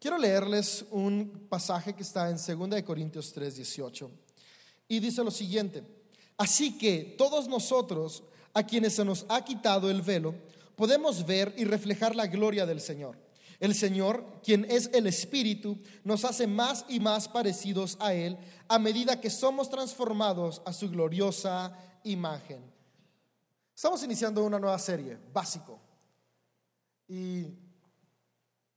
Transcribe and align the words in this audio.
Quiero 0.00 0.16
leerles 0.16 0.84
un 0.90 1.46
pasaje 1.48 1.92
que 1.92 2.02
está 2.02 2.30
en 2.30 2.36
2 2.36 2.82
Corintios 2.82 3.32
3, 3.32 3.56
18. 3.56 4.10
Y 4.86 5.00
dice 5.00 5.24
lo 5.24 5.30
siguiente, 5.30 5.82
así 6.36 6.78
que 6.78 7.16
todos 7.18 7.48
nosotros, 7.48 8.22
a 8.54 8.62
quienes 8.62 8.94
se 8.94 9.04
nos 9.04 9.26
ha 9.28 9.44
quitado 9.44 9.90
el 9.90 10.02
velo, 10.02 10.34
podemos 10.76 11.26
ver 11.26 11.52
y 11.58 11.64
reflejar 11.64 12.14
la 12.14 12.28
gloria 12.28 12.64
del 12.64 12.80
Señor. 12.80 13.18
El 13.58 13.74
Señor, 13.74 14.24
quien 14.44 14.64
es 14.70 14.88
el 14.94 15.08
Espíritu, 15.08 15.76
nos 16.04 16.24
hace 16.24 16.46
más 16.46 16.84
y 16.88 17.00
más 17.00 17.28
parecidos 17.28 17.96
a 17.98 18.14
Él 18.14 18.38
a 18.68 18.78
medida 18.78 19.20
que 19.20 19.30
somos 19.30 19.68
transformados 19.68 20.62
a 20.64 20.72
su 20.72 20.88
gloriosa 20.88 21.76
imagen. 22.04 22.62
Estamos 23.74 24.02
iniciando 24.04 24.44
una 24.44 24.60
nueva 24.60 24.78
serie, 24.78 25.18
básico. 25.32 25.80
Y, 27.08 27.46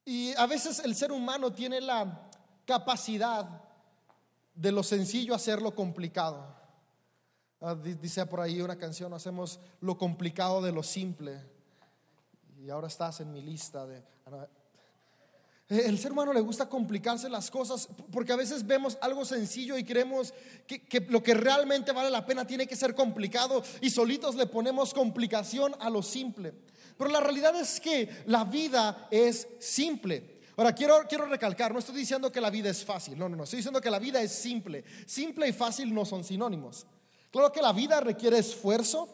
y 0.05 0.33
a 0.35 0.45
veces 0.45 0.79
el 0.79 0.95
ser 0.95 1.11
humano 1.11 1.51
tiene 1.51 1.79
la 1.81 2.29
capacidad 2.65 3.61
de 4.53 4.71
lo 4.71 4.83
sencillo 4.83 5.35
hacerlo 5.35 5.73
complicado. 5.75 6.55
Ah, 7.61 7.75
dice 7.75 8.25
por 8.25 8.41
ahí 8.41 8.61
una 8.61 8.77
canción, 8.77 9.13
hacemos 9.13 9.59
lo 9.81 9.97
complicado 9.97 10.61
de 10.61 10.71
lo 10.71 10.81
simple. 10.81 11.39
Y 12.59 12.69
ahora 12.69 12.87
estás 12.87 13.21
en 13.21 13.31
mi 13.31 13.41
lista 13.41 13.85
de... 13.85 14.03
Ah, 14.25 14.47
eh, 15.69 15.83
el 15.85 15.99
ser 15.99 16.11
humano 16.11 16.33
le 16.33 16.41
gusta 16.41 16.67
complicarse 16.67 17.29
las 17.29 17.51
cosas 17.51 17.87
porque 18.11 18.33
a 18.33 18.35
veces 18.35 18.65
vemos 18.65 18.97
algo 19.01 19.23
sencillo 19.25 19.77
y 19.77 19.83
creemos 19.83 20.33
que, 20.67 20.83
que, 20.83 20.99
lo 21.01 21.21
que 21.21 21.33
realmente 21.33 21.91
vale 21.91 22.09
la 22.09 22.25
pena 22.25 22.45
tiene 22.45 22.67
que 22.67 22.75
ser 22.75 22.95
complicado 22.95 23.63
y 23.79 23.89
solitos 23.89 24.35
le 24.35 24.47
ponemos 24.47 24.93
complicación 24.93 25.75
a 25.79 25.89
lo 25.89 26.01
simple. 26.01 26.53
Pero 26.97 27.09
la 27.09 27.19
realidad 27.19 27.59
es 27.59 27.79
que 27.79 28.23
la 28.25 28.43
vida 28.43 29.07
es 29.11 29.47
simple. 29.59 30.39
Ahora, 30.57 30.73
quiero, 30.75 31.01
quiero 31.07 31.25
recalcar, 31.25 31.73
no 31.73 31.79
estoy 31.79 31.95
diciendo 31.95 32.31
que 32.31 32.41
la 32.41 32.49
vida 32.49 32.69
es 32.69 32.83
fácil, 32.83 33.17
no, 33.17 33.27
no, 33.27 33.35
no, 33.35 33.43
estoy 33.45 33.57
diciendo 33.57 33.81
que 33.81 33.89
la 33.89 33.99
vida 33.99 34.21
es 34.21 34.31
simple. 34.31 34.83
Simple 35.05 35.47
y 35.47 35.53
fácil 35.53 35.93
no 35.93 36.05
son 36.05 36.23
sinónimos. 36.23 36.85
Claro 37.31 37.51
que 37.51 37.61
la 37.61 37.71
vida 37.71 38.01
requiere 38.01 38.37
esfuerzo, 38.37 39.07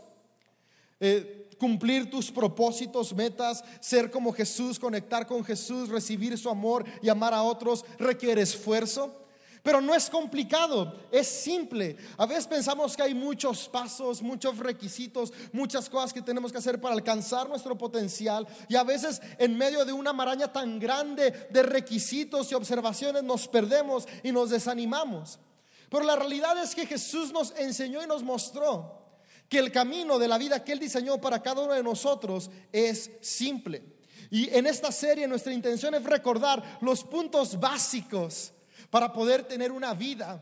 eh, 1.00 1.50
cumplir 1.59 2.09
tus 2.09 2.31
propósitos, 2.31 3.14
metas, 3.14 3.64
ser 3.80 4.09
como 4.09 4.34
Jesús, 4.34 4.80
conectar 4.80 5.28
con 5.28 5.44
Jesús, 5.44 5.89
recibir 5.89 6.38
su 6.38 6.50
amor 6.50 6.84
y 7.02 7.09
amar 7.09 7.34
a 7.34 7.44
otros, 7.44 7.86
requiere 8.00 8.41
esfuerzo. 8.41 9.27
Pero 9.68 9.82
no 9.82 9.94
es 9.94 10.10
complicado, 10.10 10.96
es 11.12 11.28
simple. 11.28 11.98
A 12.18 12.26
veces 12.26 12.48
pensamos 12.48 12.96
que 12.96 13.04
hay 13.04 13.14
muchos 13.14 13.68
pasos, 13.68 14.22
muchos 14.22 14.59
requisitos, 14.59 15.34
muchas 15.52 15.90
cosas 15.90 16.14
que 16.14 16.22
tenemos 16.22 16.54
que 16.54 16.59
hacer 16.59 16.80
para 16.80 16.96
alcanzar 16.96 17.50
nuestro 17.50 17.78
potencial. 17.78 18.48
Y 18.70 18.78
a 18.78 18.86
veces 18.86 19.22
en 19.38 19.58
medio 19.58 19.84
de 19.84 19.92
una 19.92 20.14
maraña 20.14 20.54
tan 20.54 20.80
grande 20.80 21.50
de 21.50 21.64
requisitos 21.64 22.50
y 22.50 22.56
observaciones 22.56 23.26
nos 23.26 23.50
perdemos 23.50 24.08
y 24.24 24.32
nos 24.32 24.52
desanimamos. 24.52 25.38
Pero 25.90 26.06
la 26.06 26.16
realidad 26.16 26.58
es 26.64 26.74
que 26.74 26.86
Jesús 26.86 27.34
nos 27.34 27.54
enseñó 27.58 28.02
y 28.02 28.08
nos 28.08 28.24
mostró 28.24 29.18
que 29.50 29.59
el 29.59 29.74
camino 29.74 30.18
de 30.18 30.30
la 30.30 30.38
vida 30.38 30.64
que 30.64 30.72
Él 30.72 30.80
diseñó 30.80 31.20
para 31.20 31.44
cada 31.44 31.64
uno 31.64 31.74
de 31.74 31.84
nosotros 31.84 32.50
es 32.72 33.12
simple. 33.20 33.84
Y 34.31 34.48
en 34.48 34.66
esta 34.66 34.94
serie 34.94 35.28
nuestra 35.28 35.52
intención 35.52 35.94
es 35.94 36.06
recordar 36.06 36.78
los 36.80 37.04
puntos 37.04 37.59
básicos 37.59 38.54
para 38.90 39.12
poder 39.12 39.44
tener 39.44 39.72
una 39.72 39.94
vida 39.94 40.42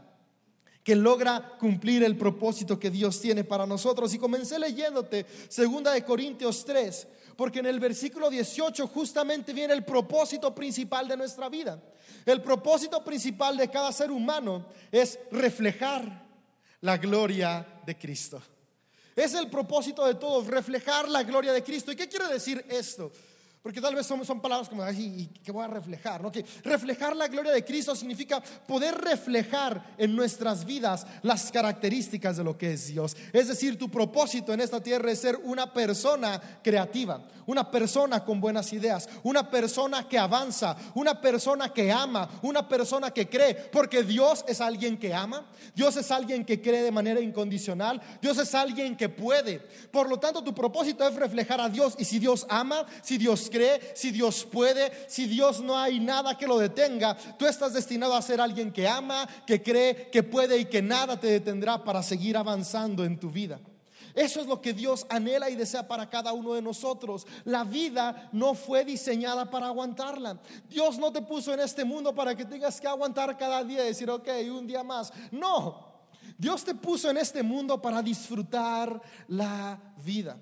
que 0.86 0.96
logra 0.96 1.58
cumplir 1.58 2.04
el 2.04 2.16
propósito 2.16 2.78
que 2.78 2.92
Dios 2.92 3.20
tiene 3.20 3.44
para 3.44 3.66
nosotros. 3.66 4.14
Y 4.14 4.20
comencé 4.20 4.60
leyéndote 4.60 5.26
segunda 5.50 5.92
de 5.92 6.06
Corintios 6.06 6.64
3, 6.64 7.08
porque 7.36 7.60
en 7.60 7.66
el 7.66 7.80
versículo 7.80 8.30
18 8.30 8.88
justamente 8.88 9.52
viene 9.52 9.74
el 9.74 9.84
propósito 9.84 10.54
principal 10.54 11.08
de 11.08 11.18
nuestra 11.18 11.50
vida. 11.50 11.82
El 12.24 12.40
propósito 12.42 13.04
principal 13.04 13.58
de 13.58 13.68
cada 13.68 13.92
ser 13.92 14.12
humano 14.12 14.68
es 14.92 15.18
reflejar 15.32 16.24
la 16.82 16.98
gloria 16.98 17.66
de 17.84 17.98
Cristo. 17.98 18.40
Es 19.16 19.34
el 19.34 19.50
propósito 19.50 20.06
de 20.06 20.16
todos, 20.16 20.46
reflejar 20.46 21.10
la 21.10 21.24
gloria 21.24 21.52
de 21.52 21.64
Cristo. 21.64 21.92
¿Y 21.92 21.96
qué 21.96 22.08
quiere 22.08 22.28
decir 22.28 22.64
esto? 22.70 23.12
Porque 23.66 23.82
tal 23.82 23.96
vez 23.96 24.06
son, 24.06 24.24
son 24.24 24.40
palabras 24.40 24.70
como, 24.70 24.84
ay, 24.84 25.28
que 25.44 25.52
voy 25.52 25.66
a 25.66 25.68
reflejar? 25.68 26.22
¿no? 26.22 26.32
Que 26.32 26.46
reflejar 26.64 27.16
la 27.16 27.28
gloria 27.28 27.52
de 27.52 27.66
Cristo 27.66 27.96
significa 27.96 28.40
poder 28.40 28.94
reflejar 28.94 29.96
en 29.98 30.16
nuestras 30.16 30.64
vidas 30.64 31.08
las 31.24 31.52
características 31.52 32.38
de 32.38 32.44
lo 32.44 32.56
que 32.56 32.74
es 32.74 32.90
Dios. 32.90 33.18
Es 33.34 33.48
decir, 33.48 33.76
tu 33.80 33.90
propósito 33.90 34.54
en 34.54 34.62
esta 34.62 34.84
tierra 34.84 35.10
es 35.10 35.18
ser 35.18 35.40
una 35.46 35.74
persona 35.74 36.40
creativa, 36.62 37.26
una 37.48 37.72
persona 37.72 38.24
con 38.24 38.40
buenas 38.40 38.72
ideas, 38.72 39.10
una 39.24 39.50
persona 39.50 40.08
que 40.08 40.20
avanza, 40.20 40.78
una 40.94 41.20
persona 41.20 41.74
que 41.74 41.92
ama, 41.92 42.30
una 42.44 42.70
persona 42.70 43.10
que 43.10 43.28
cree. 43.28 43.56
Porque 43.56 44.04
Dios 44.04 44.46
es 44.48 44.62
alguien 44.62 44.96
que 44.96 45.12
ama, 45.12 45.44
Dios 45.74 45.98
es 45.98 46.12
alguien 46.12 46.46
que 46.46 46.62
cree 46.62 46.84
de 46.84 46.92
manera 46.92 47.20
incondicional, 47.20 48.00
Dios 48.22 48.38
es 48.38 48.54
alguien 48.54 48.96
que 48.96 49.10
puede. 49.10 49.58
Por 49.92 50.08
lo 50.08 50.20
tanto, 50.20 50.44
tu 50.44 50.54
propósito 50.54 51.08
es 51.08 51.16
reflejar 51.16 51.60
a 51.60 51.68
Dios. 51.68 51.96
Y 51.98 52.06
si 52.06 52.20
Dios 52.20 52.46
ama, 52.48 52.86
si 53.02 53.18
Dios 53.18 53.50
cree, 53.56 53.94
si 53.96 54.12
Dios 54.12 54.44
puede, 54.44 54.92
si 55.08 55.28
Dios 55.28 55.62
no 55.62 55.78
hay 55.78 56.02
nada 56.02 56.38
que 56.38 56.46
lo 56.46 56.60
detenga, 56.60 57.16
tú 57.38 57.46
estás 57.46 57.72
destinado 57.72 58.14
a 58.14 58.22
ser 58.22 58.42
alguien 58.42 58.72
que 58.72 58.86
ama, 58.86 59.28
que 59.48 59.64
cree, 59.64 60.10
que 60.12 60.24
puede 60.24 60.58
y 60.58 60.66
que 60.66 60.82
nada 60.82 61.18
te 61.18 61.28
detendrá 61.28 61.82
para 61.82 62.04
seguir 62.04 62.36
avanzando 62.36 63.06
en 63.06 63.18
tu 63.18 63.32
vida. 63.32 63.60
Eso 64.14 64.42
es 64.42 64.48
lo 64.48 64.62
que 64.62 64.74
Dios 64.74 65.06
anhela 65.10 65.50
y 65.50 65.56
desea 65.56 65.88
para 65.88 66.10
cada 66.10 66.34
uno 66.34 66.54
de 66.54 66.62
nosotros. 66.62 67.26
La 67.46 67.64
vida 67.64 68.30
no 68.34 68.54
fue 68.54 68.84
diseñada 68.84 69.50
para 69.50 69.68
aguantarla. 69.68 70.40
Dios 70.70 70.98
no 70.98 71.12
te 71.12 71.22
puso 71.22 71.54
en 71.54 71.62
este 71.62 71.84
mundo 71.86 72.14
para 72.14 72.36
que 72.36 72.46
tengas 72.46 72.80
que 72.80 72.88
aguantar 72.88 73.38
cada 73.38 73.64
día 73.64 73.84
y 73.84 73.88
decir, 73.88 74.10
ok, 74.10 74.28
un 74.52 74.68
día 74.68 74.84
más. 74.84 75.12
No, 75.32 75.96
Dios 76.38 76.64
te 76.64 76.76
puso 76.76 77.10
en 77.10 77.18
este 77.18 77.44
mundo 77.44 77.82
para 77.82 78.02
disfrutar 78.02 79.02
la 79.28 79.80
vida. 80.04 80.38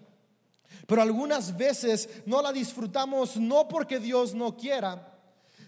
Pero 0.88 1.02
algunas 1.02 1.56
veces 1.58 2.10
no 2.26 2.42
la 2.42 2.52
disfrutamos 2.52 3.38
no 3.38 3.68
porque 3.68 4.00
Dios 4.00 4.34
no 4.34 4.56
quiera, 4.58 5.14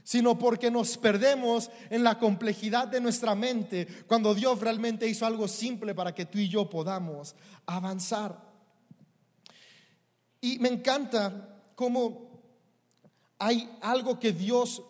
sino 0.03 0.37
porque 0.37 0.69
nos 0.69 0.97
perdemos 0.97 1.71
en 1.89 2.03
la 2.03 2.19
complejidad 2.19 2.87
de 2.87 3.01
nuestra 3.01 3.33
mente 3.33 3.87
cuando 4.07 4.35
Dios 4.35 4.59
realmente 4.59 5.07
hizo 5.07 5.25
algo 5.25 5.47
simple 5.47 5.95
para 5.95 6.13
que 6.13 6.25
tú 6.25 6.37
y 6.37 6.47
yo 6.47 6.69
podamos 6.69 7.35
avanzar. 7.65 8.39
Y 10.41 10.59
me 10.59 10.69
encanta 10.69 11.57
cómo 11.75 12.41
hay 13.39 13.69
algo 13.81 14.19
que 14.19 14.31
Dios 14.31 14.83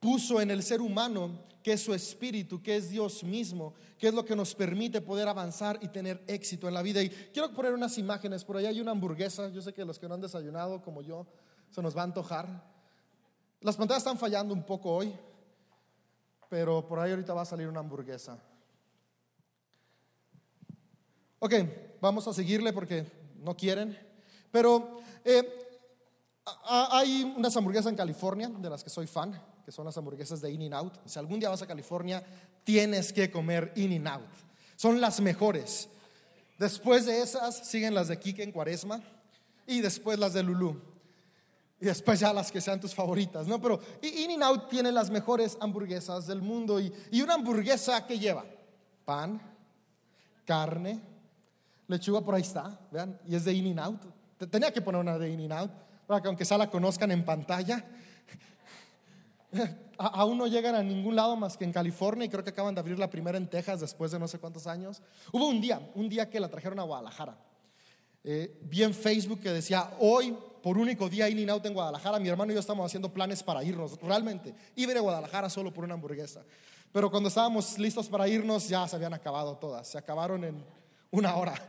puso 0.00 0.40
en 0.40 0.50
el 0.50 0.62
ser 0.62 0.80
humano 0.80 1.30
que 1.62 1.72
es 1.74 1.82
su 1.82 1.94
espíritu, 1.94 2.60
que 2.62 2.76
es 2.76 2.90
Dios 2.90 3.22
mismo, 3.22 3.74
que 3.98 4.08
es 4.08 4.14
lo 4.14 4.24
que 4.24 4.34
nos 4.34 4.54
permite 4.54 5.00
poder 5.00 5.28
avanzar 5.28 5.78
y 5.80 5.88
tener 5.88 6.22
éxito 6.26 6.66
en 6.66 6.74
la 6.74 6.82
vida. 6.82 7.02
Y 7.02 7.08
quiero 7.08 7.52
poner 7.52 7.72
unas 7.72 7.96
imágenes, 7.98 8.44
por 8.44 8.56
ahí 8.56 8.66
hay 8.66 8.80
una 8.80 8.90
hamburguesa, 8.90 9.48
yo 9.48 9.62
sé 9.62 9.72
que 9.72 9.84
los 9.84 9.98
que 9.98 10.08
no 10.08 10.14
han 10.14 10.20
desayunado 10.20 10.82
como 10.82 11.02
yo, 11.02 11.26
se 11.70 11.80
nos 11.80 11.96
va 11.96 12.00
a 12.00 12.04
antojar. 12.04 12.72
Las 13.60 13.76
pantallas 13.76 14.02
están 14.02 14.18
fallando 14.18 14.52
un 14.52 14.64
poco 14.64 14.92
hoy, 14.92 15.14
pero 16.48 16.86
por 16.86 16.98
ahí 16.98 17.12
ahorita 17.12 17.32
va 17.32 17.42
a 17.42 17.46
salir 17.46 17.68
una 17.68 17.80
hamburguesa. 17.80 18.38
Ok, 21.38 21.54
vamos 22.00 22.26
a 22.26 22.32
seguirle 22.32 22.72
porque 22.72 23.06
no 23.38 23.56
quieren, 23.56 23.96
pero 24.50 25.00
eh, 25.24 25.78
hay 26.66 27.34
unas 27.36 27.56
hamburguesas 27.56 27.90
en 27.90 27.96
California 27.96 28.48
de 28.48 28.70
las 28.70 28.82
que 28.82 28.90
soy 28.90 29.06
fan 29.06 29.51
que 29.64 29.72
son 29.72 29.84
las 29.84 29.96
hamburguesas 29.96 30.40
de 30.40 30.50
In 30.50 30.62
n 30.62 30.74
Out. 30.76 30.94
Si 31.06 31.18
algún 31.18 31.38
día 31.40 31.48
vas 31.48 31.62
a 31.62 31.66
California, 31.66 32.24
tienes 32.64 33.12
que 33.12 33.30
comer 33.30 33.72
In 33.76 33.92
n 33.92 34.08
Out. 34.08 34.28
Son 34.76 35.00
las 35.00 35.20
mejores. 35.20 35.88
Después 36.58 37.06
de 37.06 37.22
esas 37.22 37.68
siguen 37.68 37.94
las 37.94 38.08
de 38.08 38.18
Kike 38.18 38.42
en 38.42 38.52
Cuaresma 38.52 39.00
y 39.66 39.80
después 39.80 40.18
las 40.18 40.34
de 40.34 40.42
Lulu. 40.42 40.80
Y 41.80 41.86
después 41.86 42.20
ya 42.20 42.32
las 42.32 42.52
que 42.52 42.60
sean 42.60 42.80
tus 42.80 42.94
favoritas, 42.94 43.48
¿no? 43.48 43.60
Pero 43.60 43.80
In 44.02 44.30
n 44.30 44.44
Out 44.44 44.68
tiene 44.68 44.92
las 44.92 45.10
mejores 45.10 45.56
hamburguesas 45.60 46.26
del 46.26 46.40
mundo 46.40 46.80
y, 46.80 46.92
y 47.10 47.22
una 47.22 47.34
hamburguesa 47.34 48.06
que 48.06 48.18
lleva 48.18 48.44
pan, 49.04 49.40
carne, 50.44 51.00
lechuga 51.88 52.20
por 52.20 52.36
ahí 52.36 52.42
está, 52.42 52.78
vean, 52.90 53.18
y 53.26 53.34
es 53.34 53.44
de 53.44 53.52
In 53.52 53.66
n 53.66 53.80
Out. 53.80 54.02
Tenía 54.50 54.72
que 54.72 54.80
poner 54.80 55.00
una 55.00 55.18
de 55.18 55.30
In 55.30 55.40
n 55.40 55.54
Out 55.54 55.70
para 56.06 56.20
que 56.20 56.28
aunque 56.28 56.44
sea 56.44 56.58
la 56.58 56.70
conozcan 56.70 57.10
en 57.10 57.24
pantalla. 57.24 57.84
aún 59.98 60.38
no 60.38 60.46
llegan 60.46 60.74
a 60.74 60.82
ningún 60.82 61.14
lado 61.14 61.36
más 61.36 61.56
que 61.56 61.64
en 61.64 61.72
California 61.72 62.26
y 62.26 62.28
creo 62.28 62.42
que 62.42 62.50
acaban 62.50 62.74
de 62.74 62.80
abrir 62.80 62.98
la 62.98 63.10
primera 63.10 63.38
en 63.38 63.48
Texas 63.48 63.80
después 63.80 64.10
de 64.10 64.18
no 64.18 64.28
sé 64.28 64.38
cuántos 64.38 64.66
años. 64.66 65.02
Hubo 65.30 65.46
un 65.48 65.60
día, 65.60 65.80
un 65.94 66.08
día 66.08 66.28
que 66.28 66.40
la 66.40 66.48
trajeron 66.48 66.78
a 66.78 66.82
Guadalajara. 66.82 67.36
Eh, 68.24 68.60
vi 68.62 68.82
en 68.82 68.94
Facebook 68.94 69.40
que 69.40 69.50
decía, 69.50 69.90
hoy 69.98 70.36
por 70.62 70.78
único 70.78 71.08
día 71.08 71.28
in 71.28 71.50
out 71.50 71.66
en 71.66 71.74
Guadalajara, 71.74 72.20
mi 72.20 72.28
hermano 72.28 72.52
y 72.52 72.54
yo 72.54 72.60
estamos 72.60 72.86
haciendo 72.86 73.12
planes 73.12 73.42
para 73.42 73.64
irnos, 73.64 73.98
realmente. 74.00 74.54
Iba 74.76 74.92
a 74.92 75.00
Guadalajara 75.00 75.50
solo 75.50 75.72
por 75.72 75.84
una 75.84 75.94
hamburguesa. 75.94 76.44
Pero 76.92 77.10
cuando 77.10 77.28
estábamos 77.28 77.78
listos 77.78 78.08
para 78.08 78.28
irnos 78.28 78.68
ya 78.68 78.86
se 78.86 78.96
habían 78.96 79.14
acabado 79.14 79.56
todas, 79.56 79.88
se 79.88 79.98
acabaron 79.98 80.44
en 80.44 80.64
una 81.10 81.36
hora. 81.36 81.54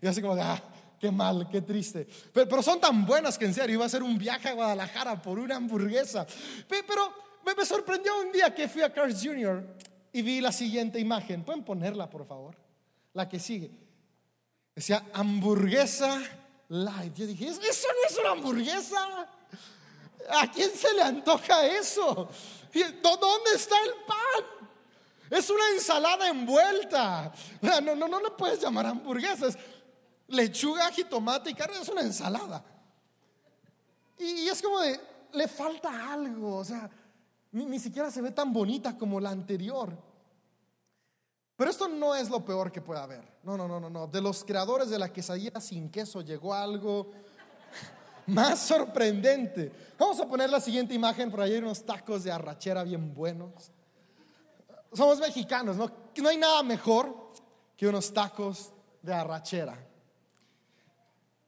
Y 0.00 0.06
así 0.06 0.22
como 0.22 0.36
de, 0.36 0.42
ah, 0.42 0.62
qué 1.00 1.10
mal, 1.10 1.48
qué 1.50 1.60
triste. 1.60 2.06
Pero, 2.32 2.48
pero, 2.48 2.62
son 2.62 2.80
tan 2.80 3.04
buenas 3.04 3.36
que 3.36 3.46
en 3.46 3.52
serio 3.52 3.74
iba 3.74 3.84
a 3.84 3.88
ser 3.88 4.00
un 4.00 4.16
viaje 4.16 4.48
a 4.48 4.52
Guadalajara 4.52 5.20
por 5.20 5.40
una 5.40 5.56
hamburguesa. 5.56 6.24
Pero 6.68 7.12
me, 7.44 7.64
sorprendió 7.64 8.18
un 8.20 8.32
día 8.32 8.54
que 8.54 8.68
fui 8.68 8.82
a 8.82 8.92
Carl's 8.92 9.22
Jr. 9.22 9.64
y 10.12 10.22
vi 10.22 10.40
la 10.40 10.52
siguiente 10.52 10.98
imagen. 10.98 11.44
¿Pueden 11.44 11.64
ponerla, 11.64 12.08
por 12.08 12.26
favor? 12.26 12.56
La 13.14 13.28
que 13.28 13.38
sigue. 13.38 13.70
Decía 14.74 15.04
hamburguesa 15.12 16.20
light. 16.68 17.14
Yo 17.14 17.26
dije, 17.26 17.48
eso 17.48 17.60
no 17.60 18.08
es 18.08 18.18
una 18.18 18.30
hamburguesa. 18.30 19.28
¿A 20.30 20.50
quién 20.50 20.70
se 20.70 20.92
le 20.94 21.02
antoja 21.02 21.66
eso? 21.66 22.28
¿Dónde 23.02 23.50
está 23.54 23.76
el 23.82 23.92
pan? 24.06 24.68
Es 25.30 25.50
una 25.50 25.70
ensalada 25.74 26.28
envuelta. 26.28 27.32
No, 27.60 27.94
no, 27.94 28.08
no 28.08 28.20
le 28.20 28.30
puedes 28.30 28.60
llamar 28.60 28.86
hamburguesas. 28.86 29.58
Lechuga, 30.28 30.90
jitomate 30.90 31.50
y 31.50 31.54
carne 31.54 31.80
es 31.80 31.88
una 31.88 32.02
ensalada. 32.02 32.62
Y, 34.18 34.48
es 34.48 34.60
como 34.60 34.80
de, 34.80 35.00
le 35.32 35.48
falta 35.48 36.12
algo. 36.12 36.56
O 36.56 36.64
sea, 36.64 36.88
ni, 37.52 37.64
ni 37.64 37.78
siquiera 37.78 38.10
se 38.10 38.22
ve 38.22 38.30
tan 38.30 38.52
bonita 38.52 38.96
como 38.96 39.20
la 39.20 39.30
anterior. 39.30 39.96
Pero 41.58 41.72
esto 41.72 41.88
no 41.88 42.14
es 42.14 42.30
lo 42.30 42.44
peor 42.44 42.70
que 42.70 42.80
puede 42.80 43.00
haber. 43.00 43.24
No, 43.42 43.56
no, 43.56 43.66
no, 43.66 43.80
no, 43.80 43.90
no. 43.90 44.06
De 44.06 44.20
los 44.20 44.44
creadores 44.44 44.90
de 44.90 44.98
la 44.98 45.12
quesadilla 45.12 45.60
sin 45.60 45.90
queso 45.90 46.20
llegó 46.20 46.54
algo 46.54 47.10
más 48.28 48.60
sorprendente. 48.60 49.72
Vamos 49.98 50.20
a 50.20 50.28
poner 50.28 50.48
la 50.50 50.60
siguiente 50.60 50.94
imagen, 50.94 51.32
por 51.32 51.40
ahí 51.40 51.54
hay 51.54 51.58
unos 51.58 51.84
tacos 51.84 52.22
de 52.22 52.30
arrachera 52.30 52.84
bien 52.84 53.12
buenos. 53.12 53.72
Somos 54.92 55.18
mexicanos, 55.18 55.76
¿no? 55.76 55.90
No 56.16 56.28
hay 56.28 56.36
nada 56.36 56.62
mejor 56.62 57.32
que 57.76 57.88
unos 57.88 58.12
tacos 58.12 58.72
de 59.02 59.12
arrachera. 59.12 59.84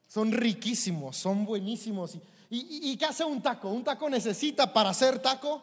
Son 0.09 0.33
riquísimos, 0.33 1.17
son 1.17 1.45
buenísimos. 1.45 2.17
¿Y, 2.51 2.91
y, 2.91 2.97
qué 2.97 3.05
hace 3.05 3.23
un 3.23 3.41
taco? 3.41 3.69
Un 3.69 3.85
taco 3.85 4.11
necesita 4.11 4.73
para 4.73 4.91
hacer 4.91 5.21
taco 5.21 5.63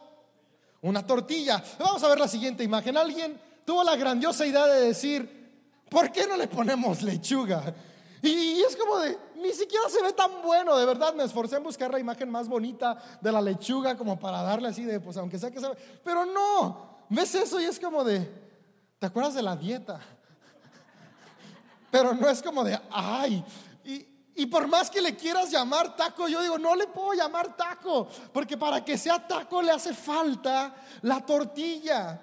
una 0.81 1.05
tortilla. 1.05 1.63
Vamos 1.79 2.03
a 2.03 2.09
ver 2.09 2.19
la 2.19 2.27
siguiente 2.27 2.63
imagen. 2.63 2.97
Alguien 2.97 3.39
tuvo 3.65 3.83
la 3.83 3.95
grandiosa 3.95 4.45
idea 4.45 4.65
de 4.65 4.81
decir, 4.81 5.83
¿por 5.89 6.11
qué 6.11 6.27
no 6.27 6.37
le 6.37 6.47
ponemos 6.47 7.01
lechuga? 7.01 7.73
Y, 8.21 8.61
es 8.61 8.75
como 8.75 8.97
de, 8.99 9.17
ni 9.35 9.51
siquiera 9.53 9.87
se 9.89 10.01
ve 10.01 10.11
tan 10.13 10.41
bueno, 10.41 10.75
de 10.75 10.85
verdad 10.85 11.13
me 11.13 11.23
esforcé 11.23 11.57
en 11.57 11.63
buscar 11.63 11.91
la 11.91 11.99
imagen 11.99 12.29
más 12.29 12.47
bonita 12.47 12.97
de 13.21 13.31
la 13.31 13.41
lechuga 13.41 13.95
como 13.95 14.19
para 14.19 14.41
darle 14.41 14.69
así 14.69 14.83
de, 14.83 14.99
pues 14.99 15.17
aunque 15.17 15.37
sea 15.37 15.51
que 15.51 15.59
se 15.59 15.67
ve, 15.67 15.77
pero 16.03 16.25
no, 16.25 16.97
ves 17.09 17.35
eso 17.35 17.61
y 17.61 17.65
es 17.65 17.79
como 17.79 18.03
de, 18.03 18.27
¿te 18.97 19.05
acuerdas 19.05 19.35
de 19.35 19.43
la 19.43 19.55
dieta? 19.55 19.99
Pero 21.91 22.13
no 22.13 22.27
es 22.27 22.41
como 22.41 22.65
de, 22.65 22.77
ay, 22.91 23.43
y, 24.37 24.45
por 24.45 24.67
más 24.67 24.91
que 24.91 25.01
le 25.01 25.15
quieras 25.15 25.49
llamar 25.49 25.95
taco, 25.95 26.27
yo 26.27 26.43
digo, 26.43 26.59
no 26.59 26.75
le 26.75 26.85
puedo 26.85 27.13
llamar 27.13 27.57
taco, 27.57 28.07
porque 28.31 28.55
para 28.55 28.85
que 28.85 28.95
sea 28.95 29.27
taco 29.27 29.63
le 29.63 29.71
hace 29.71 29.95
falta 29.95 30.75
la 31.01 31.25
tortilla. 31.25 32.21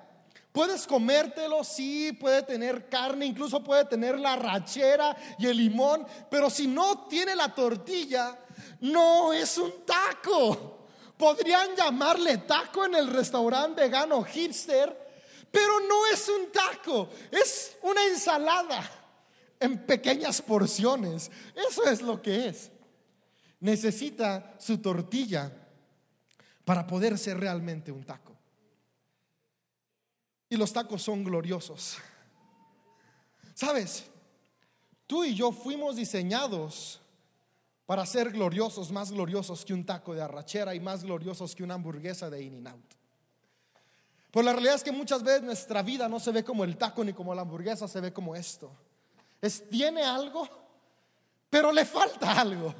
Puedes 0.52 0.87
comértelo, 0.87 1.64
sí, 1.64 2.12
puede 2.12 2.43
tener 2.43 2.88
carne, 2.88 3.26
incluso 3.26 3.64
puede 3.64 3.84
tener 3.87 4.16
la 4.20 4.37
rachera 4.37 5.16
y 5.40 5.46
el 5.46 5.56
limón, 5.56 6.06
pero 6.31 6.49
si 6.49 6.69
no 6.69 7.08
tiene 7.08 7.34
la 7.34 7.52
tortilla, 7.52 8.38
no 8.81 9.32
es 9.32 9.58
un 9.58 9.84
taco. 9.84 10.87
Podrían 11.17 11.75
llamarle 11.75 12.38
taco 12.38 12.84
en 12.84 12.94
el 12.94 13.08
restaurante 13.08 13.82
vegano 13.82 14.22
hipster, 14.22 14.96
pero 15.50 15.81
no 15.81 16.06
es 16.06 16.28
un 16.28 16.52
taco, 16.52 17.08
es 17.32 17.76
una 17.82 18.05
ensalada 18.05 19.04
en 19.61 19.85
pequeñas 19.87 20.43
porciones. 20.43 21.31
Eso 21.55 21.85
es 21.85 22.03
lo 22.03 22.21
que 22.21 22.49
es. 22.49 22.71
Necesita 23.61 24.55
su 24.59 24.79
tortilla 24.79 25.53
para 26.65 26.87
poder 26.87 27.19
ser 27.19 27.39
realmente 27.39 27.93
un 27.93 28.05
taco. 28.05 28.33
Y 30.49 30.56
los 30.56 30.73
tacos 30.73 31.03
son 31.03 31.25
gloriosos. 31.25 31.97
¿Sabes? 33.55 34.05
Tú 35.06 35.25
y 35.25 35.35
yo 35.35 35.53
fuimos 35.53 35.97
diseñados 35.97 37.01
para 37.87 38.06
ser 38.06 38.31
gloriosos, 38.31 38.91
más 38.91 39.11
gloriosos 39.11 39.65
que 39.65 39.75
un 39.75 39.85
taco 39.85 40.15
de 40.15 40.23
arrachera 40.23 40.75
y 40.75 40.81
más 40.81 41.05
gloriosos 41.05 41.55
que 41.55 41.62
una 41.62 41.75
hamburguesa 41.75 42.31
de 42.31 42.43
In-N-Out. 42.43 42.95
Pues 44.31 44.45
la 44.45 44.53
realidad 44.53 44.75
es 44.75 44.83
que 44.83 44.91
muchas 44.91 45.23
veces 45.23 45.43
nuestra 45.43 45.83
vida 45.83 46.09
no 46.09 46.19
se 46.19 46.33
ve 46.33 46.43
como 46.43 46.65
el 46.65 46.77
taco 46.77 47.05
ni 47.05 47.12
como 47.12 47.35
la 47.35 47.43
hamburguesa, 47.43 47.87
se 47.87 48.01
ve 48.01 48.12
como 48.12 48.35
esto. 48.35 48.73
Es, 49.44 49.69
tiene 49.69 50.02
algo, 50.02 50.49
pero 51.50 51.70
le 51.70 51.85
falta 51.85 52.41
algo. 52.41 52.75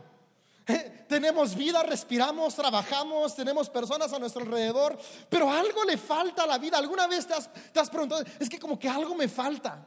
Tenemos 1.07 1.55
vida, 1.55 1.83
respiramos, 1.83 2.55
trabajamos, 2.55 3.37
tenemos 3.37 3.69
personas 3.69 4.11
a 4.15 4.19
nuestro 4.19 4.41
alrededor, 4.41 4.99
pero 5.29 5.53
algo 5.53 5.85
le 5.85 5.99
falta 5.99 6.45
a 6.45 6.47
la 6.47 6.57
vida. 6.57 6.79
¿Alguna 6.79 7.07
vez 7.07 7.27
te 7.27 7.35
has, 7.35 7.91
preguntado, 7.91 8.25
es 8.41 8.49
que 8.49 8.59
como 8.59 8.79
que 8.79 8.89
algo 8.89 9.15
me 9.15 9.29
falta, 9.29 9.85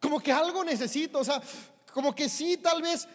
como 0.00 0.18
que 0.18 0.32
algo 0.32 0.64
necesito, 0.64 1.18
o 1.18 1.24
sea, 1.24 1.42
como 1.92 2.14
que 2.14 2.30
sí, 2.30 2.56
tal 2.56 2.80
vez 2.80 3.06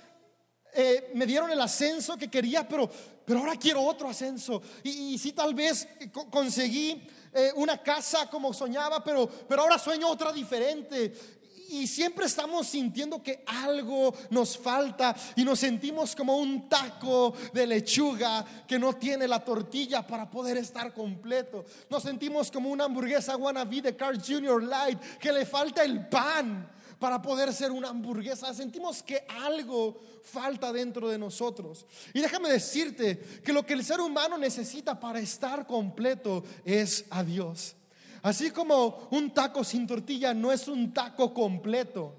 eh, 0.71 1.09
me 1.15 1.25
dieron 1.25 1.49
el 1.49 1.59
ascenso 1.59 2.17
que 2.17 2.29
quería, 2.29 2.67
pero, 2.67 2.87
pero 3.25 3.39
ahora 3.39 3.55
quiero 3.55 3.81
otro 3.81 4.09
ascenso. 4.09 4.61
Y, 4.83 5.17
sí, 5.17 5.33
tal 5.33 5.55
vez 5.55 5.87
conseguí 6.29 7.09
eh, 7.33 7.51
una 7.55 7.81
casa 7.81 8.29
como 8.29 8.53
soñaba, 8.53 9.03
pero, 9.03 9.27
pero 9.27 9.63
ahora 9.63 9.79
sueño 9.79 10.07
otra 10.07 10.31
diferente 10.31 11.40
y 11.71 11.87
siempre 11.87 12.25
estamos 12.25 12.67
sintiendo 12.67 13.23
que 13.23 13.43
algo 13.45 14.13
nos 14.29 14.57
falta 14.57 15.15
y 15.35 15.43
nos 15.43 15.59
sentimos 15.59 16.15
como 16.15 16.37
un 16.37 16.67
taco 16.67 17.33
de 17.53 17.65
lechuga 17.65 18.45
que 18.67 18.77
no 18.77 18.93
tiene 18.93 19.27
la 19.27 19.43
tortilla 19.43 20.05
para 20.05 20.29
poder 20.29 20.57
estar 20.57 20.93
completo. 20.93 21.65
Nos 21.89 22.03
sentimos 22.03 22.51
como 22.51 22.69
una 22.69 22.85
hamburguesa 22.85 23.37
wannabe 23.37 23.81
de 23.81 23.95
Carl 23.95 24.21
Jr. 24.21 24.63
Light 24.63 24.99
que 25.19 25.31
le 25.31 25.45
falta 25.45 25.83
el 25.83 26.07
pan 26.07 26.69
para 26.99 27.21
poder 27.21 27.51
ser 27.53 27.71
una 27.71 27.89
hamburguesa. 27.89 28.53
Sentimos 28.53 29.01
que 29.01 29.25
algo 29.27 29.99
falta 30.23 30.71
dentro 30.71 31.09
de 31.09 31.17
nosotros. 31.17 31.85
Y 32.13 32.19
déjame 32.19 32.49
decirte 32.49 33.17
que 33.43 33.53
lo 33.53 33.65
que 33.65 33.73
el 33.73 33.83
ser 33.83 33.99
humano 34.01 34.37
necesita 34.37 34.99
para 34.99 35.19
estar 35.19 35.65
completo 35.65 36.43
es 36.63 37.05
a 37.09 37.23
Dios. 37.23 37.75
Así 38.21 38.51
como 38.51 39.07
un 39.11 39.31
taco 39.31 39.63
sin 39.63 39.87
tortilla 39.87 40.33
no 40.33 40.51
es 40.51 40.67
un 40.67 40.93
taco 40.93 41.33
completo. 41.33 42.15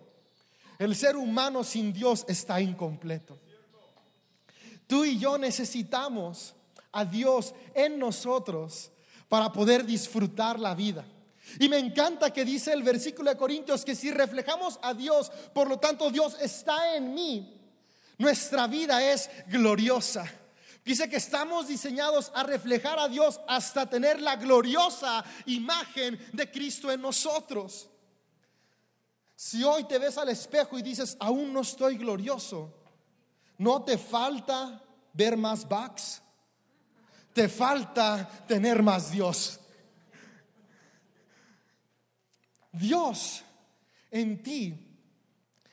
El 0.78 0.96
ser 0.96 1.16
humano 1.16 1.62
sin 1.62 1.92
Dios 1.92 2.24
está 2.26 2.60
incompleto. 2.60 3.38
Tú 4.86 5.04
y 5.04 5.18
yo 5.18 5.38
necesitamos 5.38 6.54
a 6.90 7.04
Dios 7.04 7.54
en 7.74 7.98
nosotros 7.98 8.90
para 9.28 9.52
poder 9.52 9.86
disfrutar 9.86 10.58
la 10.58 10.74
vida. 10.74 11.04
Y 11.58 11.68
me 11.68 11.78
encanta 11.78 12.32
que 12.32 12.44
dice 12.44 12.72
el 12.72 12.82
versículo 12.82 13.30
de 13.30 13.36
Corintios 13.36 13.84
que 13.84 13.94
si 13.94 14.10
reflejamos 14.10 14.78
a 14.82 14.94
Dios, 14.94 15.30
por 15.54 15.68
lo 15.68 15.78
tanto 15.78 16.10
Dios 16.10 16.36
está 16.40 16.96
en 16.96 17.14
mí, 17.14 17.60
nuestra 18.18 18.66
vida 18.66 19.02
es 19.12 19.30
gloriosa. 19.48 20.30
Dice 20.84 21.08
que 21.08 21.16
estamos 21.16 21.68
diseñados 21.68 22.32
a 22.34 22.42
reflejar 22.42 22.98
a 22.98 23.08
Dios 23.08 23.40
hasta 23.46 23.88
tener 23.88 24.20
la 24.20 24.34
gloriosa 24.34 25.24
imagen 25.46 26.18
de 26.32 26.50
Cristo 26.50 26.90
en 26.90 27.00
nosotros. 27.00 27.88
Si 29.36 29.62
hoy 29.62 29.84
te 29.84 29.98
ves 29.98 30.18
al 30.18 30.28
espejo 30.28 30.78
y 30.78 30.82
dices, 30.82 31.16
aún 31.20 31.52
no 31.52 31.60
estoy 31.60 31.96
glorioso, 31.96 32.74
no 33.58 33.82
te 33.82 33.96
falta 33.96 34.82
ver 35.12 35.36
más 35.36 35.68
bugs, 35.68 36.20
te 37.32 37.48
falta 37.48 38.28
tener 38.48 38.82
más 38.82 39.12
Dios. 39.12 39.60
Dios 42.72 43.42
en 44.10 44.42
ti 44.42 44.98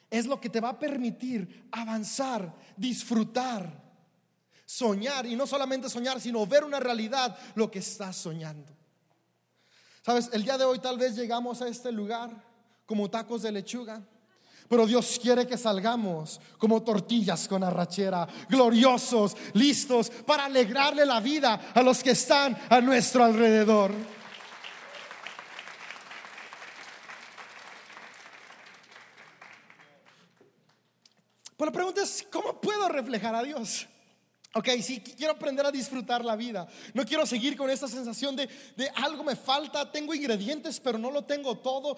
es 0.09 0.27
lo 0.27 0.39
que 0.39 0.49
te 0.49 0.59
va 0.59 0.69
a 0.69 0.79
permitir 0.79 1.67
avanzar, 1.71 2.53
disfrutar 2.77 3.88
soñar 4.69 5.25
y 5.25 5.35
no 5.35 5.47
solamente 5.47 5.89
soñar, 5.89 6.21
sino 6.21 6.45
ver 6.45 6.63
una 6.63 6.79
realidad 6.79 7.35
lo 7.55 7.71
que 7.71 7.79
estás 7.79 8.15
soñando. 8.15 8.71
Sabes, 10.05 10.29
el 10.31 10.43
día 10.43 10.59
de 10.59 10.63
hoy 10.63 10.77
tal 10.77 10.95
vez 10.95 11.15
llegamos 11.15 11.59
a 11.63 11.67
este 11.67 11.91
lugar 11.91 12.29
como 12.85 13.09
tacos 13.09 13.41
de 13.41 13.51
lechuga. 13.51 13.99
Pero 14.67 14.85
Dios 14.85 15.17
quiere 15.19 15.47
que 15.47 15.57
salgamos 15.57 16.39
como 16.59 16.83
tortillas 16.83 17.47
con 17.47 17.63
arrachera, 17.63 18.27
gloriosos, 18.47 19.35
listos 19.53 20.11
para 20.11 20.45
alegrarle 20.45 21.03
la 21.03 21.19
vida 21.19 21.71
a 21.73 21.81
los 21.81 22.03
que 22.03 22.11
están 22.11 22.55
a 22.69 22.79
nuestro 22.79 23.23
alrededor. 23.23 23.91
Pero 31.57 31.65
la 31.65 31.71
pregunta 31.71 32.03
es, 32.03 32.27
¿cómo 32.31 32.61
puedo 32.61 32.87
reflejar 32.87 33.33
a 33.33 33.41
Dios? 33.41 33.87
Ok, 34.55 34.67
sí, 34.81 34.99
quiero 34.99 35.33
aprender 35.33 35.63
a 35.65 35.71
disfrutar 35.71 36.25
la 36.25 36.35
vida. 36.35 36.67
No 36.95 37.05
quiero 37.05 37.25
seguir 37.25 37.55
con 37.55 37.69
esta 37.69 37.87
sensación 37.87 38.35
de, 38.35 38.49
de 38.75 38.89
algo 38.95 39.23
me 39.23 39.35
falta, 39.35 39.91
tengo 39.91 40.13
ingredientes, 40.13 40.79
pero 40.79 40.97
no 40.97 41.11
lo 41.11 41.23
tengo 41.23 41.59
todo. 41.59 41.97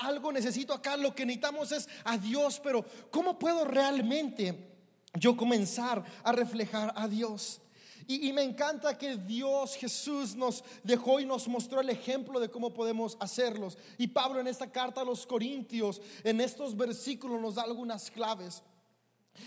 algo 0.00 0.30
necesito 0.30 0.72
acá, 0.72 0.96
lo 0.96 1.14
que 1.14 1.26
necesitamos 1.26 1.72
es 1.72 1.88
a 2.04 2.16
Dios, 2.16 2.60
pero 2.62 2.84
¿cómo 3.10 3.38
puedo 3.40 3.64
realmente 3.64 4.72
yo 5.14 5.36
comenzar 5.36 6.04
a 6.22 6.30
reflejar 6.30 6.92
a 6.94 7.08
Dios? 7.08 7.60
Y, 8.06 8.28
y 8.28 8.32
me 8.32 8.44
encanta 8.44 8.96
que 8.96 9.16
Dios 9.16 9.74
Jesús 9.74 10.36
nos 10.36 10.62
dejó 10.84 11.18
y 11.18 11.26
nos 11.26 11.48
mostró 11.48 11.80
el 11.80 11.90
ejemplo 11.90 12.38
de 12.38 12.50
cómo 12.50 12.72
podemos 12.72 13.16
hacerlos. 13.18 13.76
Y 13.98 14.06
Pablo 14.06 14.38
en 14.38 14.46
esta 14.46 14.70
carta 14.70 15.00
a 15.00 15.04
los 15.04 15.26
Corintios, 15.26 16.00
en 16.22 16.40
estos 16.40 16.76
versículos 16.76 17.40
nos 17.40 17.56
da 17.56 17.64
algunas 17.64 18.12
claves. 18.12 18.62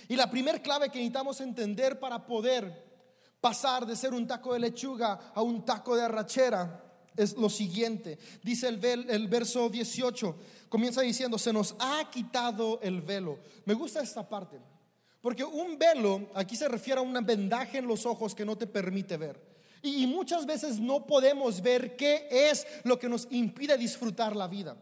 Y 0.07 0.15
la 0.15 0.29
primera 0.29 0.61
clave 0.61 0.89
que 0.89 0.99
necesitamos 0.99 1.41
entender 1.41 1.99
para 1.99 2.25
poder 2.25 2.91
pasar 3.39 3.85
de 3.85 3.95
ser 3.95 4.13
un 4.13 4.27
taco 4.27 4.53
de 4.53 4.59
lechuga 4.59 5.31
a 5.33 5.41
un 5.41 5.65
taco 5.65 5.95
de 5.95 6.03
arrachera 6.03 6.83
es 7.15 7.35
lo 7.35 7.49
siguiente. 7.49 8.17
Dice 8.43 8.67
el, 8.67 9.27
verso 9.27 9.69
18, 9.69 10.35
comienza 10.69 11.01
diciendo, 11.01 11.37
se 11.37 11.51
nos 11.51 11.75
ha 11.79 12.09
quitado 12.09 12.79
el 12.81 13.01
velo. 13.01 13.39
Me 13.65 13.73
gusta 13.73 14.01
esta 14.01 14.27
parte, 14.27 14.59
porque 15.21 15.43
un 15.43 15.77
velo 15.77 16.29
aquí 16.35 16.55
se 16.55 16.67
refiere 16.67 16.99
a 16.99 17.03
una 17.03 17.21
vendaje 17.21 17.79
en 17.79 17.87
los 17.87 18.05
ojos 18.05 18.33
que 18.33 18.45
no 18.45 18.57
te 18.57 18.67
permite 18.67 19.17
ver. 19.17 19.51
Y 19.83 20.05
muchas 20.05 20.45
veces 20.45 20.79
no 20.79 21.07
podemos 21.07 21.61
ver 21.61 21.95
qué 21.95 22.27
es 22.29 22.67
lo 22.83 22.99
que 22.99 23.09
nos 23.09 23.27
impide 23.31 23.77
disfrutar 23.77 24.35
la 24.35 24.47
vida. 24.47 24.77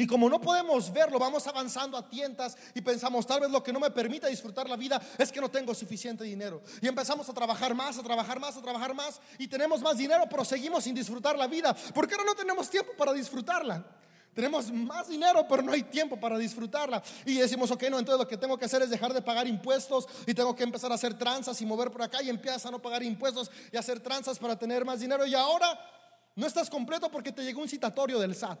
Y 0.00 0.06
como 0.06 0.30
no 0.30 0.40
podemos 0.40 0.90
verlo, 0.90 1.18
vamos 1.18 1.46
avanzando 1.46 1.94
a 1.94 2.08
tientas 2.08 2.56
y 2.74 2.80
pensamos, 2.80 3.26
tal 3.26 3.40
vez 3.40 3.50
lo 3.50 3.62
que 3.62 3.70
no 3.70 3.78
me 3.78 3.90
permite 3.90 4.26
disfrutar 4.28 4.66
la 4.66 4.76
vida 4.76 4.98
es 5.18 5.30
que 5.30 5.42
no 5.42 5.50
tengo 5.50 5.74
suficiente 5.74 6.24
dinero. 6.24 6.62
Y 6.80 6.88
empezamos 6.88 7.28
a 7.28 7.34
trabajar 7.34 7.74
más, 7.74 7.98
a 7.98 8.02
trabajar 8.02 8.40
más, 8.40 8.56
a 8.56 8.62
trabajar 8.62 8.94
más 8.94 9.20
y 9.36 9.46
tenemos 9.46 9.82
más 9.82 9.98
dinero, 9.98 10.24
pero 10.30 10.42
seguimos 10.42 10.84
sin 10.84 10.94
disfrutar 10.94 11.36
la 11.36 11.46
vida. 11.46 11.76
Porque 11.94 12.14
ahora 12.14 12.24
no 12.24 12.34
tenemos 12.34 12.70
tiempo 12.70 12.92
para 12.96 13.12
disfrutarla. 13.12 13.84
Tenemos 14.32 14.72
más 14.72 15.08
dinero, 15.08 15.44
pero 15.46 15.60
no 15.60 15.72
hay 15.72 15.82
tiempo 15.82 16.18
para 16.18 16.38
disfrutarla. 16.38 17.02
Y 17.26 17.34
decimos, 17.34 17.70
ok, 17.70 17.82
no, 17.90 17.98
entonces 17.98 18.20
lo 18.20 18.26
que 18.26 18.38
tengo 18.38 18.56
que 18.56 18.64
hacer 18.64 18.80
es 18.80 18.88
dejar 18.88 19.12
de 19.12 19.20
pagar 19.20 19.46
impuestos 19.46 20.08
y 20.26 20.32
tengo 20.32 20.56
que 20.56 20.62
empezar 20.62 20.90
a 20.90 20.94
hacer 20.94 21.12
tranzas 21.12 21.60
y 21.60 21.66
mover 21.66 21.90
por 21.90 22.00
acá 22.00 22.22
y 22.22 22.30
empiezas 22.30 22.64
a 22.64 22.70
no 22.70 22.80
pagar 22.80 23.02
impuestos 23.02 23.50
y 23.70 23.76
hacer 23.76 24.00
tranzas 24.00 24.38
para 24.38 24.58
tener 24.58 24.82
más 24.82 25.00
dinero. 25.00 25.26
Y 25.26 25.34
ahora 25.34 25.78
no 26.36 26.46
estás 26.46 26.70
completo 26.70 27.10
porque 27.10 27.32
te 27.32 27.44
llegó 27.44 27.60
un 27.60 27.68
citatorio 27.68 28.18
del 28.18 28.34
SAT. 28.34 28.60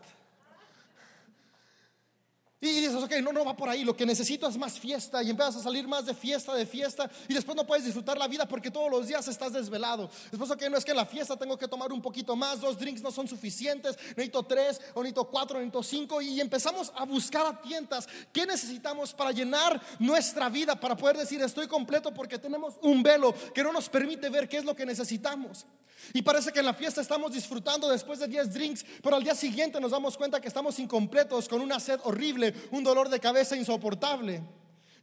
Y 2.62 2.68
dices, 2.72 2.96
ok, 2.96 3.12
no, 3.22 3.32
no 3.32 3.42
va 3.42 3.56
por 3.56 3.70
ahí, 3.70 3.84
lo 3.84 3.96
que 3.96 4.04
necesito 4.04 4.46
es 4.46 4.58
más 4.58 4.78
fiesta 4.78 5.22
y 5.22 5.30
empiezas 5.30 5.56
a 5.56 5.62
salir 5.62 5.88
más 5.88 6.04
de 6.04 6.12
fiesta, 6.12 6.54
de 6.54 6.66
fiesta 6.66 7.10
y 7.26 7.32
después 7.32 7.56
no 7.56 7.66
puedes 7.66 7.86
disfrutar 7.86 8.18
la 8.18 8.28
vida 8.28 8.46
porque 8.46 8.70
todos 8.70 8.90
los 8.90 9.08
días 9.08 9.26
estás 9.28 9.54
desvelado. 9.54 10.10
Después, 10.30 10.50
ok, 10.50 10.64
no 10.70 10.76
es 10.76 10.84
que 10.84 10.90
en 10.90 10.98
la 10.98 11.06
fiesta 11.06 11.38
tengo 11.38 11.56
que 11.56 11.66
tomar 11.66 11.90
un 11.90 12.02
poquito 12.02 12.36
más, 12.36 12.60
dos 12.60 12.78
drinks 12.78 13.00
no 13.00 13.10
son 13.10 13.26
suficientes, 13.26 13.96
necesito 14.08 14.42
tres, 14.42 14.78
o 14.92 15.00
necesito 15.02 15.24
cuatro, 15.30 15.58
necesito 15.58 15.82
cinco 15.82 16.20
y 16.20 16.38
empezamos 16.38 16.92
a 16.94 17.06
buscar 17.06 17.46
a 17.46 17.62
tientas 17.62 18.06
qué 18.30 18.44
necesitamos 18.44 19.14
para 19.14 19.32
llenar 19.32 19.80
nuestra 19.98 20.50
vida, 20.50 20.78
para 20.78 20.94
poder 20.94 21.16
decir 21.16 21.40
estoy 21.40 21.66
completo 21.66 22.12
porque 22.12 22.38
tenemos 22.38 22.74
un 22.82 23.02
velo 23.02 23.34
que 23.54 23.62
no 23.62 23.72
nos 23.72 23.88
permite 23.88 24.28
ver 24.28 24.50
qué 24.50 24.58
es 24.58 24.66
lo 24.66 24.76
que 24.76 24.84
necesitamos. 24.84 25.64
Y 26.12 26.22
parece 26.22 26.52
que 26.52 26.60
en 26.60 26.66
la 26.66 26.74
fiesta 26.74 27.00
estamos 27.00 27.32
disfrutando 27.32 27.88
después 27.88 28.18
de 28.18 28.28
10 28.28 28.52
drinks, 28.52 28.84
pero 29.02 29.16
al 29.16 29.22
día 29.22 29.34
siguiente 29.34 29.80
nos 29.80 29.90
damos 29.90 30.16
cuenta 30.16 30.40
que 30.40 30.48
estamos 30.48 30.78
incompletos 30.78 31.48
con 31.48 31.60
una 31.60 31.78
sed 31.78 32.00
horrible, 32.04 32.54
un 32.70 32.82
dolor 32.82 33.08
de 33.08 33.20
cabeza 33.20 33.56
insoportable 33.56 34.42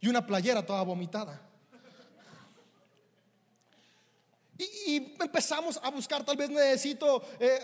y 0.00 0.08
una 0.08 0.26
playera 0.26 0.64
toda 0.64 0.82
vomitada. 0.82 1.48
Y, 4.58 5.14
empezamos 5.20 5.78
a 5.80 5.88
buscar, 5.90 6.24
tal 6.24 6.36
vez 6.36 6.50
necesito 6.50 7.22
eh, 7.38 7.60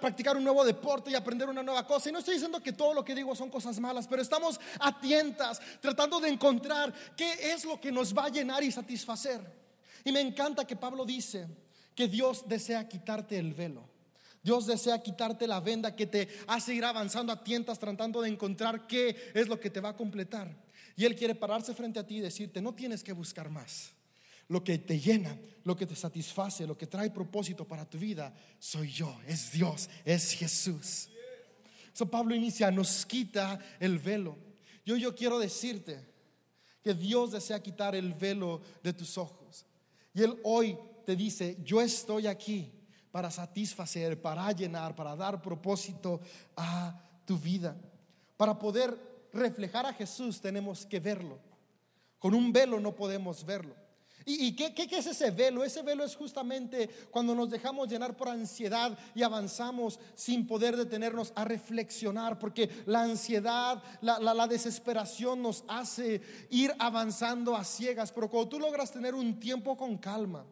practicar 0.00 0.36
un 0.36 0.44
nuevo 0.44 0.64
deporte 0.64 1.10
y 1.10 1.16
aprender 1.16 1.48
una 1.48 1.62
nueva 1.62 1.84
cosa. 1.84 2.08
Y 2.08 2.12
no 2.12 2.20
estoy 2.20 2.34
diciendo 2.34 2.62
que 2.62 2.72
todo 2.72 2.94
lo 2.94 3.04
que 3.04 3.16
digo 3.16 3.34
son 3.34 3.50
cosas 3.50 3.80
malas, 3.80 4.06
pero 4.06 4.22
estamos 4.22 4.60
a 4.78 5.00
tientas 5.00 5.60
tratando 5.80 6.20
de 6.20 6.28
encontrar 6.28 6.94
qué 7.16 7.52
es 7.52 7.64
lo 7.64 7.80
que 7.80 7.90
nos 7.90 8.16
va 8.16 8.26
a 8.26 8.28
llenar 8.28 8.62
y 8.62 8.70
satisfacer. 8.70 9.40
Y 10.04 10.12
me 10.12 10.20
encanta 10.20 10.64
que 10.64 10.76
Pablo 10.76 11.04
dice, 11.04 11.48
que 12.00 12.08
Dios 12.08 12.48
desea 12.48 12.88
quitarte 12.88 13.38
el 13.38 13.52
velo. 13.52 13.86
Dios 14.42 14.66
desea 14.66 15.02
quitarte 15.02 15.46
la 15.46 15.60
venda 15.60 15.94
que 15.94 16.06
te 16.06 16.28
hace 16.46 16.72
ir 16.72 16.82
avanzando 16.82 17.30
a 17.30 17.44
tientas 17.44 17.78
tratando 17.78 18.22
de 18.22 18.30
encontrar 18.30 18.86
qué 18.86 19.14
es 19.34 19.48
lo 19.48 19.60
que 19.60 19.68
te 19.68 19.80
va 19.80 19.90
a 19.90 19.96
completar. 19.98 20.50
Y 20.96 21.04
Él 21.04 21.14
quiere 21.14 21.34
pararse 21.34 21.74
frente 21.74 21.98
a 21.98 22.06
ti 22.06 22.16
y 22.16 22.20
decirte, 22.20 22.62
no 22.62 22.74
tienes 22.74 23.04
que 23.04 23.12
buscar 23.12 23.50
más. 23.50 23.90
Lo 24.48 24.64
que 24.64 24.78
te 24.78 24.98
llena, 24.98 25.38
lo 25.62 25.76
que 25.76 25.84
te 25.84 25.94
satisface, 25.94 26.66
lo 26.66 26.78
que 26.78 26.86
trae 26.86 27.10
propósito 27.10 27.68
para 27.68 27.84
tu 27.84 27.98
vida, 27.98 28.32
soy 28.58 28.90
yo, 28.90 29.20
es 29.26 29.52
Dios, 29.52 29.90
es 30.06 30.32
Jesús. 30.32 31.10
So 31.92 32.10
Pablo 32.10 32.34
inicia, 32.34 32.70
nos 32.70 33.04
quita 33.04 33.58
el 33.78 33.98
velo. 33.98 34.38
Yo, 34.86 34.96
yo 34.96 35.14
quiero 35.14 35.38
decirte 35.38 36.00
que 36.82 36.94
Dios 36.94 37.32
desea 37.32 37.62
quitar 37.62 37.94
el 37.94 38.14
velo 38.14 38.62
de 38.82 38.94
tus 38.94 39.18
ojos. 39.18 39.66
Y 40.14 40.22
Él 40.22 40.40
hoy 40.44 40.78
te 41.04 41.16
dice, 41.16 41.58
yo 41.64 41.80
estoy 41.80 42.26
aquí 42.26 42.72
para 43.10 43.30
satisfacer, 43.30 44.20
para 44.20 44.50
llenar, 44.52 44.94
para 44.94 45.16
dar 45.16 45.42
propósito 45.42 46.20
a 46.56 47.00
tu 47.24 47.38
vida. 47.38 47.76
Para 48.36 48.58
poder 48.58 48.96
reflejar 49.32 49.86
a 49.86 49.92
Jesús 49.92 50.40
tenemos 50.40 50.86
que 50.86 51.00
verlo. 51.00 51.38
Con 52.18 52.34
un 52.34 52.52
velo 52.52 52.78
no 52.78 52.94
podemos 52.94 53.44
verlo. 53.44 53.74
¿Y, 54.26 54.52
qué, 54.52 54.74
es 54.96 55.06
ese 55.06 55.30
velo? 55.30 55.64
Ese 55.64 55.82
velo 55.82 56.04
es 56.04 56.14
justamente 56.14 56.88
cuando 57.10 57.34
nos 57.34 57.50
dejamos 57.50 57.88
llenar 57.88 58.16
por 58.16 58.28
ansiedad 58.28 58.96
y 59.14 59.22
avanzamos 59.22 59.98
sin 60.14 60.46
poder 60.46 60.76
detenernos 60.76 61.32
a 61.34 61.44
reflexionar, 61.44 62.38
porque 62.38 62.68
la 62.86 63.02
ansiedad, 63.02 63.82
la, 64.02 64.20
la 64.20 64.46
desesperación 64.46 65.42
nos 65.42 65.64
hace 65.66 66.20
ir 66.50 66.72
avanzando 66.78 67.56
a 67.56 67.64
ciegas, 67.64 68.12
pero 68.12 68.28
cuando 68.28 68.50
tú 68.50 68.60
logras 68.60 68.92
tener 68.92 69.14
un 69.14 69.40
tiempo 69.40 69.76
con 69.76 69.96
calma, 69.96 70.44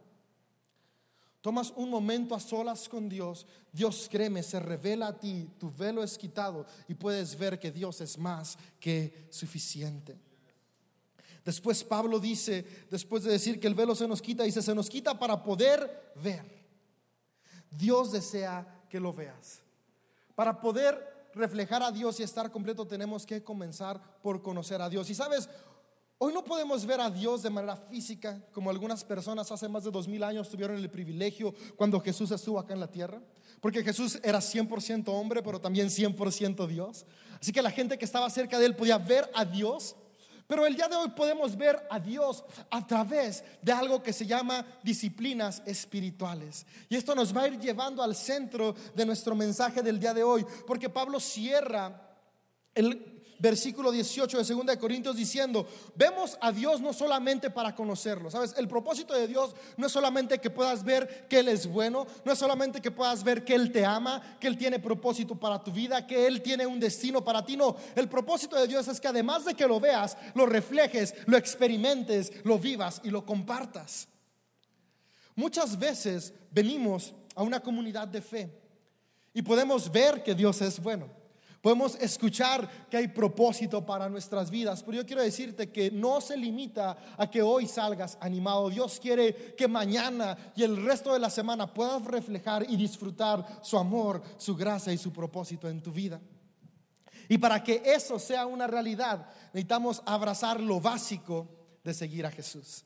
tomas 1.48 1.72
un 1.76 1.88
momento 1.88 2.34
a 2.34 2.40
solas 2.40 2.90
con 2.90 3.08
Dios, 3.08 3.46
Dios 3.72 4.06
créeme, 4.10 4.42
se 4.42 4.60
revela 4.60 5.06
a 5.06 5.18
ti, 5.18 5.48
tu 5.58 5.70
velo 5.70 6.02
es 6.02 6.18
quitado 6.18 6.66
y 6.86 6.92
puedes 6.92 7.38
ver 7.38 7.58
que 7.58 7.72
Dios 7.72 8.02
es 8.02 8.18
más 8.18 8.58
que 8.78 9.28
suficiente. 9.30 10.18
Después 11.46 11.82
Pablo 11.82 12.20
dice, 12.20 12.66
después 12.90 13.24
de 13.24 13.32
decir 13.32 13.58
que 13.58 13.66
el 13.66 13.74
velo 13.74 13.94
se 13.94 14.06
nos 14.06 14.20
quita, 14.20 14.42
dice, 14.42 14.60
se 14.60 14.74
nos 14.74 14.90
quita 14.90 15.18
para 15.18 15.42
poder 15.42 16.12
ver. 16.16 16.44
Dios 17.70 18.12
desea 18.12 18.84
que 18.90 19.00
lo 19.00 19.14
veas. 19.14 19.62
Para 20.34 20.60
poder 20.60 21.30
reflejar 21.32 21.82
a 21.82 21.90
Dios 21.90 22.20
y 22.20 22.24
estar 22.24 22.50
completo 22.50 22.86
tenemos 22.86 23.24
que 23.24 23.42
comenzar 23.42 24.20
por 24.20 24.42
conocer 24.42 24.82
a 24.82 24.90
Dios. 24.90 25.08
Y 25.08 25.14
sabes, 25.14 25.48
Hoy 26.20 26.34
no 26.34 26.42
podemos 26.42 26.84
ver 26.84 27.00
a 27.00 27.10
Dios 27.10 27.44
de 27.44 27.50
manera 27.50 27.76
física, 27.76 28.42
como 28.50 28.70
algunas 28.70 29.04
personas 29.04 29.52
hace 29.52 29.68
más 29.68 29.84
de 29.84 29.92
dos 29.92 30.08
mil 30.08 30.24
años 30.24 30.48
tuvieron 30.48 30.76
el 30.76 30.90
privilegio 30.90 31.54
cuando 31.76 32.00
Jesús 32.00 32.32
estuvo 32.32 32.58
acá 32.58 32.74
en 32.74 32.80
la 32.80 32.90
tierra, 32.90 33.22
porque 33.60 33.84
Jesús 33.84 34.18
era 34.24 34.40
100% 34.40 35.04
hombre, 35.10 35.44
pero 35.44 35.60
también 35.60 35.86
100% 35.86 36.66
Dios. 36.66 37.06
Así 37.40 37.52
que 37.52 37.62
la 37.62 37.70
gente 37.70 37.96
que 37.96 38.04
estaba 38.04 38.28
cerca 38.30 38.58
de 38.58 38.66
él 38.66 38.74
podía 38.74 38.98
ver 38.98 39.30
a 39.32 39.44
Dios, 39.44 39.94
pero 40.48 40.66
el 40.66 40.74
día 40.74 40.88
de 40.88 40.96
hoy 40.96 41.10
podemos 41.10 41.56
ver 41.56 41.86
a 41.88 42.00
Dios 42.00 42.42
a 42.68 42.84
través 42.84 43.44
de 43.62 43.70
algo 43.70 44.02
que 44.02 44.12
se 44.12 44.26
llama 44.26 44.66
disciplinas 44.82 45.62
espirituales. 45.66 46.66
Y 46.88 46.96
esto 46.96 47.14
nos 47.14 47.36
va 47.36 47.42
a 47.42 47.48
ir 47.48 47.60
llevando 47.60 48.02
al 48.02 48.16
centro 48.16 48.74
de 48.92 49.06
nuestro 49.06 49.36
mensaje 49.36 49.84
del 49.84 50.00
día 50.00 50.14
de 50.14 50.24
hoy, 50.24 50.44
porque 50.66 50.88
Pablo 50.88 51.20
cierra 51.20 52.08
el 52.74 53.17
versículo 53.38 53.92
18 53.92 54.38
de 54.38 54.54
2 54.54 54.66
de 54.66 54.78
Corintios 54.78 55.16
diciendo, 55.16 55.66
vemos 55.94 56.36
a 56.40 56.52
Dios 56.52 56.80
no 56.80 56.92
solamente 56.92 57.50
para 57.50 57.74
conocerlo, 57.74 58.30
¿sabes? 58.30 58.54
El 58.56 58.68
propósito 58.68 59.14
de 59.14 59.28
Dios 59.28 59.54
no 59.76 59.86
es 59.86 59.92
solamente 59.92 60.38
que 60.38 60.50
puedas 60.50 60.84
ver 60.84 61.26
que 61.28 61.38
Él 61.40 61.48
es 61.48 61.66
bueno, 61.66 62.06
no 62.24 62.32
es 62.32 62.38
solamente 62.38 62.80
que 62.80 62.90
puedas 62.90 63.22
ver 63.22 63.44
que 63.44 63.54
Él 63.54 63.70
te 63.72 63.84
ama, 63.84 64.38
que 64.40 64.48
Él 64.48 64.58
tiene 64.58 64.78
propósito 64.78 65.34
para 65.34 65.62
tu 65.62 65.72
vida, 65.72 66.06
que 66.06 66.26
Él 66.26 66.42
tiene 66.42 66.66
un 66.66 66.80
destino 66.80 67.24
para 67.24 67.44
ti, 67.44 67.56
no, 67.56 67.76
el 67.94 68.08
propósito 68.08 68.56
de 68.56 68.66
Dios 68.66 68.88
es 68.88 69.00
que 69.00 69.08
además 69.08 69.44
de 69.44 69.54
que 69.54 69.66
lo 69.66 69.80
veas, 69.80 70.16
lo 70.34 70.46
reflejes, 70.46 71.14
lo 71.26 71.36
experimentes, 71.36 72.32
lo 72.44 72.58
vivas 72.58 73.00
y 73.04 73.10
lo 73.10 73.24
compartas. 73.24 74.08
Muchas 75.34 75.78
veces 75.78 76.34
venimos 76.50 77.14
a 77.36 77.44
una 77.44 77.60
comunidad 77.60 78.08
de 78.08 78.20
fe 78.20 78.50
y 79.32 79.42
podemos 79.42 79.90
ver 79.92 80.24
que 80.24 80.34
Dios 80.34 80.60
es 80.62 80.80
bueno. 80.82 81.17
Podemos 81.60 81.96
escuchar 81.96 82.86
que 82.88 82.96
hay 82.96 83.08
propósito 83.08 83.84
para 83.84 84.08
nuestras 84.08 84.48
vidas, 84.48 84.82
pero 84.82 84.98
yo 84.98 85.06
quiero 85.06 85.22
decirte 85.22 85.72
que 85.72 85.90
no 85.90 86.20
se 86.20 86.36
limita 86.36 86.96
a 87.16 87.28
que 87.28 87.42
hoy 87.42 87.66
salgas 87.66 88.16
animado. 88.20 88.70
Dios 88.70 89.00
quiere 89.00 89.54
que 89.56 89.66
mañana 89.66 90.36
y 90.54 90.62
el 90.62 90.84
resto 90.84 91.12
de 91.12 91.18
la 91.18 91.30
semana 91.30 91.72
puedas 91.72 92.04
reflejar 92.04 92.64
y 92.70 92.76
disfrutar 92.76 93.60
su 93.62 93.76
amor, 93.76 94.22
su 94.36 94.54
gracia 94.54 94.92
y 94.92 94.98
su 94.98 95.12
propósito 95.12 95.68
en 95.68 95.82
tu 95.82 95.90
vida. 95.90 96.20
Y 97.28 97.38
para 97.38 97.62
que 97.62 97.82
eso 97.84 98.18
sea 98.18 98.46
una 98.46 98.66
realidad, 98.66 99.26
necesitamos 99.52 100.00
abrazar 100.06 100.60
lo 100.60 100.80
básico 100.80 101.48
de 101.82 101.92
seguir 101.92 102.24
a 102.24 102.30
Jesús. 102.30 102.84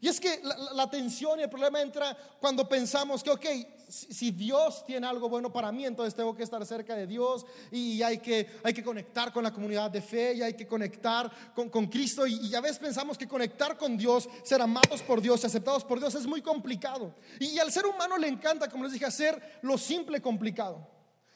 Y 0.00 0.08
es 0.08 0.20
que 0.20 0.40
la, 0.74 0.88
tensión 0.88 1.40
y 1.40 1.42
el 1.42 1.50
problema 1.50 1.80
entra 1.80 2.16
cuando 2.40 2.68
pensamos 2.68 3.22
que, 3.22 3.30
ok, 3.30 3.46
si 3.88 4.30
Dios 4.30 4.84
tiene 4.84 5.06
algo 5.06 5.28
bueno 5.28 5.52
para 5.52 5.72
mí, 5.72 5.84
entonces 5.84 6.14
tengo 6.14 6.34
que 6.34 6.42
estar 6.42 6.64
cerca 6.66 6.94
de 6.94 7.06
Dios 7.06 7.46
y 7.70 8.02
hay 8.02 8.18
que, 8.18 8.46
hay 8.62 8.74
que 8.74 8.82
conectar 8.82 9.32
con 9.32 9.42
la 9.44 9.52
comunidad 9.52 9.90
de 9.90 10.02
fe 10.02 10.34
y 10.34 10.42
hay 10.42 10.54
que 10.54 10.66
conectar 10.66 11.30
con, 11.54 11.68
con 11.68 11.86
Cristo. 11.86 12.26
Y, 12.26 12.54
a 12.54 12.60
veces 12.60 12.78
pensamos 12.78 13.16
que 13.16 13.26
conectar 13.26 13.76
con 13.76 13.96
Dios, 13.96 14.28
ser 14.42 14.60
amados 14.60 15.02
por 15.02 15.20
Dios 15.20 15.42
y 15.42 15.46
aceptados 15.46 15.84
por 15.84 15.98
Dios 15.98 16.14
es 16.14 16.26
muy 16.26 16.42
complicado. 16.42 17.14
Y, 17.40 17.46
y 17.46 17.58
al 17.58 17.72
ser 17.72 17.86
humano 17.86 18.18
le 18.18 18.28
encanta, 18.28 18.68
como 18.68 18.84
les 18.84 18.92
dije, 18.92 19.06
hacer 19.06 19.60
lo 19.62 19.78
simple 19.78 20.20
complicado. 20.20 20.86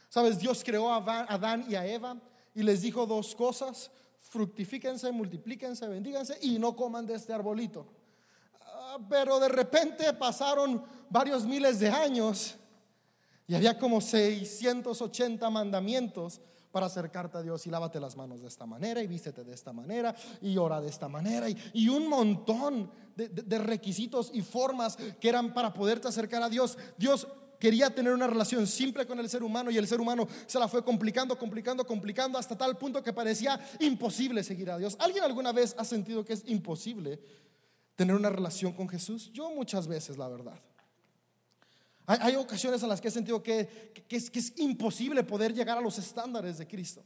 Sabes, 0.08 0.38
Dios 0.38 0.62
creó 0.64 0.92
a 0.92 0.96
Adán 0.96 1.64
y 1.68 1.74
a 1.74 1.86
Eva 1.86 2.20
y 2.54 2.62
les 2.62 2.82
dijo 2.82 3.06
dos 3.06 3.34
cosas, 3.34 3.90
fructifíquense, 4.18 5.10
multiplíquense, 5.10 5.88
bendíganse 5.88 6.38
y 6.42 6.58
no 6.58 6.76
coman 6.76 7.06
de 7.06 7.14
este 7.14 7.32
arbolito. 7.32 8.01
Pero 9.08 9.38
de 9.40 9.48
repente 9.48 10.12
pasaron 10.14 10.82
varios 11.08 11.44
miles 11.44 11.78
de 11.78 11.88
años 11.88 12.56
y 13.46 13.54
había 13.54 13.78
como 13.78 14.00
680 14.00 15.48
mandamientos 15.50 16.40
para 16.70 16.86
acercarte 16.86 17.38
a 17.38 17.42
Dios 17.42 17.66
y 17.66 17.70
lávate 17.70 18.00
las 18.00 18.16
manos 18.16 18.40
de 18.40 18.48
esta 18.48 18.64
manera 18.64 19.02
y 19.02 19.06
vístete 19.06 19.44
de 19.44 19.52
esta 19.52 19.72
manera 19.72 20.14
y 20.40 20.56
ora 20.56 20.80
de 20.80 20.88
esta 20.88 21.06
manera 21.06 21.46
y, 21.48 21.88
un 21.88 22.08
montón 22.08 22.90
de, 23.14 23.28
de, 23.28 23.58
requisitos 23.58 24.30
y 24.32 24.40
formas 24.40 24.96
que 24.96 25.28
eran 25.28 25.52
para 25.52 25.74
poderte 25.74 26.08
acercar 26.08 26.42
a 26.42 26.48
Dios. 26.48 26.78
Dios 26.96 27.28
quería 27.58 27.94
tener 27.94 28.12
una 28.12 28.26
relación 28.26 28.66
simple 28.66 29.06
con 29.06 29.20
el 29.20 29.28
ser 29.28 29.42
humano 29.42 29.70
y 29.70 29.76
el 29.76 29.86
ser 29.86 30.00
humano 30.00 30.26
se 30.46 30.58
la 30.58 30.66
fue 30.66 30.82
complicando, 30.82 31.38
complicando, 31.38 31.86
complicando 31.86 32.38
hasta 32.38 32.56
tal 32.56 32.78
punto 32.78 33.02
que 33.02 33.12
parecía 33.12 33.60
imposible 33.78 34.42
seguir 34.42 34.70
a 34.70 34.78
Dios. 34.78 34.96
¿Alguien 34.98 35.22
alguna 35.22 35.52
vez 35.52 35.74
ha 35.78 35.84
sentido 35.84 36.24
que 36.24 36.32
es 36.32 36.42
imposible 36.46 37.20
tener 37.96 38.14
una 38.16 38.30
relación 38.30 38.72
con 38.72 38.88
Jesús? 38.88 39.30
Yo 39.32 39.50
muchas 39.50 39.86
veces, 39.86 40.16
la 40.16 40.28
verdad. 40.28 40.60
Hay, 42.06 42.34
ocasiones 42.34 42.82
en 42.82 42.88
las 42.88 43.00
que 43.00 43.08
he 43.08 43.12
sentido 43.12 43.42
que, 43.42 43.92
es, 44.08 44.28
que 44.28 44.38
es 44.38 44.52
imposible 44.58 45.22
poder 45.22 45.54
llegar 45.54 45.78
a 45.78 45.80
los 45.80 45.98
estándares 45.98 46.58
de 46.58 46.66
Cristo 46.66 47.04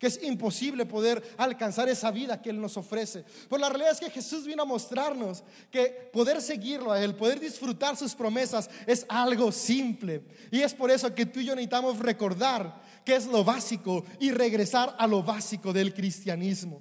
que 0.00 0.06
es 0.06 0.22
imposible 0.22 0.86
poder 0.86 1.22
alcanzar 1.36 1.86
esa 1.90 2.10
vida 2.10 2.40
que 2.40 2.48
Él 2.48 2.58
nos 2.58 2.78
ofrece. 2.78 3.22
Pero 3.50 3.60
la 3.60 3.68
realidad 3.68 3.92
es 3.92 4.00
que 4.00 4.10
Jesús 4.10 4.46
vino 4.46 4.62
a 4.62 4.66
mostrarnos 4.66 5.44
que 5.70 6.08
poder 6.10 6.40
seguirlo 6.40 6.90
a 6.90 7.04
Él, 7.04 7.14
poder 7.14 7.38
disfrutar 7.38 7.98
sus 7.98 8.14
promesas 8.14 8.70
es 8.86 9.04
algo 9.10 9.52
simple. 9.52 10.24
Y 10.50 10.62
es 10.62 10.72
por 10.72 10.90
eso 10.90 11.14
que 11.14 11.26
tú 11.26 11.40
y 11.40 11.44
yo 11.44 11.54
necesitamos 11.54 11.98
recordar 11.98 12.80
que 13.04 13.14
es 13.14 13.26
lo 13.26 13.44
básico 13.44 14.02
y 14.18 14.30
regresar 14.30 14.96
a 14.98 15.06
lo 15.06 15.22
básico 15.22 15.70
del 15.70 15.92
cristianismo. 15.92 16.80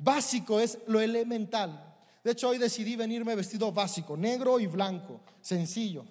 Básico 0.00 0.58
es 0.58 0.76
lo 0.88 1.00
elemental. 1.00 1.89
De 2.22 2.32
hecho, 2.32 2.50
hoy 2.50 2.58
decidí 2.58 2.96
venirme 2.96 3.34
vestido 3.34 3.72
básico, 3.72 4.16
negro 4.16 4.60
y 4.60 4.66
blanco, 4.66 5.20
sencillo. 5.40 6.04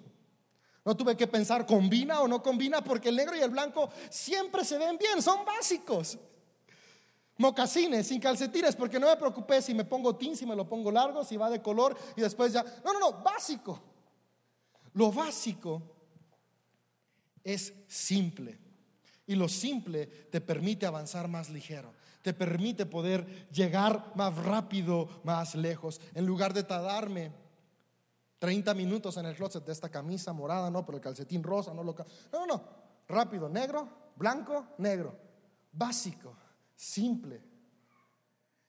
No 0.84 0.96
tuve 0.96 1.16
que 1.16 1.26
pensar 1.26 1.66
combina 1.66 2.20
o 2.20 2.28
no 2.28 2.42
combina 2.42 2.82
porque 2.82 3.10
el 3.10 3.16
negro 3.16 3.36
y 3.36 3.40
el 3.40 3.50
blanco 3.50 3.90
siempre 4.08 4.64
se 4.64 4.78
ven 4.78 4.96
bien, 4.98 5.22
son 5.22 5.44
básicos. 5.44 6.18
Mocasines 7.36 8.06
sin 8.06 8.20
calcetines 8.20 8.76
porque 8.76 8.98
no 8.98 9.06
me 9.06 9.16
preocupé 9.16 9.62
si 9.62 9.72
me 9.72 9.84
pongo 9.84 10.16
tin, 10.16 10.36
si 10.36 10.44
me 10.44 10.56
lo 10.56 10.68
pongo 10.68 10.90
largo, 10.90 11.24
si 11.24 11.36
va 11.36 11.48
de 11.48 11.62
color 11.62 11.96
y 12.16 12.20
después 12.20 12.52
ya. 12.52 12.62
No, 12.84 12.92
no, 12.92 13.00
no, 13.00 13.22
básico. 13.22 13.80
Lo 14.94 15.12
básico 15.12 15.82
es 17.44 17.72
simple. 17.86 18.58
Y 19.26 19.36
lo 19.36 19.48
simple 19.48 20.06
te 20.06 20.40
permite 20.40 20.86
avanzar 20.86 21.28
más 21.28 21.50
ligero, 21.50 21.94
te 22.22 22.34
permite 22.34 22.86
poder 22.86 23.48
llegar 23.50 24.12
más 24.14 24.36
rápido, 24.36 25.08
más 25.24 25.54
lejos. 25.54 26.00
En 26.14 26.26
lugar 26.26 26.52
de 26.52 26.62
tardarme 26.62 27.32
30 28.38 28.74
minutos 28.74 29.16
en 29.16 29.26
el 29.26 29.36
closet 29.36 29.64
de 29.64 29.72
esta 29.72 29.88
camisa 29.88 30.32
morada, 30.32 30.70
no, 30.70 30.84
pero 30.84 30.96
el 30.96 31.02
calcetín 31.02 31.42
rosa, 31.42 31.72
no 31.74 31.82
lo. 31.82 31.94
No, 32.32 32.40
no, 32.40 32.46
no. 32.46 32.64
Rápido, 33.08 33.48
negro, 33.48 33.88
blanco, 34.16 34.66
negro. 34.78 35.16
Básico, 35.72 36.34
simple. 36.74 37.42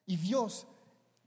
Y 0.05 0.17
Dios 0.17 0.67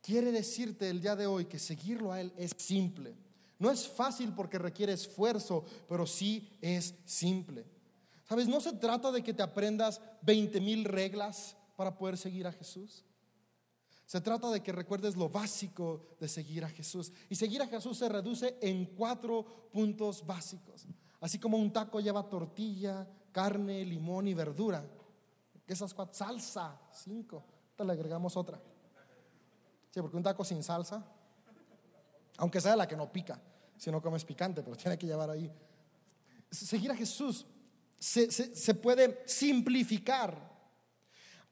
quiere 0.03 0.33
decirte 0.33 0.91
el 0.91 1.01
día 1.01 1.17
de 1.17 1.27
hoy 1.27 1.47
que 1.47 1.59
seguirlo 1.59 2.13
a 2.13 2.21
Él 2.21 2.33
es 2.37 2.53
simple. 2.57 3.15
No 3.59 3.71
es 3.71 3.89
fácil 3.89 4.33
porque 4.35 4.59
requiere 4.59 4.93
esfuerzo, 4.93 5.65
pero 5.89 6.07
sí 6.07 6.51
es 6.61 6.95
simple. 7.05 7.65
¿Sabes? 8.29 8.49
No 8.49 8.61
se 8.61 8.73
trata 8.73 9.13
de 9.13 9.23
que 9.23 9.33
te 9.33 9.43
aprendas 9.43 10.01
20 10.23 10.61
mil 10.61 10.85
reglas 10.85 11.57
para 11.77 11.97
poder 11.97 12.17
seguir 12.17 12.47
a 12.47 12.53
Jesús. 12.53 13.05
Se 14.07 14.21
trata 14.21 14.51
de 14.51 14.63
que 14.63 14.73
recuerdes 14.73 15.17
lo 15.17 15.29
básico 15.29 16.17
de 16.21 16.29
seguir 16.29 16.65
a 16.65 16.69
Jesús. 16.69 17.13
Y 17.31 17.35
seguir 17.35 17.63
a 17.63 17.67
Jesús 17.67 17.99
se 17.99 18.09
reduce 18.09 18.59
en 18.61 18.87
cuatro 18.87 19.71
puntos 19.73 20.25
básicos. 20.27 20.87
Así 21.21 21.39
como 21.39 21.57
un 21.57 21.73
taco 21.73 22.01
lleva 22.01 22.29
tortilla, 22.29 23.09
carne, 23.33 23.85
limón 23.85 24.29
y 24.29 24.35
verdura. 24.35 24.85
Esas 25.67 25.95
cuatro, 25.95 26.15
salsa, 26.15 26.79
cinco. 26.93 27.45
Te 27.75 27.85
le 27.85 27.93
agregamos 27.93 28.37
otra. 28.37 28.61
Sí, 29.91 30.01
porque 30.01 30.17
un 30.17 30.23
taco 30.23 30.45
sin 30.45 30.63
salsa, 30.63 31.05
aunque 32.37 32.61
sea 32.61 32.77
la 32.77 32.87
que 32.87 32.97
no 32.97 33.11
pica, 33.11 33.41
si 33.77 33.91
no 33.91 34.03
comes 34.03 34.25
picante, 34.25 34.63
pero 34.63 34.77
tiene 34.77 34.99
que 34.99 35.07
llevar 35.07 35.31
ahí. 35.31 35.51
Seguir 36.51 36.91
a 36.91 36.97
Jesús 36.97 37.47
se, 37.99 38.31
se 38.31 38.75
puede 38.75 39.23
simplificar 39.27 40.54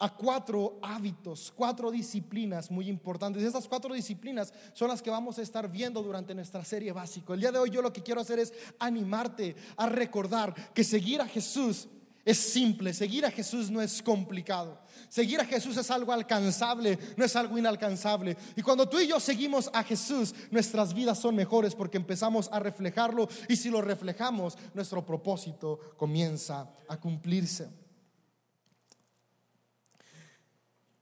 a 0.02 0.08
cuatro 0.08 0.80
hábitos, 0.82 1.52
cuatro 1.54 1.88
disciplinas 1.88 2.72
muy 2.72 2.88
importantes. 2.88 3.40
Y 3.40 3.46
esas 3.46 3.68
cuatro 3.68 3.94
disciplinas 3.94 4.52
son 4.72 4.88
las 4.88 5.00
que 5.00 5.10
vamos 5.10 5.38
a 5.38 5.42
estar 5.42 5.70
viendo 5.70 6.02
durante 6.02 6.34
nuestra 6.34 6.64
serie 6.64 6.90
básico. 6.90 7.34
El 7.34 7.40
día 7.40 7.52
de 7.52 7.60
hoy 7.60 7.70
yo 7.70 7.80
lo 7.80 7.92
que 7.92 8.02
quiero 8.02 8.20
hacer 8.20 8.40
es 8.40 8.52
animarte 8.80 9.54
a 9.76 9.88
recordar 9.88 10.72
que 10.74 10.82
seguir 10.82 11.20
a 11.20 11.28
Jesús 11.28 11.88
es 12.24 12.36
simple, 12.36 12.94
seguir 12.94 13.24
a 13.24 13.30
Jesús 13.30 13.70
no 13.70 13.80
es 13.80 14.02
complicado. 14.02 14.80
Seguir 15.08 15.40
a 15.40 15.44
Jesús 15.44 15.76
es 15.76 15.88
algo 15.92 16.12
alcanzable, 16.12 16.98
no 17.16 17.24
es 17.24 17.36
algo 17.36 17.56
inalcanzable. 17.56 18.36
Y 18.56 18.62
cuando 18.62 18.88
tú 18.88 18.98
y 18.98 19.06
yo 19.06 19.20
seguimos 19.20 19.70
a 19.72 19.84
Jesús, 19.84 20.34
nuestras 20.50 20.94
vidas 20.94 21.20
son 21.20 21.36
mejores 21.36 21.76
porque 21.76 21.96
empezamos 21.96 22.48
a 22.52 22.58
reflejarlo 22.58 23.28
y 23.48 23.54
si 23.54 23.70
lo 23.70 23.80
reflejamos, 23.80 24.58
nuestro 24.74 25.06
propósito 25.06 25.78
comienza 25.96 26.68
a 26.88 26.96
cumplirse. 26.98 27.81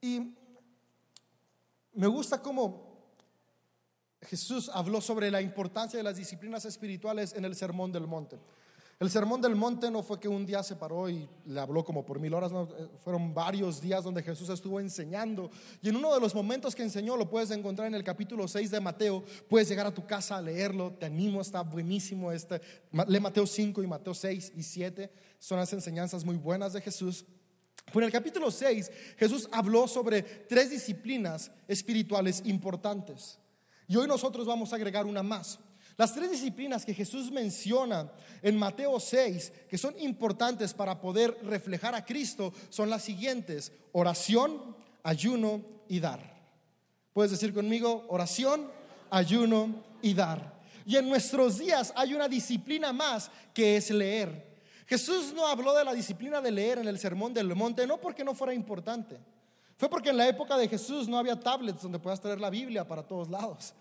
Y 0.01 0.35
me 1.93 2.07
gusta 2.07 2.41
cómo 2.41 2.91
Jesús 4.23 4.71
habló 4.73 5.01
sobre 5.01 5.31
la 5.31 5.41
importancia 5.41 5.99
de 5.99 6.05
las 6.05 6.17
disciplinas 6.17 6.65
espirituales 6.65 7.35
en 7.35 7.45
el 7.45 7.55
Sermón 7.55 7.93
del 7.93 8.07
Monte. 8.07 8.39
El 9.01 9.09
Sermón 9.09 9.41
del 9.41 9.57
Monte 9.57 9.91
no 9.91 10.03
fue 10.03 10.21
que 10.21 10.29
un 10.29 10.45
día 10.45 10.63
se 10.63 10.77
paró 10.77 11.09
y 11.09 11.27
le 11.47 11.59
habló 11.59 11.83
como 11.83 12.05
por 12.05 12.21
mil 12.21 12.35
horas, 12.35 12.53
eh, 12.53 12.87
fueron 13.03 13.33
varios 13.33 13.81
días 13.81 14.05
donde 14.05 14.23
Jesús 14.23 14.51
estuvo 14.51 14.79
enseñando. 14.79 15.51
Y 15.81 15.89
en 15.89 15.97
uno 15.97 16.13
de 16.13 16.21
los 16.21 16.35
momentos 16.35 16.75
que 16.75 16.83
enseñó, 16.83 17.17
lo 17.17 17.31
puedes 17.31 17.51
encontrar 17.51 17.89
en 17.89 17.95
el 17.95 18.05
capítulo 18.05 18.47
6 18.47 18.71
de 18.71 18.79
Mateo, 18.79 19.25
puedes 19.49 19.71
llegar 19.71 19.87
a 19.87 19.95
tu 19.95 20.07
casa 20.07 20.37
a 20.37 20.43
leerlo, 20.43 20.93
te 20.93 21.07
animo, 21.07 21.41
está 21.41 21.63
buenísimo 21.63 22.31
este. 22.31 22.61
Lee 23.07 23.21
Mateo 23.21 23.47
5 23.47 23.83
y 23.83 23.87
Mateo 23.87 24.13
6 24.13 24.53
y 24.55 24.63
7, 24.63 25.11
son 25.39 25.59
las 25.59 25.73
enseñanzas 25.73 26.23
muy 26.23 26.37
buenas 26.37 26.75
de 26.75 26.83
Jesús. 26.83 27.25
Por 27.93 28.05
el 28.05 28.13
capítulo 28.13 28.51
6, 28.51 28.91
Jesús 29.19 29.49
habló 29.53 29.89
sobre 29.89 30.23
tres 30.23 30.71
disciplinas 30.71 31.51
espirituales 31.67 32.43
importantes. 32.45 33.39
Y 33.89 33.97
hoy 33.97 34.07
nosotros 34.07 34.47
vamos 34.47 34.73
a 34.73 34.77
agregar 34.77 35.07
una 35.07 35.23
más. 35.23 35.59
Las 35.97 36.15
tres 36.15 36.31
disciplinas 36.31 36.87
que 36.87 36.95
Jesús 36.95 37.31
menciona 37.31 38.11
en 38.41 38.57
Mateo 38.57 38.99
6, 38.99 39.53
que 39.69 39.77
son 39.77 39.99
importantes 40.01 40.73
para 40.73 41.01
poder 41.01 41.37
reflejar 41.43 41.95
a 41.95 42.05
Cristo, 42.05 42.55
son 42.71 42.89
las 42.89 43.03
siguientes. 43.03 43.73
Oración, 43.93 44.77
ayuno 45.03 45.63
y 45.89 46.01
dar. 46.01 46.41
Puedes 47.13 47.33
decir 47.33 47.53
conmigo, 47.53 48.07
oración, 48.09 48.71
ayuno 49.11 49.83
y 50.01 50.15
dar. 50.15 50.61
Y 50.87 50.97
en 50.97 51.09
nuestros 51.09 51.59
días 51.59 51.93
hay 51.97 52.15
una 52.15 52.29
disciplina 52.29 52.93
más 52.93 53.31
que 53.53 53.77
es 53.77 53.91
leer. 53.91 54.50
Jesús 54.91 55.33
no 55.33 55.47
habló 55.47 55.73
de 55.73 55.85
la 55.85 55.95
disciplina 55.95 56.41
de 56.41 56.51
leer 56.51 56.79
en 56.79 56.89
el 56.89 56.99
sermón 56.99 57.33
del 57.33 57.55
monte, 57.55 57.87
no 57.87 57.99
porque 57.99 58.25
no 58.25 58.35
fuera 58.35 58.53
importante. 58.53 59.21
Fue 59.77 59.89
porque 59.89 60.11
en 60.11 60.17
la 60.17 60.27
época 60.27 60.59
de 60.59 60.67
Jesús 60.67 61.07
no 61.07 61.17
había 61.17 61.39
tablets 61.39 61.83
donde 61.83 62.01
puedas 62.01 62.21
traer 62.21 62.41
la 62.41 62.51
Biblia 62.51 62.85
para 62.85 63.05
todos 63.05 63.31
lados. 63.31 63.73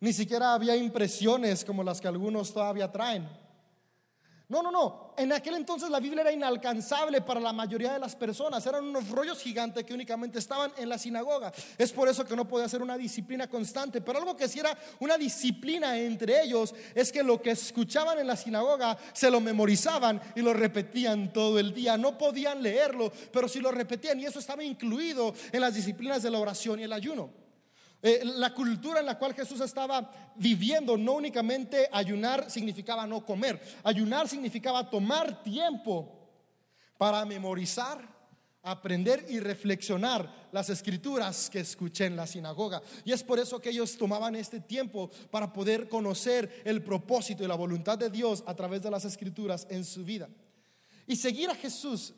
Ni 0.00 0.14
siquiera 0.14 0.54
había 0.54 0.74
impresiones 0.74 1.62
como 1.62 1.84
las 1.84 2.00
que 2.00 2.08
algunos 2.08 2.54
todavía 2.54 2.90
traen. 2.90 3.28
No, 4.50 4.64
no, 4.64 4.72
no. 4.72 5.14
En 5.16 5.32
aquel 5.32 5.54
entonces 5.54 5.88
la 5.90 6.00
Biblia 6.00 6.22
era 6.22 6.32
inalcanzable 6.32 7.20
para 7.20 7.38
la 7.38 7.52
mayoría 7.52 7.92
de 7.92 8.00
las 8.00 8.16
personas. 8.16 8.66
Eran 8.66 8.84
unos 8.84 9.08
rollos 9.08 9.38
gigantes 9.38 9.84
que 9.84 9.94
únicamente 9.94 10.40
estaban 10.40 10.72
en 10.76 10.88
la 10.88 10.98
sinagoga. 10.98 11.52
Es 11.78 11.92
por 11.92 12.08
eso 12.08 12.24
que 12.24 12.34
no 12.34 12.48
podía 12.48 12.68
ser 12.68 12.82
una 12.82 12.98
disciplina 12.98 13.48
constante. 13.48 14.00
Pero 14.00 14.18
algo 14.18 14.36
que 14.36 14.48
sí 14.48 14.58
era 14.58 14.76
una 14.98 15.16
disciplina 15.16 15.96
entre 15.96 16.42
ellos 16.42 16.74
es 16.96 17.12
que 17.12 17.22
lo 17.22 17.40
que 17.40 17.52
escuchaban 17.52 18.18
en 18.18 18.26
la 18.26 18.34
sinagoga 18.34 18.98
se 19.12 19.30
lo 19.30 19.40
memorizaban 19.40 20.20
y 20.34 20.40
lo 20.40 20.52
repetían 20.52 21.32
todo 21.32 21.60
el 21.60 21.72
día. 21.72 21.96
No 21.96 22.18
podían 22.18 22.60
leerlo, 22.60 23.12
pero 23.32 23.46
sí 23.46 23.60
lo 23.60 23.70
repetían. 23.70 24.18
Y 24.18 24.26
eso 24.26 24.40
estaba 24.40 24.64
incluido 24.64 25.32
en 25.52 25.60
las 25.60 25.74
disciplinas 25.74 26.24
de 26.24 26.30
la 26.32 26.40
oración 26.40 26.80
y 26.80 26.82
el 26.82 26.92
ayuno. 26.92 27.39
Eh, 28.02 28.22
la 28.24 28.54
cultura 28.54 29.00
en 29.00 29.06
la 29.06 29.18
cual 29.18 29.34
Jesús 29.34 29.60
estaba 29.60 30.32
viviendo, 30.36 30.96
no 30.96 31.12
únicamente 31.14 31.88
ayunar 31.92 32.50
significaba 32.50 33.06
no 33.06 33.24
comer, 33.24 33.60
ayunar 33.84 34.26
significaba 34.26 34.88
tomar 34.88 35.42
tiempo 35.42 36.20
para 36.96 37.24
memorizar, 37.26 37.98
aprender 38.62 39.26
y 39.28 39.40
reflexionar 39.40 40.48
las 40.52 40.70
escrituras 40.70 41.50
que 41.50 41.60
escuché 41.60 42.06
en 42.06 42.16
la 42.16 42.26
sinagoga. 42.26 42.82
Y 43.04 43.12
es 43.12 43.22
por 43.22 43.38
eso 43.38 43.60
que 43.60 43.70
ellos 43.70 43.96
tomaban 43.96 44.34
este 44.34 44.60
tiempo 44.60 45.10
para 45.30 45.52
poder 45.52 45.88
conocer 45.88 46.62
el 46.64 46.82
propósito 46.82 47.44
y 47.44 47.48
la 47.48 47.54
voluntad 47.54 47.98
de 47.98 48.10
Dios 48.10 48.42
a 48.46 48.54
través 48.54 48.82
de 48.82 48.90
las 48.90 49.04
escrituras 49.04 49.66
en 49.70 49.84
su 49.84 50.04
vida. 50.04 50.28
Y 51.06 51.16
seguir 51.16 51.50
a 51.50 51.54
Jesús, 51.54 52.14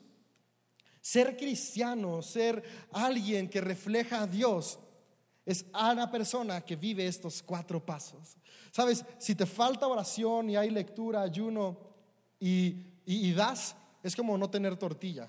ser 1.01 1.35
cristiano, 1.35 2.21
ser 2.21 2.63
alguien 2.91 3.49
que 3.49 3.59
refleja 3.59 4.21
a 4.21 4.27
Dios, 4.27 4.79
es 5.45 5.65
una 5.73 6.09
persona 6.09 6.61
que 6.61 6.75
vive 6.75 7.05
estos 7.05 7.43
cuatro 7.43 7.83
pasos. 7.85 8.37
Sabes, 8.71 9.03
si 9.17 9.35
te 9.35 9.45
falta 9.45 9.87
oración 9.87 10.49
y 10.49 10.55
hay 10.55 10.69
lectura, 10.69 11.21
ayuno 11.21 11.77
y, 12.39 13.33
das, 13.33 13.75
es 14.01 14.15
como 14.15 14.37
no 14.37 14.49
tener 14.49 14.77
tortilla. 14.77 15.27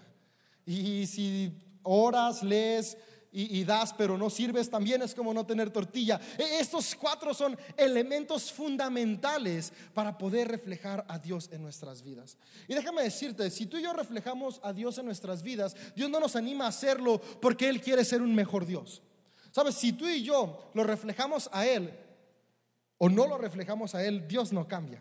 Y 0.67 1.07
si 1.07 1.53
oras, 1.83 2.43
lees 2.43 2.97
y, 3.37 3.65
das, 3.65 3.93
pero 3.93 4.17
no 4.17 4.31
sirves, 4.31 4.71
también 4.71 5.03
es 5.03 5.13
como 5.13 5.35
no 5.35 5.45
tener 5.45 5.69
tortilla. 5.71 6.21
E, 6.39 6.61
estos 6.61 6.95
cuatro 6.95 7.35
son 7.35 7.59
elementos 7.77 8.53
fundamentales 8.53 9.73
para 9.93 10.17
poder 10.17 10.47
reflejar 10.47 11.05
a 11.09 11.19
Dios 11.19 11.51
en 11.51 11.61
nuestras 11.61 12.03
vidas. 12.03 12.39
Y 12.69 12.75
déjame 12.75 13.03
decirte, 13.03 13.51
si 13.51 13.67
tú 13.67 13.77
y 13.77 13.83
yo 13.83 13.93
reflejamos 13.93 14.61
a 14.63 14.73
Dios 14.73 14.99
en 14.99 15.07
nuestras 15.07 15.43
vidas, 15.43 15.75
Dios 15.97 16.09
no 16.09 16.21
nos 16.21 16.37
anima 16.37 16.67
a 16.67 16.69
hacerlo 16.69 17.21
porque 17.41 17.69
Él 17.69 17.81
quiere 17.81 18.05
ser 18.05 18.23
un 18.23 18.33
mejor 18.37 18.67
Dios. 18.67 19.03
Sabes, 19.55 19.77
si 19.77 19.93
tú 19.93 20.09
y 20.09 20.25
yo 20.25 20.69
lo 20.75 20.83
reflejamos 20.83 21.49
a 21.53 21.65
Él 21.65 21.95
o 22.99 23.09
no 23.09 23.29
lo 23.29 23.39
reflejamos 23.39 23.95
a 23.95 24.05
Él, 24.05 24.27
Dios 24.27 24.53
no 24.53 24.67
cambia. 24.67 25.01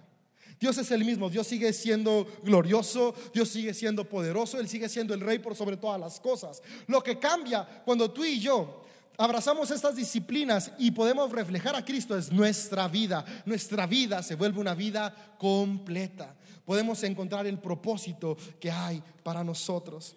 Dios 0.59 0.77
es 0.77 0.91
el 0.91 1.03
mismo, 1.03 1.27
Dios 1.31 1.47
sigue 1.47 1.73
siendo 1.73 2.27
glorioso, 2.43 3.15
Dios 3.33 3.49
sigue 3.49 3.73
siendo 3.73 4.07
poderoso, 4.07 4.59
Él 4.59 4.69
sigue 4.69 4.89
siendo 4.89 5.15
el 5.15 5.21
rey 5.21 5.39
por 5.39 5.55
sobre 5.55 5.75
todas 5.75 5.99
las 5.99 6.19
cosas. 6.19 6.61
Lo 6.85 7.01
que 7.01 7.17
cambia 7.17 7.65
cuando 7.83 8.11
tú 8.11 8.23
y 8.23 8.39
yo 8.39 8.83
abrazamos 9.17 9.71
estas 9.71 9.95
disciplinas 9.95 10.71
y 10.77 10.91
podemos 10.91 11.31
reflejar 11.31 11.75
a 11.75 11.83
Cristo 11.83 12.15
es 12.15 12.31
nuestra 12.31 12.87
vida. 12.87 13.25
Nuestra 13.47 13.87
vida 13.87 14.21
se 14.21 14.35
vuelve 14.35 14.61
una 14.61 14.75
vida 14.75 15.35
completa. 15.39 16.35
Podemos 16.63 17.01
encontrar 17.01 17.47
el 17.47 17.57
propósito 17.57 18.37
que 18.59 18.69
hay 18.69 19.01
para 19.23 19.43
nosotros. 19.43 20.15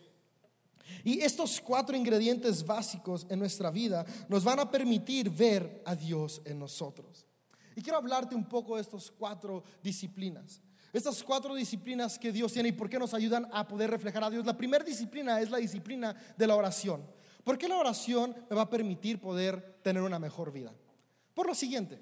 Y 1.05 1.21
estos 1.21 1.61
cuatro 1.61 1.97
ingredientes 1.97 2.65
básicos 2.65 3.27
en 3.29 3.39
nuestra 3.39 3.71
vida 3.71 4.05
nos 4.29 4.45
van 4.45 4.61
a 4.61 4.71
permitir 4.71 5.31
ver 5.31 5.83
a 5.85 5.95
Dios 5.95 6.43
en 6.45 6.59
nosotros. 6.59 7.27
Y 7.75 7.83
quiero 7.83 7.99
hablarte 7.99 8.35
un 8.35 8.49
poco 8.49 8.77
de 8.77 8.83
estas 8.83 9.11
cuatro 9.11 9.63
disciplinas. 9.83 10.63
Estas 10.93 11.23
cuatro 11.23 11.55
disciplinas 11.55 12.19
que 12.19 12.33
Dios 12.33 12.53
tiene 12.53 12.71
y 12.71 12.73
por 12.73 12.89
qué 12.89 12.99
nos 12.99 13.13
ayudan 13.13 13.47
a 13.53 13.69
poder 13.69 13.91
reflejar 13.91 14.25
a 14.25 14.31
Dios. 14.31 14.47
La 14.47 14.57
primera 14.57 14.83
disciplina 14.83 15.41
es 15.41 15.51
la 15.51 15.59
disciplina 15.59 16.17
de 16.37 16.47
la 16.47 16.57
oración. 16.57 17.05
¿Por 17.45 17.59
qué 17.59 17.69
la 17.69 17.77
oración 17.77 18.35
me 18.49 18.57
va 18.57 18.63
a 18.63 18.71
permitir 18.71 19.21
poder 19.21 19.79
tener 19.83 20.03
una 20.03 20.19
mejor 20.19 20.51
vida? 20.53 20.73
Por 21.35 21.47
lo 21.47 21.55
siguiente, 21.55 22.01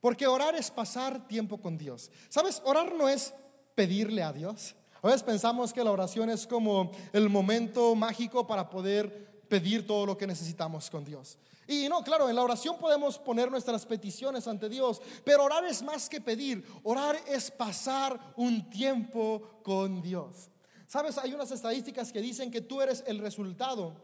porque 0.00 0.26
orar 0.26 0.54
es 0.54 0.70
pasar 0.70 1.26
tiempo 1.26 1.60
con 1.60 1.76
Dios. 1.76 2.10
¿Sabes? 2.28 2.62
Orar 2.64 2.94
no 2.94 3.08
es 3.08 3.34
pedirle 3.74 4.22
a 4.22 4.32
Dios. 4.32 4.76
A 5.02 5.06
veces 5.06 5.22
pensamos 5.22 5.72
que 5.72 5.82
la 5.82 5.92
oración 5.92 6.28
es 6.30 6.46
como 6.46 6.90
el 7.12 7.28
momento 7.28 7.94
mágico 7.94 8.46
para 8.46 8.68
poder 8.68 9.44
pedir 9.48 9.86
todo 9.86 10.06
lo 10.06 10.16
que 10.16 10.26
necesitamos 10.26 10.90
con 10.90 11.04
Dios. 11.04 11.38
Y 11.66 11.88
no, 11.88 12.02
claro, 12.02 12.28
en 12.28 12.36
la 12.36 12.42
oración 12.42 12.76
podemos 12.78 13.18
poner 13.18 13.50
nuestras 13.50 13.86
peticiones 13.86 14.48
ante 14.48 14.68
Dios, 14.68 15.00
pero 15.24 15.44
orar 15.44 15.64
es 15.64 15.82
más 15.82 16.08
que 16.08 16.20
pedir, 16.20 16.64
orar 16.82 17.16
es 17.28 17.50
pasar 17.50 18.18
un 18.36 18.68
tiempo 18.68 19.60
con 19.62 20.02
Dios. 20.02 20.50
Sabes, 20.86 21.16
hay 21.18 21.32
unas 21.32 21.52
estadísticas 21.52 22.12
que 22.12 22.20
dicen 22.20 22.50
que 22.50 22.60
tú 22.60 22.80
eres 22.80 23.04
el 23.06 23.18
resultado. 23.18 23.94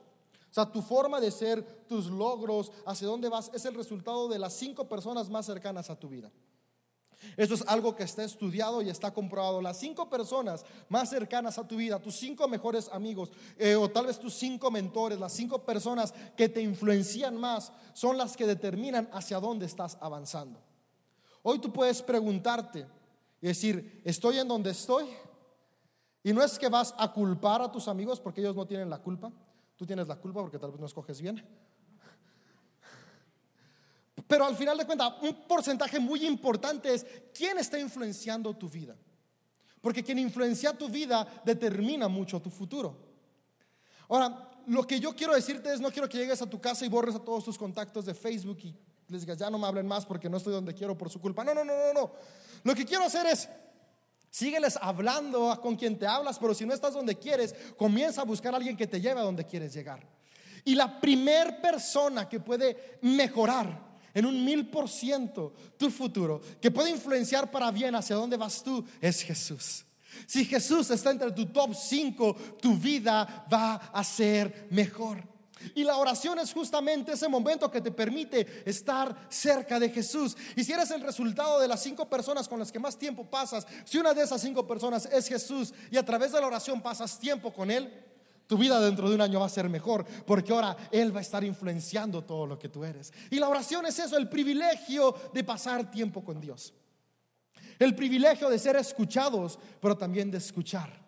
O 0.49 0.55
sea, 0.55 0.71
tu 0.71 0.81
forma 0.81 1.21
de 1.21 1.33
ser, 1.33 1.63
tus 1.89 2.07
logros, 2.07 2.71
hacia 2.87 3.09
dónde 3.09 3.29
vas, 3.29 3.51
es 3.53 3.65
el 3.65 3.75
resultado 3.75 4.29
de 4.29 4.39
las 4.39 4.55
cinco 4.55 4.89
personas 4.89 5.29
más 5.29 5.45
cercanas 5.45 5.91
a 5.91 5.99
tu 5.99 6.09
vida. 6.09 6.31
Esto 7.37 7.55
es 7.55 7.65
algo 7.67 7.97
que 7.97 8.05
está 8.05 8.25
estudiado 8.25 8.83
y 8.83 8.91
está 8.91 9.13
comprobado. 9.13 9.61
Las 9.61 9.79
cinco 9.79 10.09
personas 10.09 10.65
más 10.89 11.11
cercanas 11.11 11.59
a 11.59 11.67
tu 11.67 11.77
vida, 11.77 12.01
tus 12.01 12.17
cinco 12.17 12.49
mejores 12.49 12.89
amigos, 12.93 13.31
eh, 13.59 13.75
o 13.75 13.91
tal 13.91 14.07
vez 14.07 14.19
tus 14.19 14.35
cinco 14.35 14.71
mentores, 14.71 15.19
las 15.19 15.33
cinco 15.33 15.65
personas 15.65 16.15
que 16.37 16.49
te 16.49 16.61
influencian 16.61 17.37
más, 17.37 17.73
son 17.93 18.17
las 18.17 18.37
que 18.37 18.47
determinan 18.47 19.09
hacia 19.13 19.41
dónde 19.41 19.67
estás 19.67 19.97
avanzando. 20.01 20.61
Hoy 21.43 21.59
tú 21.59 21.73
puedes 21.73 22.03
preguntarte 22.03 22.87
y 23.41 23.47
decir, 23.47 24.03
¿estoy 24.05 24.39
en 24.39 24.49
donde 24.49 24.71
estoy? 24.71 25.07
Y 26.23 26.33
no 26.33 26.43
es 26.43 26.59
que 26.59 26.69
vas 26.69 26.93
a 26.99 27.13
culpar 27.13 27.63
a 27.63 27.71
tus 27.71 27.87
amigos 27.87 28.19
porque 28.19 28.41
ellos 28.41 28.57
no 28.57 28.67
tienen 28.67 28.91
la 28.91 28.99
culpa. 28.99 29.33
Tú 29.77 29.87
tienes 29.87 30.09
la 30.09 30.17
culpa 30.17 30.41
porque 30.41 30.59
tal 30.59 30.73
vez 30.73 30.81
no 30.81 30.87
escoges 30.87 31.21
bien. 31.21 31.45
Pero 34.27 34.47
al 34.47 34.57
final 34.57 34.79
de 34.79 34.87
cuentas, 34.87 35.13
un 35.23 35.47
porcentaje 35.47 36.01
muy 36.01 36.25
importante 36.27 36.95
es 36.95 37.07
quién 37.35 37.59
está 37.59 37.79
influenciando 37.79 38.55
tu 38.55 38.69
vida. 38.69 38.97
Porque 39.81 40.03
quien 40.03 40.19
influencia 40.19 40.73
tu 40.73 40.89
vida 40.89 41.27
determina 41.45 42.09
mucho 42.09 42.41
tu 42.41 42.51
futuro. 42.51 42.97
Ahora, 44.09 44.51
lo 44.67 44.87
que 44.87 44.99
yo 44.99 45.15
quiero 45.15 45.35
decirte 45.35 45.73
es, 45.73 45.81
no 45.81 45.91
quiero 45.91 46.09
que 46.09 46.19
llegues 46.19 46.41
a 46.43 46.51
tu 46.51 46.61
casa 46.61 46.85
y 46.85 46.89
borres 46.89 47.15
a 47.15 47.21
todos 47.21 47.45
tus 47.45 47.59
contactos 47.59 48.07
de 48.07 48.15
Facebook 48.15 48.59
y 48.63 48.75
les 49.09 49.21
digas, 49.21 49.39
ya 49.39 49.51
no 49.51 49.59
me 49.59 49.67
hablen 49.67 49.87
más 49.87 50.05
porque 50.05 50.29
no 50.29 50.39
estoy 50.39 50.53
donde 50.53 50.75
quiero 50.75 50.97
por 50.97 51.11
su 51.11 51.21
culpa. 51.21 51.45
No, 51.45 51.55
no, 51.55 51.65
no, 51.65 51.73
no, 51.73 51.93
no. 51.93 52.13
Lo 52.65 52.75
que 52.75 52.85
quiero 52.85 53.05
hacer 53.05 53.27
es, 53.27 53.49
sígueles 54.31 54.79
hablando 54.81 55.61
con 55.61 55.77
quien 55.77 55.99
te 55.99 56.07
hablas, 56.07 56.39
pero 56.39 56.55
si 56.55 56.67
no 56.67 56.75
estás 56.75 56.95
donde 56.95 57.17
quieres, 57.17 57.55
comienza 57.77 58.23
a 58.23 58.25
buscar 58.25 58.55
a 58.55 58.57
alguien 58.57 58.77
que 58.77 58.87
te 58.87 59.01
lleve 59.01 59.21
a 59.21 59.25
donde 59.25 59.45
quieres 59.45 59.73
llegar. 59.73 60.05
Y 60.65 60.75
la 60.75 61.01
primer 61.01 61.61
persona 61.61 62.29
que 62.29 62.41
puede 62.41 62.99
mejorar 63.03 63.87
en 64.17 64.25
un 64.25 64.43
mil 64.43 64.71
por 64.71 64.89
ciento 64.89 65.53
tu 65.77 65.91
futuro, 65.91 66.41
que 66.59 66.71
puede 66.71 66.91
influenciar 66.91 67.51
para 67.51 67.71
bien 67.71 67.95
hacia 67.95 68.17
dónde 68.17 68.39
vas 68.39 68.63
tú, 68.63 68.83
es 68.99 69.21
Jesús. 69.21 69.85
Si 70.27 70.47
Jesús 70.47 70.91
está 70.91 71.11
entre 71.11 71.33
tu 71.33 71.45
top 71.45 71.75
5, 71.75 72.37
tu 72.59 72.79
vida 72.79 73.47
va 73.53 73.75
a 73.75 74.03
ser 74.03 74.69
mejor. 74.71 75.23
Y 75.75 75.85
la 75.85 75.99
oración 75.99 76.39
es 76.39 76.51
justamente 76.55 77.13
ese 77.13 77.29
momento 77.29 77.71
que 77.71 77.83
te 77.83 77.91
permite 77.91 78.63
estar 78.65 79.15
cerca 79.29 79.79
de 79.79 79.91
Jesús. 79.91 80.35
Y 80.55 80.65
si 80.65 80.73
eres 80.73 80.91
el 80.93 81.03
resultado 81.03 81.61
de 81.61 81.69
las 81.69 81.83
cinco 81.83 82.09
personas 82.09 82.49
con 82.49 82.59
las 82.59 82.73
que 82.73 82.79
más 82.79 82.97
tiempo 82.97 83.29
pasas, 83.29 83.67
si 83.85 83.99
una 83.99 84.15
de 84.15 84.23
esas 84.23 84.41
cinco 84.41 84.67
personas 84.67 85.05
es 85.13 85.29
Jesús 85.29 85.75
y 85.91 85.99
a 85.99 86.05
través 86.07 86.33
de 86.33 86.41
la 86.41 86.47
oración 86.47 86.81
pasas 86.81 87.19
tiempo 87.19 87.53
con 87.53 87.71
Él, 87.71 87.93
tu 88.47 88.57
vida 88.57 88.81
dentro 88.81 89.09
de 89.09 89.15
un 89.15 89.21
año 89.21 89.41
va 89.41 89.47
a 89.47 89.51
ser 89.51 89.69
mejor 89.69 90.05
porque 90.27 90.53
ahora 90.53 90.77
Él 90.91 91.15
va 91.15 91.19
a 91.19 91.23
estar 91.23 91.43
influenciando 91.45 92.25
todo 92.25 92.47
lo 92.47 92.59
que 92.59 92.69
tú 92.69 92.85
eres. 92.85 93.13
Y 93.31 93.39
la 93.39 93.49
oración 93.49 93.87
es 93.87 93.99
eso, 93.99 94.17
el 94.17 94.29
privilegio 94.29 95.15
de 95.33 95.45
pasar 95.45 95.91
tiempo 95.91 96.25
con 96.25 96.41
Dios. 96.41 96.73
El 97.79 97.95
privilegio 97.95 98.49
de 98.49 98.59
ser 98.59 98.77
escuchados, 98.77 99.59
pero 99.81 99.97
también 99.97 100.31
de 100.31 100.39
escuchar. 100.39 101.06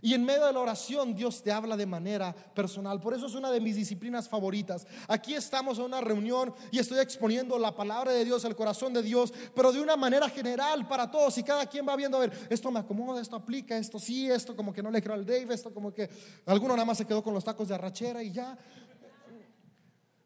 Y 0.00 0.14
en 0.14 0.24
medio 0.24 0.46
de 0.46 0.52
la 0.52 0.60
oración 0.60 1.14
Dios 1.14 1.42
te 1.42 1.52
habla 1.52 1.76
de 1.76 1.86
manera 1.86 2.32
personal. 2.32 3.00
Por 3.00 3.14
eso 3.14 3.26
es 3.26 3.34
una 3.34 3.50
de 3.50 3.60
mis 3.60 3.76
disciplinas 3.76 4.28
favoritas. 4.28 4.86
Aquí 5.08 5.34
estamos 5.34 5.78
en 5.78 5.84
una 5.84 6.00
reunión 6.00 6.54
y 6.70 6.78
estoy 6.78 6.98
exponiendo 6.98 7.58
la 7.58 7.74
palabra 7.74 8.12
de 8.12 8.24
Dios, 8.24 8.44
el 8.44 8.56
corazón 8.56 8.92
de 8.92 9.02
Dios, 9.02 9.32
pero 9.54 9.72
de 9.72 9.80
una 9.80 9.96
manera 9.96 10.28
general 10.28 10.86
para 10.86 11.10
todos. 11.10 11.36
Y 11.38 11.42
cada 11.42 11.66
quien 11.66 11.86
va 11.88 11.96
viendo, 11.96 12.16
a 12.16 12.20
ver, 12.20 12.46
esto 12.50 12.70
me 12.70 12.80
acomoda, 12.80 13.20
esto 13.20 13.36
aplica, 13.36 13.76
esto 13.76 13.98
sí, 13.98 14.30
esto 14.30 14.54
como 14.54 14.72
que 14.72 14.82
no 14.82 14.90
le 14.90 15.02
creo 15.02 15.14
al 15.14 15.26
Dave, 15.26 15.54
esto 15.54 15.72
como 15.72 15.92
que 15.92 16.08
alguno 16.46 16.74
nada 16.74 16.84
más 16.84 16.98
se 16.98 17.06
quedó 17.06 17.22
con 17.22 17.34
los 17.34 17.44
tacos 17.44 17.68
de 17.68 17.74
arrachera 17.74 18.22
y 18.22 18.32
ya. 18.32 18.56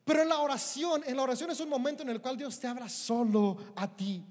Pero 0.05 0.23
en 0.23 0.29
la 0.29 0.39
oración, 0.39 1.03
en 1.07 1.17
la 1.17 1.23
oración 1.23 1.51
es 1.51 1.61
un 1.61 1.69
momento 1.69 2.03
en 2.03 2.09
el 2.09 2.21
cual 2.21 2.37
Dios 2.37 2.59
te 2.59 2.67
habla 2.67 2.89
solo 2.89 3.57
a 3.77 3.89
ti. 3.89 4.25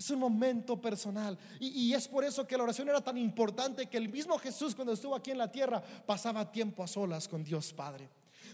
Es 0.00 0.08
un 0.08 0.18
momento 0.18 0.80
personal. 0.80 1.38
Y, 1.58 1.92
es 1.92 2.08
por 2.08 2.24
eso 2.24 2.46
que 2.46 2.56
la 2.56 2.62
oración 2.62 2.88
era 2.88 3.02
tan 3.02 3.18
importante 3.18 3.84
que 3.84 3.98
el 3.98 4.08
mismo 4.08 4.38
Jesús 4.38 4.74
cuando 4.74 4.94
estuvo 4.94 5.14
aquí 5.14 5.30
en 5.30 5.36
la 5.36 5.52
tierra 5.52 5.82
pasaba 6.06 6.50
tiempo 6.50 6.82
a 6.82 6.86
solas 6.86 7.28
con 7.28 7.44
Dios 7.44 7.74
Padre. 7.74 8.08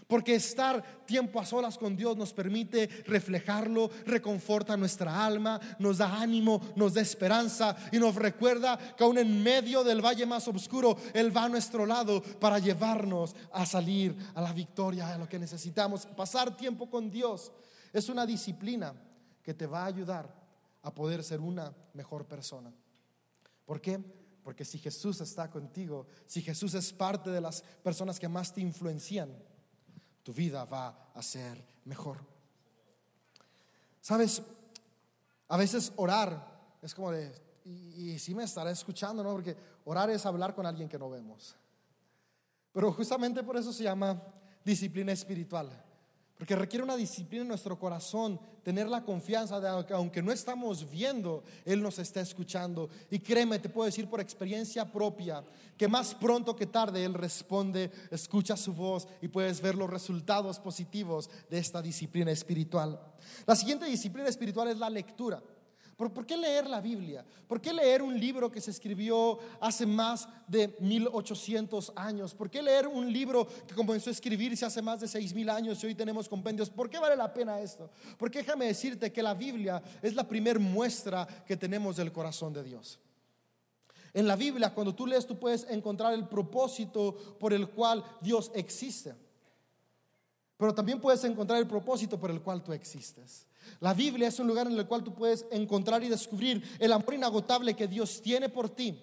Porque 0.07 0.35
estar 0.35 1.05
tiempo 1.05 1.39
a 1.39 1.45
solas 1.45 1.77
con 1.77 1.95
Dios 1.95 2.17
nos 2.17 2.33
permite 2.33 2.87
reflejarlo, 3.05 3.89
reconforta 4.05 4.75
nuestra 4.75 5.25
alma, 5.25 5.57
nos 5.79 5.99
da 5.99 6.19
ánimo, 6.19 6.59
nos 6.75 6.95
da 6.95 7.01
esperanza 7.01 7.77
y 7.93 7.97
nos 7.97 8.15
recuerda 8.15 8.77
que 8.97 9.05
aún 9.05 9.17
en 9.17 9.41
medio 9.41 9.85
del 9.85 10.05
valle 10.05 10.25
más 10.25 10.49
oscuro, 10.49 10.97
Él 11.13 11.35
va 11.35 11.45
a 11.45 11.49
nuestro 11.49 11.85
lado 11.85 12.21
para 12.21 12.59
llevarnos 12.59 13.37
a 13.53 13.65
salir 13.65 14.17
a 14.35 14.41
la 14.41 14.51
victoria, 14.51 15.13
a 15.13 15.17
lo 15.17 15.29
que 15.29 15.39
necesitamos. 15.39 16.07
Pasar 16.07 16.57
tiempo 16.57 16.89
con 16.89 17.09
Dios 17.09 17.53
es 17.93 18.09
una 18.09 18.25
disciplina 18.25 18.93
que 19.41 19.53
te 19.53 19.65
va 19.65 19.83
a 19.83 19.87
ayudar 19.87 20.46
a 20.87 20.95
poder 20.95 21.21
ser 21.21 21.41
una 21.41 21.75
mejor 21.93 22.25
persona. 22.25 22.73
¿Por 23.65 23.81
qué? 23.81 23.99
Porque 24.41 24.63
si 24.63 24.79
Jesús 24.79 25.19
está 25.19 25.49
contigo, 25.51 26.07
si 26.25 26.41
Jesús 26.41 26.73
es 26.75 26.93
parte 26.93 27.29
de 27.29 27.41
las 27.41 27.61
personas 27.83 28.17
que 28.17 28.29
más 28.29 28.53
te 28.53 28.61
influencian, 28.61 29.29
tu 30.23 30.33
vida 30.33 30.63
va 30.63 31.11
a 31.13 31.21
ser 31.21 31.61
mejor. 31.83 32.19
Sabes, 33.99 34.41
a 35.49 35.57
veces 35.57 35.91
orar 35.97 36.77
es 36.81 36.95
como 36.95 37.11
de, 37.11 37.33
y, 37.65 38.11
y 38.11 38.19
sí 38.19 38.33
me 38.33 38.45
estará 38.45 38.71
escuchando, 38.71 39.21
¿no? 39.21 39.33
Porque 39.33 39.57
orar 39.83 40.09
es 40.09 40.25
hablar 40.25 40.55
con 40.55 40.65
alguien 40.65 40.87
que 40.87 40.97
no 40.97 41.09
vemos. 41.09 41.57
Pero 42.71 42.93
justamente 42.93 43.43
por 43.43 43.57
eso 43.57 43.73
se 43.73 43.83
llama 43.83 44.23
disciplina 44.63 45.11
espiritual. 45.11 45.69
Porque 46.37 46.55
requiere 46.55 46.83
una 46.83 46.95
disciplina 46.95 47.41
en 47.41 47.47
nuestro 47.47 47.79
corazón, 47.79 48.39
tener 48.61 48.87
la 48.87 49.03
confianza 49.03 49.59
de 49.59 49.85
que 49.87 49.93
aunque 49.93 50.21
no 50.21 50.31
estamos 50.31 50.87
viendo, 50.89 51.43
Él 51.65 51.81
nos 51.81 51.97
está 51.97 52.21
escuchando. 52.21 52.89
Y 53.09 53.19
créeme, 53.19 53.57
te 53.57 53.69
puedo 53.69 53.87
decir 53.87 54.07
por 54.07 54.21
experiencia 54.21 54.85
propia, 54.91 55.43
que 55.75 55.87
más 55.87 56.13
pronto 56.13 56.55
que 56.55 56.67
tarde 56.67 57.03
Él 57.03 57.15
responde, 57.15 57.91
escucha 58.11 58.55
su 58.55 58.73
voz 58.73 59.07
y 59.19 59.29
puedes 59.29 59.61
ver 59.61 59.73
los 59.73 59.89
resultados 59.89 60.59
positivos 60.59 61.27
de 61.49 61.57
esta 61.57 61.81
disciplina 61.81 62.29
espiritual. 62.29 62.99
La 63.47 63.55
siguiente 63.55 63.85
disciplina 63.85 64.29
espiritual 64.29 64.67
es 64.67 64.77
la 64.77 64.91
lectura. 64.91 65.41
¿Por, 65.97 66.27
qué 66.27 66.37
leer 66.37 66.67
la 66.67 66.79
Biblia? 66.79 67.25
¿Por 67.47 67.59
qué 67.59 67.73
leer 67.73 68.03
un 68.03 68.19
libro 68.19 68.51
que 68.51 68.61
se 68.61 68.69
escribió 68.69 69.39
hace 69.59 69.83
más 69.83 70.29
de 70.47 70.75
1800 70.79 71.91
años? 71.95 72.35
¿Por 72.35 72.51
qué 72.51 72.61
leer 72.61 72.87
un 72.87 73.11
libro 73.11 73.47
que 73.65 73.73
comenzó 73.73 74.11
a 74.11 74.13
escribirse 74.13 74.63
hace 74.63 74.79
más 74.79 74.99
de 74.99 75.07
6000 75.07 75.49
años 75.49 75.83
y 75.83 75.87
hoy 75.87 75.95
tenemos 75.95 76.29
compendios? 76.29 76.69
¿Por 76.69 76.87
qué 76.87 76.99
vale 76.99 77.15
la 77.15 77.33
pena 77.33 77.59
esto? 77.59 77.89
Porque 78.19 78.39
déjame 78.39 78.67
decirte 78.67 79.11
que 79.11 79.23
la 79.23 79.33
Biblia 79.33 79.81
es 80.03 80.13
la 80.13 80.27
primer 80.27 80.59
muestra 80.59 81.25
que 81.47 81.57
tenemos 81.57 81.97
del 81.97 82.11
corazón 82.11 82.53
de 82.53 82.61
Dios. 82.61 82.99
En 84.13 84.27
la 84.27 84.35
Biblia, 84.35 84.75
cuando 84.75 84.93
tú 84.93 85.07
lees, 85.07 85.25
tú 85.25 85.39
puedes 85.39 85.65
encontrar 85.67 86.13
el 86.13 86.27
propósito 86.27 87.17
por 87.39 87.53
el 87.53 87.69
cual 87.69 88.03
Dios 88.21 88.51
existe. 88.53 89.15
Pero 90.57 90.75
también 90.75 91.01
puedes 91.01 91.23
encontrar 91.23 91.57
el 91.57 91.67
propósito 91.67 92.19
por 92.19 92.29
el 92.29 92.39
cual 92.39 92.63
tú 92.63 92.71
existes. 92.71 93.46
La 93.79 93.93
Biblia 93.93 94.27
es 94.27 94.39
un 94.39 94.47
lugar 94.47 94.67
en 94.67 94.77
el 94.77 94.87
cual 94.87 95.03
tú 95.03 95.13
puedes 95.13 95.45
encontrar 95.51 96.03
y 96.03 96.09
descubrir 96.09 96.63
el 96.79 96.91
amor 96.91 97.13
inagotable 97.13 97.75
que 97.75 97.87
Dios 97.87 98.21
tiene 98.21 98.49
por 98.49 98.69
ti. 98.69 99.01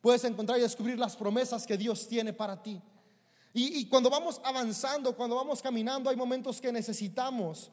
Puedes 0.00 0.24
encontrar 0.24 0.58
y 0.58 0.62
descubrir 0.62 0.98
las 0.98 1.16
promesas 1.16 1.66
que 1.66 1.76
Dios 1.76 2.08
tiene 2.08 2.32
para 2.32 2.62
ti. 2.62 2.80
Y, 3.54 3.86
cuando 3.86 4.08
vamos 4.08 4.40
avanzando, 4.44 5.14
cuando 5.14 5.36
vamos 5.36 5.60
caminando, 5.60 6.08
hay 6.08 6.16
momentos 6.16 6.60
que 6.60 6.72
necesitamos 6.72 7.70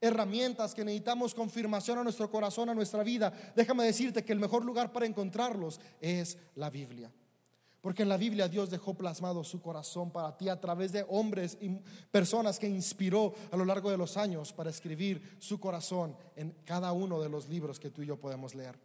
herramientas, 0.00 0.74
que 0.74 0.84
necesitamos 0.84 1.34
confirmación 1.34 1.98
a 1.98 2.04
nuestro 2.04 2.30
corazón, 2.30 2.68
a 2.68 2.74
nuestra 2.74 3.02
vida. 3.02 3.32
Déjame 3.56 3.84
decirte 3.84 4.24
que 4.24 4.32
el 4.32 4.38
mejor 4.38 4.64
lugar 4.64 4.92
para 4.92 5.06
encontrarlos 5.06 5.80
es 6.00 6.38
la 6.54 6.70
Biblia. 6.70 7.10
Porque 7.86 8.02
en 8.02 8.08
la 8.08 8.16
Biblia 8.16 8.48
Dios 8.48 8.68
dejó 8.68 8.94
plasmado 8.94 9.44
su 9.44 9.62
corazón 9.62 10.10
para 10.10 10.36
ti 10.36 10.48
a 10.48 10.60
través 10.60 10.90
de 10.90 11.06
hombres 11.08 11.56
y 11.60 11.68
personas 12.10 12.58
que 12.58 12.68
inspiró 12.68 13.32
a 13.52 13.56
lo 13.56 13.64
largo 13.64 13.92
de 13.92 13.96
los 13.96 14.16
años 14.16 14.52
para 14.52 14.70
escribir 14.70 15.36
su 15.38 15.60
corazón 15.60 16.16
en 16.34 16.50
cada 16.64 16.90
uno 16.90 17.22
de 17.22 17.28
los 17.28 17.48
libros 17.48 17.78
que 17.78 17.90
tú 17.90 18.02
y 18.02 18.06
yo 18.06 18.16
podemos 18.18 18.56
leer. 18.56 18.76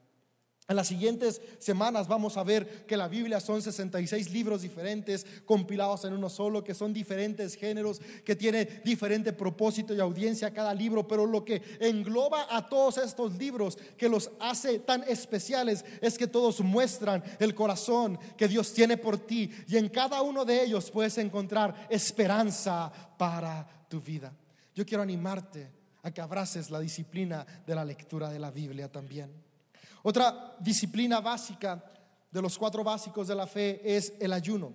En 0.71 0.77
las 0.77 0.87
siguientes 0.87 1.41
semanas 1.59 2.07
vamos 2.07 2.37
a 2.37 2.45
ver 2.45 2.85
que 2.85 2.95
la 2.95 3.09
Biblia 3.09 3.41
son 3.41 3.61
66 3.61 4.31
libros 4.31 4.61
diferentes 4.61 5.25
compilados 5.43 6.05
en 6.05 6.13
uno 6.13 6.29
solo, 6.29 6.63
que 6.63 6.73
son 6.73 6.93
diferentes 6.93 7.55
géneros, 7.55 7.99
que 8.23 8.37
tiene 8.37 8.79
diferente 8.85 9.33
propósito 9.33 9.93
y 9.93 9.99
audiencia 9.99 10.53
cada 10.53 10.73
libro, 10.73 11.05
pero 11.05 11.25
lo 11.25 11.43
que 11.43 11.61
engloba 11.81 12.47
a 12.49 12.69
todos 12.69 12.99
estos 12.99 13.37
libros 13.37 13.77
que 13.97 14.07
los 14.07 14.31
hace 14.39 14.79
tan 14.79 15.03
especiales 15.09 15.83
es 15.99 16.17
que 16.17 16.27
todos 16.27 16.61
muestran 16.61 17.21
el 17.39 17.53
corazón 17.53 18.17
que 18.37 18.47
Dios 18.47 18.71
tiene 18.71 18.95
por 18.95 19.17
ti 19.17 19.51
y 19.67 19.75
en 19.75 19.89
cada 19.89 20.21
uno 20.21 20.45
de 20.45 20.63
ellos 20.63 20.89
puedes 20.89 21.17
encontrar 21.17 21.87
esperanza 21.89 22.89
para 23.17 23.67
tu 23.89 23.99
vida. 23.99 24.33
Yo 24.73 24.85
quiero 24.85 25.03
animarte 25.03 25.69
a 26.01 26.11
que 26.11 26.21
abraces 26.21 26.71
la 26.71 26.79
disciplina 26.79 27.45
de 27.67 27.75
la 27.75 27.83
lectura 27.83 28.29
de 28.29 28.39
la 28.39 28.51
Biblia 28.51 28.89
también. 28.89 29.50
Otra 30.03 30.55
disciplina 30.59 31.19
básica 31.19 31.83
de 32.31 32.41
los 32.41 32.57
cuatro 32.57 32.83
básicos 32.83 33.27
de 33.27 33.35
la 33.35 33.45
fe 33.45 33.81
es 33.83 34.13
el 34.19 34.33
ayuno. 34.33 34.73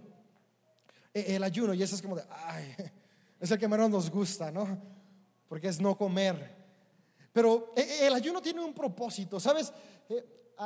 E, 1.12 1.36
el 1.36 1.42
ayuno, 1.42 1.74
y 1.74 1.82
eso 1.82 1.96
es 1.96 2.02
como 2.02 2.16
de, 2.16 2.24
ay, 2.30 2.74
es 3.40 3.50
el 3.50 3.58
que 3.58 3.68
menos 3.68 3.90
nos 3.90 4.10
gusta, 4.10 4.50
¿no? 4.50 4.78
Porque 5.48 5.68
es 5.68 5.80
no 5.80 5.96
comer. 5.96 6.54
Pero 7.32 7.72
e, 7.76 7.80
e, 7.80 8.06
el 8.06 8.14
ayuno 8.14 8.40
tiene 8.42 8.62
un 8.62 8.74
propósito, 8.74 9.40
¿sabes? 9.40 9.72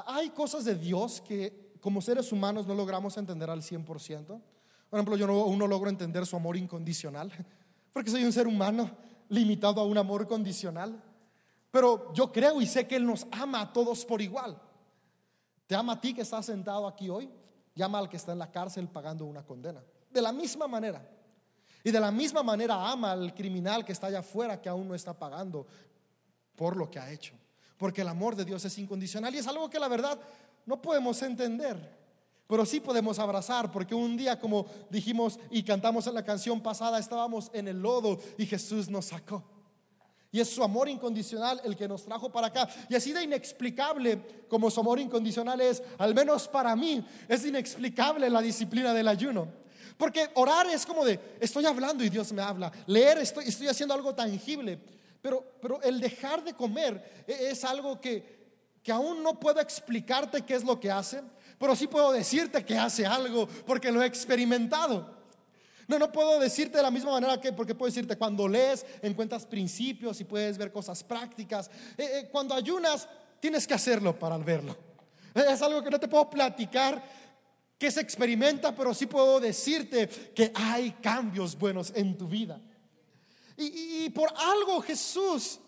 Hay 0.06 0.30
cosas 0.30 0.64
de 0.64 0.74
Dios 0.74 1.20
que 1.20 1.70
como 1.80 2.00
seres 2.00 2.30
humanos 2.32 2.66
no 2.66 2.74
logramos 2.74 3.16
entender 3.16 3.48
al 3.48 3.62
100%. 3.62 4.26
Por 4.26 4.98
ejemplo, 4.98 5.16
yo 5.16 5.26
no, 5.26 5.56
no 5.56 5.66
logro 5.66 5.88
entender 5.88 6.26
su 6.26 6.36
amor 6.36 6.56
incondicional, 6.56 7.32
porque 7.92 8.10
soy 8.10 8.24
un 8.24 8.32
ser 8.32 8.46
humano 8.46 8.90
limitado 9.28 9.80
a 9.80 9.84
un 9.84 9.96
amor 9.96 10.26
condicional. 10.26 11.02
Pero 11.70 12.12
yo 12.12 12.32
creo 12.32 12.60
y 12.60 12.66
sé 12.66 12.86
que 12.86 12.96
Él 12.96 13.06
nos 13.06 13.26
ama 13.30 13.60
a 13.60 13.72
todos 13.72 14.04
por 14.04 14.20
igual. 14.20 14.60
Te 15.66 15.74
ama 15.74 15.92
a 15.92 16.00
ti 16.00 16.12
que 16.12 16.22
estás 16.22 16.46
sentado 16.46 16.86
aquí 16.86 17.08
hoy, 17.08 17.30
llama 17.74 17.98
al 17.98 18.08
que 18.08 18.16
está 18.16 18.32
en 18.32 18.40
la 18.40 18.50
cárcel 18.50 18.88
pagando 18.88 19.24
una 19.24 19.44
condena. 19.44 19.82
De 20.10 20.20
la 20.20 20.32
misma 20.32 20.66
manera. 20.66 21.08
Y 21.84 21.90
de 21.90 22.00
la 22.00 22.10
misma 22.10 22.42
manera 22.42 22.90
ama 22.90 23.12
al 23.12 23.34
criminal 23.34 23.84
que 23.84 23.92
está 23.92 24.08
allá 24.08 24.18
afuera 24.18 24.60
que 24.60 24.68
aún 24.68 24.88
no 24.88 24.94
está 24.94 25.16
pagando 25.16 25.66
por 26.56 26.76
lo 26.76 26.90
que 26.90 26.98
ha 26.98 27.10
hecho. 27.10 27.34
Porque 27.76 28.02
el 28.02 28.08
amor 28.08 28.36
de 28.36 28.44
Dios 28.44 28.64
es 28.64 28.76
incondicional 28.78 29.34
y 29.34 29.38
es 29.38 29.46
algo 29.46 29.70
que 29.70 29.78
la 29.78 29.88
verdad 29.88 30.18
no 30.66 30.82
podemos 30.82 31.22
entender. 31.22 31.98
Pero 32.46 32.66
sí 32.66 32.80
podemos 32.80 33.20
abrazar, 33.20 33.70
porque 33.70 33.94
un 33.94 34.16
día, 34.16 34.40
como 34.40 34.66
dijimos 34.90 35.38
y 35.50 35.62
cantamos 35.62 36.08
en 36.08 36.14
la 36.14 36.24
canción 36.24 36.60
pasada, 36.60 36.98
estábamos 36.98 37.48
en 37.54 37.68
el 37.68 37.80
lodo 37.80 38.18
y 38.36 38.44
Jesús 38.44 38.88
nos 38.88 39.06
sacó. 39.06 39.44
Y 40.32 40.40
es 40.40 40.48
su 40.48 40.62
amor 40.62 40.88
incondicional 40.88 41.60
el 41.64 41.76
que 41.76 41.88
nos 41.88 42.04
trajo 42.04 42.30
para 42.30 42.48
acá. 42.48 42.68
Y 42.88 42.94
así 42.94 43.12
de 43.12 43.24
inexplicable 43.24 44.44
como 44.48 44.70
su 44.70 44.80
amor 44.80 45.00
incondicional 45.00 45.60
es, 45.60 45.82
al 45.98 46.14
menos 46.14 46.46
para 46.46 46.76
mí, 46.76 47.04
es 47.28 47.44
inexplicable 47.44 48.30
la 48.30 48.40
disciplina 48.40 48.94
del 48.94 49.08
ayuno. 49.08 49.48
Porque 49.96 50.30
orar 50.34 50.66
es 50.68 50.86
como 50.86 51.04
de, 51.04 51.18
estoy 51.40 51.66
hablando 51.66 52.04
y 52.04 52.08
Dios 52.08 52.32
me 52.32 52.42
habla. 52.42 52.70
Leer, 52.86 53.18
estoy, 53.18 53.48
estoy 53.48 53.66
haciendo 53.66 53.92
algo 53.92 54.14
tangible. 54.14 54.78
Pero, 55.20 55.44
pero 55.60 55.82
el 55.82 56.00
dejar 56.00 56.42
de 56.44 56.54
comer 56.54 57.24
e, 57.26 57.50
es 57.50 57.64
algo 57.64 58.00
que, 58.00 58.40
que 58.82 58.92
aún 58.92 59.22
no 59.22 59.38
puedo 59.38 59.60
explicarte 59.60 60.42
qué 60.42 60.54
es 60.54 60.64
lo 60.64 60.78
que 60.78 60.90
hace, 60.90 61.22
pero 61.58 61.76
sí 61.76 61.86
puedo 61.86 62.12
decirte 62.12 62.64
que 62.64 62.78
hace 62.78 63.04
algo 63.04 63.46
porque 63.66 63.92
lo 63.92 64.02
he 64.02 64.06
experimentado. 64.06 65.19
No, 65.90 65.98
no 65.98 66.12
puedo 66.12 66.38
decirte 66.38 66.76
de 66.76 66.84
la 66.84 66.90
misma 66.92 67.10
manera 67.10 67.40
que, 67.40 67.52
porque 67.52 67.74
puedo 67.74 67.90
decirte, 67.90 68.16
cuando 68.16 68.46
lees, 68.46 68.86
encuentras 69.02 69.44
principios 69.44 70.20
y 70.20 70.24
puedes 70.24 70.56
ver 70.56 70.70
cosas 70.70 71.02
prácticas. 71.02 71.68
Eh, 71.98 72.04
eh, 72.12 72.28
cuando 72.30 72.54
ayunas, 72.54 73.08
tienes 73.40 73.66
que 73.66 73.74
hacerlo 73.74 74.16
para 74.16 74.38
verlo. 74.38 74.76
Es 75.34 75.60
algo 75.62 75.82
que 75.82 75.90
no 75.90 75.98
te 75.98 76.06
puedo 76.06 76.30
platicar 76.30 77.02
que 77.76 77.90
se 77.90 78.00
experimenta, 78.00 78.72
pero 78.72 78.94
sí 78.94 79.06
puedo 79.06 79.40
decirte 79.40 80.08
que 80.32 80.52
hay 80.54 80.92
cambios 80.92 81.58
buenos 81.58 81.92
en 81.96 82.16
tu 82.16 82.28
vida. 82.28 82.60
Y, 83.56 84.08
por 84.10 84.32
algo 84.36 84.80
Jesús, 84.82 85.58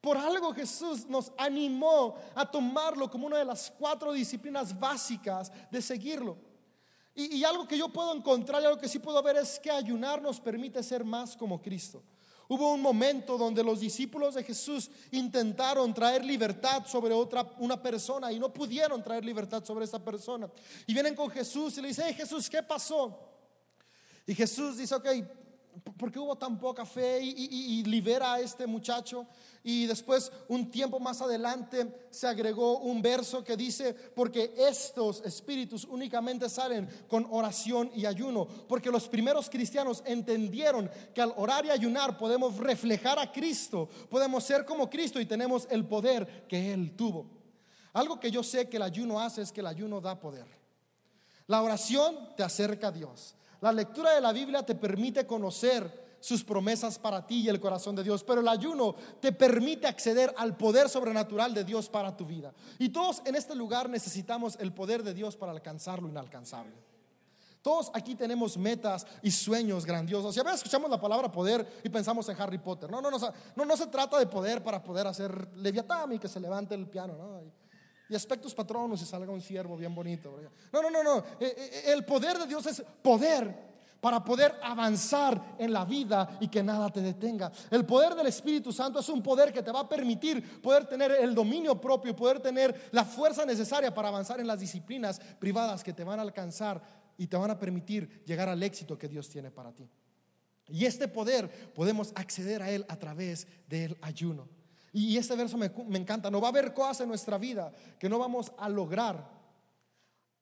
por 0.00 0.16
algo 0.16 0.54
Jesús 0.54 1.04
nos 1.06 1.32
animó 1.36 2.16
a 2.34 2.50
tomarlo 2.50 3.10
como 3.10 3.26
una 3.26 3.36
de 3.36 3.44
las 3.44 3.70
cuatro 3.78 4.14
disciplinas 4.14 4.78
básicas 4.80 5.52
de 5.70 5.82
seguirlo. 5.82 6.49
Y, 7.14 7.42
algo 7.44 7.66
que 7.66 7.76
yo 7.76 7.88
puedo 7.88 8.14
encontrar 8.14 8.64
algo 8.64 8.78
que 8.78 8.88
sí 8.88 8.98
puedo 8.98 9.22
ver 9.22 9.36
es 9.36 9.58
que 9.58 9.70
ayunar 9.70 10.22
nos 10.22 10.40
permite 10.40 10.82
ser 10.82 11.04
más 11.04 11.36
como 11.36 11.60
Cristo. 11.60 12.02
Hubo 12.48 12.72
un 12.72 12.82
momento 12.82 13.38
donde 13.38 13.62
los 13.62 13.80
discípulos 13.80 14.34
de 14.34 14.42
Jesús 14.42 14.90
intentaron 15.12 15.92
traer 15.94 16.24
libertad 16.24 16.84
sobre 16.86 17.14
otra 17.14 17.48
una 17.58 17.80
persona 17.80 18.32
y 18.32 18.38
no 18.38 18.52
pudieron 18.52 19.02
traer 19.02 19.24
libertad 19.24 19.64
sobre 19.64 19.84
esa 19.84 20.02
persona. 20.02 20.50
Y 20.86 20.92
vienen 20.92 21.14
con 21.14 21.30
Jesús 21.30 21.78
y 21.78 21.82
le 21.82 21.88
dicen, 21.88 22.06
hey 22.08 22.14
Jesús, 22.14 22.50
¿qué 22.50 22.62
pasó? 22.62 23.18
Y 24.26 24.34
Jesús 24.34 24.78
dice, 24.78 24.94
ok, 24.94 25.06
porque 25.96 26.18
hubo 26.18 26.36
tan 26.36 26.58
poca 26.58 26.84
fe 26.84 27.20
y, 27.22 27.82
libera 27.84 28.34
a 28.34 28.40
este 28.40 28.66
muchacho. 28.66 29.26
Y 29.62 29.86
después, 29.86 30.32
un 30.48 30.70
tiempo 30.70 30.98
más 30.98 31.20
adelante, 31.20 32.06
se 32.10 32.26
agregó 32.26 32.78
un 32.78 33.02
verso 33.02 33.44
que 33.44 33.56
dice, 33.56 33.92
porque 33.92 34.54
estos 34.56 35.20
espíritus 35.22 35.84
únicamente 35.84 36.48
salen 36.48 36.88
con 37.08 37.26
oración 37.30 37.90
y 37.94 38.06
ayuno. 38.06 38.46
Porque 38.46 38.90
los 38.90 39.08
primeros 39.08 39.50
cristianos 39.50 40.02
entendieron 40.06 40.90
que 41.14 41.20
al 41.20 41.34
orar 41.36 41.66
y 41.66 41.70
ayunar 41.70 42.16
podemos 42.16 42.56
reflejar 42.56 43.18
a 43.18 43.30
Cristo, 43.30 43.88
podemos 44.08 44.44
ser 44.44 44.64
como 44.64 44.88
Cristo 44.88 45.20
y 45.20 45.26
tenemos 45.26 45.66
el 45.70 45.86
poder 45.86 46.46
que 46.48 46.72
Él 46.72 46.96
tuvo. 46.96 47.26
Algo 47.92 48.20
que 48.20 48.30
yo 48.30 48.42
sé 48.42 48.68
que 48.68 48.76
el 48.76 48.82
ayuno 48.84 49.20
hace 49.20 49.42
es 49.42 49.52
que 49.52 49.60
el 49.60 49.66
ayuno 49.66 50.00
da 50.00 50.18
poder. 50.18 50.46
La 51.46 51.62
oración 51.62 52.34
te 52.36 52.44
acerca 52.44 52.88
a 52.88 52.92
Dios. 52.92 53.34
La 53.60 53.72
lectura 53.72 54.12
de 54.14 54.20
la 54.20 54.32
Biblia 54.32 54.62
te 54.62 54.74
permite 54.74 55.26
conocer 55.26 56.08
sus 56.20 56.44
promesas 56.44 56.98
para 56.98 57.26
ti 57.26 57.40
y 57.40 57.48
el 57.48 57.60
corazón 57.60 57.96
de 57.96 58.04
Dios, 58.04 58.22
pero 58.24 58.40
el 58.40 58.48
ayuno 58.48 58.94
te 59.20 59.32
permite 59.32 59.86
acceder 59.86 60.32
al 60.36 60.56
poder 60.56 60.88
sobrenatural 60.88 61.54
de 61.54 61.64
Dios 61.64 61.88
para 61.88 62.16
tu 62.16 62.26
vida. 62.26 62.52
Y 62.78 62.90
todos 62.90 63.22
en 63.24 63.34
este 63.34 63.54
lugar 63.54 63.88
necesitamos 63.88 64.56
el 64.60 64.72
poder 64.72 65.02
de 65.02 65.14
Dios 65.14 65.36
para 65.36 65.52
alcanzar 65.52 66.02
lo 66.02 66.08
inalcanzable. 66.08 66.74
Todos 67.62 67.90
aquí 67.92 68.14
tenemos 68.14 68.56
metas 68.56 69.06
y 69.22 69.30
sueños 69.30 69.84
grandiosos. 69.84 70.34
Y 70.34 70.40
a 70.40 70.42
veces 70.42 70.60
escuchamos 70.60 70.90
la 70.90 70.98
palabra 71.00 71.30
poder 71.30 71.80
y 71.84 71.90
pensamos 71.90 72.26
en 72.30 72.40
Harry 72.40 72.56
Potter. 72.56 72.90
No, 72.90 73.02
no, 73.02 73.10
no, 73.10 73.18
no, 73.18 73.64
no 73.64 73.76
se 73.76 73.86
trata 73.88 74.18
de 74.18 74.26
poder 74.26 74.62
para 74.62 74.82
poder 74.82 75.06
hacer 75.06 75.48
leviatán 75.56 76.12
y 76.14 76.18
que 76.18 76.28
se 76.28 76.40
levante 76.40 76.74
el 76.74 76.86
piano. 76.86 77.14
¿no? 77.18 77.59
Y 78.10 78.14
aspectos 78.16 78.52
patronos 78.54 79.00
y 79.00 79.06
salga 79.06 79.32
un 79.32 79.40
siervo 79.40 79.76
bien 79.76 79.94
bonito. 79.94 80.36
No, 80.72 80.82
no, 80.82 80.90
no, 80.90 81.02
no. 81.02 81.18
Eh, 81.38 81.54
eh, 81.56 81.82
el 81.86 82.04
poder 82.04 82.38
de 82.38 82.46
Dios 82.46 82.66
es 82.66 82.82
poder 83.00 83.70
para 84.00 84.24
poder 84.24 84.56
avanzar 84.62 85.54
en 85.58 85.72
la 85.72 85.84
vida 85.84 86.38
y 86.40 86.48
que 86.48 86.60
nada 86.62 86.90
te 86.90 87.00
detenga. 87.00 87.52
El 87.70 87.86
poder 87.86 88.16
del 88.16 88.26
Espíritu 88.26 88.72
Santo 88.72 88.98
es 88.98 89.08
un 89.08 89.22
poder 89.22 89.52
que 89.52 89.62
te 89.62 89.70
va 89.70 89.80
a 89.80 89.88
permitir 89.88 90.60
poder 90.60 90.86
tener 90.86 91.12
el 91.12 91.34
dominio 91.34 91.80
propio, 91.80 92.16
poder 92.16 92.40
tener 92.40 92.88
la 92.90 93.04
fuerza 93.04 93.44
necesaria 93.46 93.94
para 93.94 94.08
avanzar 94.08 94.40
en 94.40 94.48
las 94.48 94.58
disciplinas 94.58 95.20
privadas 95.38 95.84
que 95.84 95.92
te 95.92 96.02
van 96.02 96.18
a 96.18 96.22
alcanzar 96.22 96.82
y 97.16 97.28
te 97.28 97.36
van 97.36 97.52
a 97.52 97.58
permitir 97.58 98.24
llegar 98.24 98.48
al 98.48 98.62
éxito 98.62 98.98
que 98.98 99.06
Dios 99.06 99.28
tiene 99.28 99.52
para 99.52 99.72
ti. 99.72 99.88
Y 100.68 100.84
este 100.84 101.06
poder 101.06 101.72
podemos 101.74 102.12
acceder 102.16 102.62
a 102.62 102.70
él 102.70 102.84
a 102.88 102.96
través 102.96 103.46
del 103.68 103.96
ayuno. 104.00 104.48
Y 104.92 105.16
este 105.16 105.36
verso 105.36 105.56
me, 105.56 105.70
me 105.86 105.98
encanta. 105.98 106.30
No 106.30 106.40
va 106.40 106.48
a 106.48 106.50
haber 106.50 106.74
cosas 106.74 107.02
en 107.02 107.08
nuestra 107.08 107.38
vida 107.38 107.72
que 107.98 108.08
no 108.08 108.18
vamos 108.18 108.52
a 108.58 108.68
lograr 108.68 109.30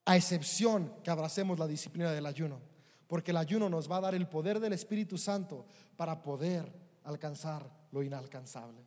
a 0.04 0.16
excepción 0.16 0.94
que 1.02 1.11
abracemos 1.11 1.58
la 1.58 1.66
disciplina 1.66 2.12
del 2.12 2.26
ayuno 2.26 2.61
porque 3.08 3.30
el 3.32 3.38
ayuno 3.38 3.68
nos 3.68 3.90
va 3.90 3.96
a 3.96 4.02
dar 4.02 4.14
el 4.14 4.28
poder 4.28 4.61
del 4.61 4.74
Espíritu 4.74 5.18
Santo 5.18 5.66
para 5.96 6.22
poder 6.22 6.70
alcanzar 7.04 7.68
lo 7.90 8.02
inalcanzable. 8.02 8.87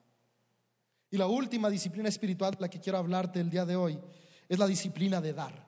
Y 1.10 1.18
la 1.18 1.26
última 1.26 1.70
disciplina 1.70 2.08
espiritual 2.08 2.54
de 2.54 2.62
la 2.62 2.70
que 2.70 2.80
quiero 2.80 3.00
hablarte 3.00 3.42
el 3.42 3.50
día 3.50 3.66
de 3.66 3.76
hoy 3.76 4.00
es 4.48 4.60
la 4.60 4.68
disciplina 4.68 5.20
de 5.20 5.34
dar. 5.34 5.68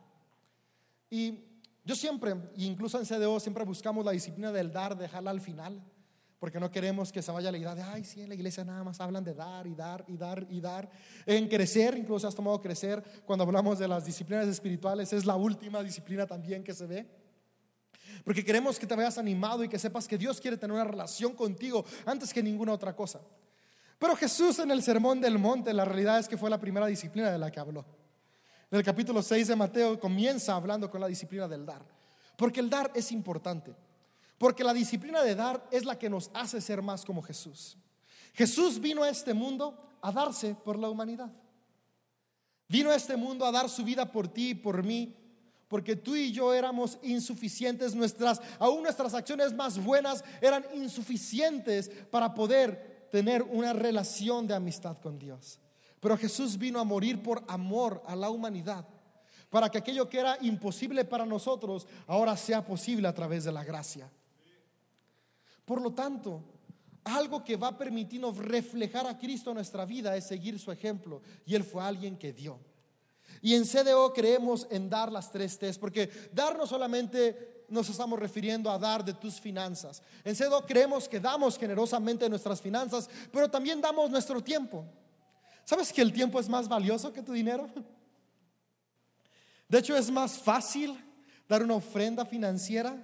Y 1.10 1.40
yo 1.84 1.96
siempre, 1.96 2.36
incluso 2.58 3.00
en 3.00 3.06
CDO, 3.06 3.40
siempre 3.40 3.66
buscamos 3.66 4.06
la 4.06 4.12
disciplina 4.12 4.52
del 4.52 4.72
dar, 4.72 4.96
dejarla 4.96 5.32
al 5.32 5.42
final, 5.42 5.84
porque 6.44 6.60
no 6.60 6.70
queremos 6.70 7.10
que 7.10 7.22
se 7.22 7.32
vaya 7.32 7.50
la 7.50 7.58
idea 7.58 7.74
de, 7.74 7.82
ay, 7.84 8.04
sí, 8.04 8.22
en 8.22 8.28
la 8.28 8.36
iglesia 8.36 8.66
nada 8.66 8.84
más 8.84 9.00
hablan 9.00 9.24
de 9.24 9.34
dar 9.34 9.66
y 9.66 9.74
dar 9.76 10.04
y 10.10 10.18
dar 10.18 10.46
y 10.50 10.60
dar. 10.60 10.90
En 11.26 11.48
crecer, 11.48 11.98
incluso 11.98 12.28
has 12.28 12.36
tomado 12.36 12.60
crecer, 12.60 13.02
cuando 13.26 13.46
hablamos 13.46 13.80
de 13.80 13.88
las 13.88 14.04
disciplinas 14.04 14.46
espirituales, 14.50 15.14
es 15.14 15.26
la 15.26 15.38
última 15.38 15.82
disciplina 15.82 16.28
también 16.28 16.62
que 16.62 16.74
se 16.74 16.86
ve. 16.86 17.08
Porque 18.26 18.44
queremos 18.44 18.78
que 18.78 18.86
te 18.86 18.94
vayas 18.94 19.18
animado 19.18 19.64
y 19.64 19.70
que 19.70 19.80
sepas 19.80 20.06
que 20.06 20.18
Dios 20.18 20.42
quiere 20.42 20.58
tener 20.58 20.74
una 20.74 20.84
relación 20.84 21.34
contigo 21.34 21.86
antes 22.06 22.34
que 22.34 22.44
ninguna 22.44 22.74
otra 22.74 22.94
cosa. 22.94 23.22
Pero 23.98 24.14
Jesús 24.14 24.60
en 24.60 24.70
el 24.72 24.84
Sermón 24.84 25.22
del 25.22 25.40
Monte, 25.40 25.74
la 25.74 25.86
realidad 25.86 26.20
es 26.20 26.28
que 26.28 26.36
fue 26.36 26.50
la 26.50 26.60
primera 26.60 26.88
disciplina 26.88 27.32
de 27.32 27.38
la 27.38 27.50
que 27.50 27.62
habló. 27.62 27.86
En 28.70 28.80
el 28.80 28.84
capítulo 28.84 29.24
6 29.24 29.48
de 29.48 29.56
Mateo 29.56 29.98
comienza 29.98 30.56
hablando 30.56 30.92
con 30.92 31.00
la 31.00 31.08
disciplina 31.08 31.48
del 31.48 31.66
dar. 31.66 31.86
Porque 32.36 32.60
el 32.60 32.70
dar 32.70 32.92
es 32.94 33.14
importante. 33.14 33.74
Porque 34.44 34.66
la 34.66 34.74
disciplina 34.74 35.24
de 35.24 35.36
dar 35.36 35.66
es 35.72 35.86
la 35.86 35.98
que 35.98 36.10
nos 36.10 36.30
hace 36.34 36.60
ser 36.60 36.82
más 36.82 37.06
como 37.06 37.22
Jesús. 37.22 37.78
Jesús 38.34 38.78
vino 38.78 39.02
a 39.02 39.08
este 39.08 39.34
mundo 39.34 39.74
a 40.02 40.12
darse 40.12 40.54
por 40.54 40.78
la 40.78 40.90
humanidad. 40.90 41.32
Vino 42.68 42.90
a 42.90 42.96
este 42.96 43.16
mundo 43.16 43.46
a 43.46 43.54
dar 43.54 43.70
su 43.70 43.86
vida 43.86 44.12
por 44.12 44.28
ti 44.28 44.50
y 44.50 44.56
por 44.56 44.84
mí 44.84 45.16
porque 45.70 45.96
tú 45.96 46.18
y 46.18 46.34
yo 46.34 46.54
éramos 46.54 47.00
insuficientes, 47.04 47.96
nuestras, 47.96 48.42
aún 48.60 48.84
nuestras 48.84 49.14
acciones 49.14 49.54
más 49.54 49.82
buenas 49.82 50.26
eran 50.42 50.66
insuficientes 50.76 51.90
para 52.12 52.34
poder 52.34 53.08
tener 53.14 53.44
una 53.44 53.72
relación 53.72 54.46
de 54.46 54.56
amistad 54.56 54.98
con 54.98 55.18
Dios. 55.18 55.58
Pero 56.02 56.18
Jesús 56.18 56.58
vino 56.58 56.82
a 56.82 56.84
morir 56.84 57.24
por 57.24 57.46
amor 57.48 58.04
a 58.06 58.14
la 58.14 58.30
humanidad, 58.30 58.86
para 59.50 59.70
que 59.70 59.78
aquello 59.78 60.10
que 60.10 60.20
era 60.20 60.38
imposible 60.42 61.06
para 61.06 61.26
nosotros 61.26 61.88
ahora 62.08 62.36
sea 62.36 62.66
posible 62.66 63.08
a 63.08 63.14
través 63.14 63.46
de 63.46 63.54
la 63.54 63.64
gracia. 63.64 64.12
Por 65.66 65.82
lo 65.82 65.94
tanto, 65.94 66.44
algo 67.04 67.44
que 67.44 67.58
va 67.58 67.70
a 67.70 67.78
permitirnos 67.78 68.38
reflejar 68.38 69.08
a 69.08 69.18
Cristo 69.18 69.52
en 69.52 69.56
nuestra 69.56 69.86
vida 69.86 70.16
es 70.16 70.26
seguir 70.26 70.60
su 70.60 70.72
ejemplo. 70.72 71.22
Y 71.46 71.56
Él 71.56 71.64
fue 71.64 71.84
alguien 71.84 72.18
que 72.18 72.34
dio. 72.34 72.60
Y 73.42 73.56
en 73.56 73.66
CDO 73.66 74.14
creemos 74.14 74.68
en 74.70 74.90
dar 74.90 75.12
las 75.12 75.32
tres 75.32 75.58
T's, 75.58 75.78
porque 75.78 76.10
dar 76.32 76.58
no 76.58 76.66
solamente 76.66 77.66
nos 77.68 77.90
estamos 77.90 78.20
refiriendo 78.20 78.70
a 78.70 78.78
dar 78.78 79.04
de 79.04 79.14
tus 79.14 79.40
finanzas. 79.40 80.02
En 80.24 80.36
CDO 80.36 80.66
creemos 80.66 81.10
que 81.10 81.20
damos 81.20 81.58
generosamente 81.58 82.30
nuestras 82.30 82.62
finanzas, 82.62 83.10
pero 83.32 83.50
también 83.50 83.82
damos 83.82 84.10
nuestro 84.10 84.42
tiempo. 84.42 84.86
¿Sabes 85.66 85.92
que 85.92 86.02
el 86.02 86.14
tiempo 86.14 86.40
es 86.40 86.48
más 86.48 86.68
valioso 86.68 87.12
que 87.12 87.22
tu 87.22 87.34
dinero? 87.34 87.68
De 89.68 89.80
hecho, 89.80 89.96
es 89.96 90.12
más 90.12 90.38
fácil 90.38 90.98
dar 91.48 91.64
una 91.64 91.76
ofrenda 91.76 92.26
financiera 92.26 92.96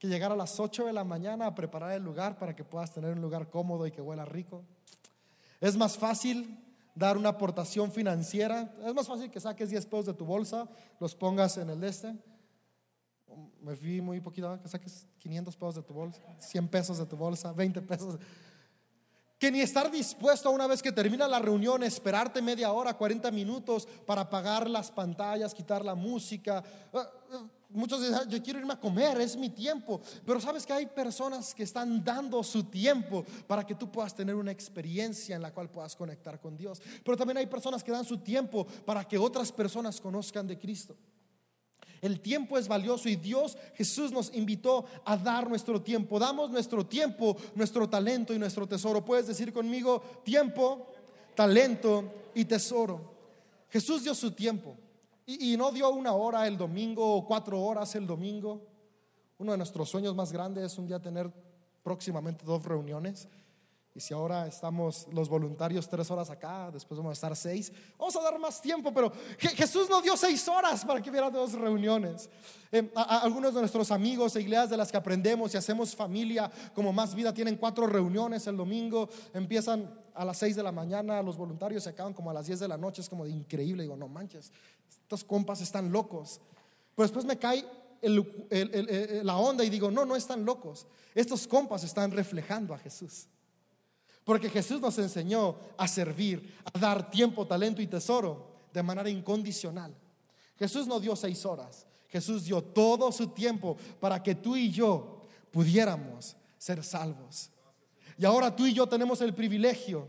que 0.00 0.08
llegar 0.08 0.32
a 0.32 0.36
las 0.36 0.58
8 0.58 0.86
de 0.86 0.94
la 0.94 1.04
mañana 1.04 1.44
a 1.44 1.54
preparar 1.54 1.92
el 1.92 2.02
lugar 2.02 2.38
para 2.38 2.56
que 2.56 2.64
puedas 2.64 2.90
tener 2.90 3.12
un 3.12 3.20
lugar 3.20 3.50
cómodo 3.50 3.86
y 3.86 3.92
que 3.92 4.00
huela 4.00 4.24
rico. 4.24 4.64
Es 5.60 5.76
más 5.76 5.98
fácil 5.98 6.58
dar 6.94 7.18
una 7.18 7.28
aportación 7.28 7.92
financiera. 7.92 8.74
Es 8.82 8.94
más 8.94 9.06
fácil 9.06 9.30
que 9.30 9.38
saques 9.38 9.68
10 9.68 9.84
pesos 9.84 10.06
de 10.06 10.14
tu 10.14 10.24
bolsa, 10.24 10.66
los 10.98 11.14
pongas 11.14 11.58
en 11.58 11.68
el 11.68 11.84
este. 11.84 12.16
Me 13.60 13.76
fui 13.76 14.00
muy 14.00 14.22
poquito, 14.22 14.58
que 14.62 14.68
saques 14.68 15.06
500 15.18 15.54
pesos 15.54 15.74
de 15.74 15.82
tu 15.82 15.92
bolsa, 15.92 16.20
100 16.38 16.68
pesos 16.68 16.96
de 16.96 17.04
tu 17.04 17.16
bolsa, 17.18 17.52
20 17.52 17.82
pesos. 17.82 18.18
Que 19.40 19.50
ni 19.50 19.60
estar 19.60 19.90
dispuesto 19.90 20.48
a 20.48 20.52
una 20.52 20.68
vez 20.68 20.82
que 20.82 20.92
termina 20.92 21.26
la 21.26 21.40
reunión, 21.40 21.82
esperarte 21.82 22.40
media 22.40 22.70
hora, 22.72 22.94
40 22.94 23.30
minutos 23.32 23.88
para 24.06 24.20
apagar 24.20 24.70
las 24.70 24.92
pantallas, 24.92 25.54
quitar 25.54 25.84
la 25.84 25.96
música. 25.96 26.62
Ah, 26.92 27.10
ah, 27.32 27.46
Muchos 27.72 28.00
dicen, 28.00 28.28
yo 28.28 28.42
quiero 28.42 28.58
irme 28.58 28.72
a 28.72 28.80
comer, 28.80 29.20
es 29.20 29.36
mi 29.36 29.48
tiempo. 29.48 30.00
Pero 30.26 30.40
sabes 30.40 30.66
que 30.66 30.72
hay 30.72 30.86
personas 30.86 31.54
que 31.54 31.62
están 31.62 32.02
dando 32.04 32.42
su 32.42 32.64
tiempo 32.64 33.24
para 33.46 33.64
que 33.64 33.76
tú 33.76 33.90
puedas 33.90 34.14
tener 34.14 34.34
una 34.34 34.50
experiencia 34.50 35.36
en 35.36 35.42
la 35.42 35.54
cual 35.54 35.70
puedas 35.70 35.94
conectar 35.94 36.40
con 36.40 36.56
Dios. 36.56 36.82
Pero 37.04 37.16
también 37.16 37.38
hay 37.38 37.46
personas 37.46 37.84
que 37.84 37.92
dan 37.92 38.04
su 38.04 38.18
tiempo 38.18 38.66
para 38.84 39.06
que 39.06 39.16
otras 39.18 39.52
personas 39.52 40.00
conozcan 40.00 40.48
de 40.48 40.58
Cristo. 40.58 40.96
El 42.00 42.20
tiempo 42.20 42.56
es 42.56 42.66
valioso 42.66 43.08
y 43.08 43.16
Dios, 43.16 43.58
Jesús 43.74 44.10
nos 44.10 44.34
invitó 44.34 44.86
a 45.04 45.16
dar 45.16 45.48
nuestro 45.48 45.82
tiempo. 45.82 46.18
Damos 46.18 46.50
nuestro 46.50 46.86
tiempo, 46.86 47.36
nuestro 47.54 47.88
talento 47.88 48.32
y 48.32 48.38
nuestro 48.38 48.66
tesoro. 48.66 49.04
Puedes 49.04 49.26
decir 49.26 49.52
conmigo, 49.52 50.00
tiempo, 50.24 50.86
talento 51.34 52.04
y 52.34 52.46
tesoro. 52.46 53.12
Jesús 53.68 54.02
dio 54.02 54.14
su 54.14 54.32
tiempo. 54.32 54.76
Y, 55.26 55.56
no 55.56 55.70
dio 55.70 55.88
una 55.90 56.12
hora 56.12 56.48
el 56.48 56.58
domingo 56.58 57.14
o 57.14 57.24
cuatro 57.24 57.60
horas 57.60 57.94
el 57.94 58.06
domingo. 58.06 58.66
Uno 59.38 59.52
de 59.52 59.58
nuestros 59.58 59.88
sueños 59.88 60.14
más 60.16 60.32
grandes 60.32 60.64
es 60.64 60.78
un 60.78 60.88
día 60.88 61.00
tener 61.00 61.30
próximamente 61.84 62.44
dos 62.44 62.64
reuniones. 62.64 63.28
Y 63.92 63.98
si 63.98 64.14
ahora 64.14 64.46
estamos 64.46 65.08
los 65.12 65.28
voluntarios 65.28 65.88
tres 65.88 66.08
horas 66.12 66.30
acá, 66.30 66.70
después 66.70 66.96
vamos 66.96 67.10
a 67.10 67.14
estar 67.14 67.34
seis, 67.34 67.72
vamos 67.98 68.14
a 68.14 68.22
dar 68.22 68.38
más 68.38 68.62
tiempo, 68.62 68.94
pero 68.94 69.12
Jesús 69.38 69.90
nos 69.90 70.02
dio 70.04 70.16
seis 70.16 70.46
horas 70.46 70.84
para 70.84 71.02
que 71.02 71.10
hubiera 71.10 71.28
dos 71.28 71.54
reuniones. 71.54 72.30
Eh, 72.70 72.88
algunos 72.94 73.52
de 73.52 73.58
nuestros 73.58 73.90
amigos 73.90 74.36
e 74.36 74.42
iglesias 74.42 74.70
de 74.70 74.76
las 74.76 74.92
que 74.92 74.96
aprendemos 74.96 75.52
y 75.52 75.56
hacemos 75.56 75.96
familia 75.96 76.48
como 76.72 76.92
más 76.92 77.16
vida 77.16 77.34
tienen 77.34 77.56
cuatro 77.56 77.88
reuniones 77.88 78.46
el 78.46 78.56
domingo, 78.56 79.08
empiezan 79.34 79.92
a 80.14 80.24
las 80.24 80.38
seis 80.38 80.54
de 80.54 80.62
la 80.62 80.70
mañana, 80.70 81.20
los 81.20 81.36
voluntarios 81.36 81.82
se 81.82 81.90
acaban 81.90 82.14
como 82.14 82.30
a 82.30 82.34
las 82.34 82.46
diez 82.46 82.60
de 82.60 82.68
la 82.68 82.76
noche, 82.76 83.02
es 83.02 83.08
como 83.08 83.24
de 83.24 83.30
increíble, 83.30 83.82
digo, 83.82 83.96
no 83.96 84.06
manches, 84.06 84.52
estos 84.88 85.24
compas 85.24 85.60
están 85.62 85.90
locos. 85.90 86.40
Pero 86.94 87.08
después 87.08 87.24
me 87.24 87.38
cae 87.38 87.64
la 89.24 89.36
onda 89.36 89.64
y 89.64 89.70
digo, 89.70 89.90
no, 89.90 90.04
no 90.04 90.14
están 90.14 90.44
locos. 90.44 90.86
Estos 91.12 91.48
compas 91.48 91.82
están 91.82 92.12
reflejando 92.12 92.72
a 92.72 92.78
Jesús. 92.78 93.26
Porque 94.24 94.50
Jesús 94.50 94.80
nos 94.80 94.98
enseñó 94.98 95.56
a 95.76 95.88
servir, 95.88 96.54
a 96.72 96.78
dar 96.78 97.10
tiempo, 97.10 97.46
talento 97.46 97.82
y 97.82 97.86
tesoro 97.86 98.50
de 98.72 98.82
manera 98.82 99.10
incondicional. 99.10 99.94
Jesús 100.58 100.86
no 100.86 101.00
dio 101.00 101.16
seis 101.16 101.44
horas. 101.46 101.86
Jesús 102.08 102.44
dio 102.44 102.62
todo 102.62 103.10
su 103.12 103.28
tiempo 103.28 103.76
para 104.00 104.22
que 104.22 104.34
tú 104.34 104.56
y 104.56 104.70
yo 104.70 105.22
pudiéramos 105.50 106.36
ser 106.58 106.84
salvos. 106.84 107.50
Y 108.18 108.24
ahora 108.24 108.54
tú 108.54 108.66
y 108.66 108.74
yo 108.74 108.86
tenemos 108.86 109.20
el 109.20 109.32
privilegio 109.32 110.08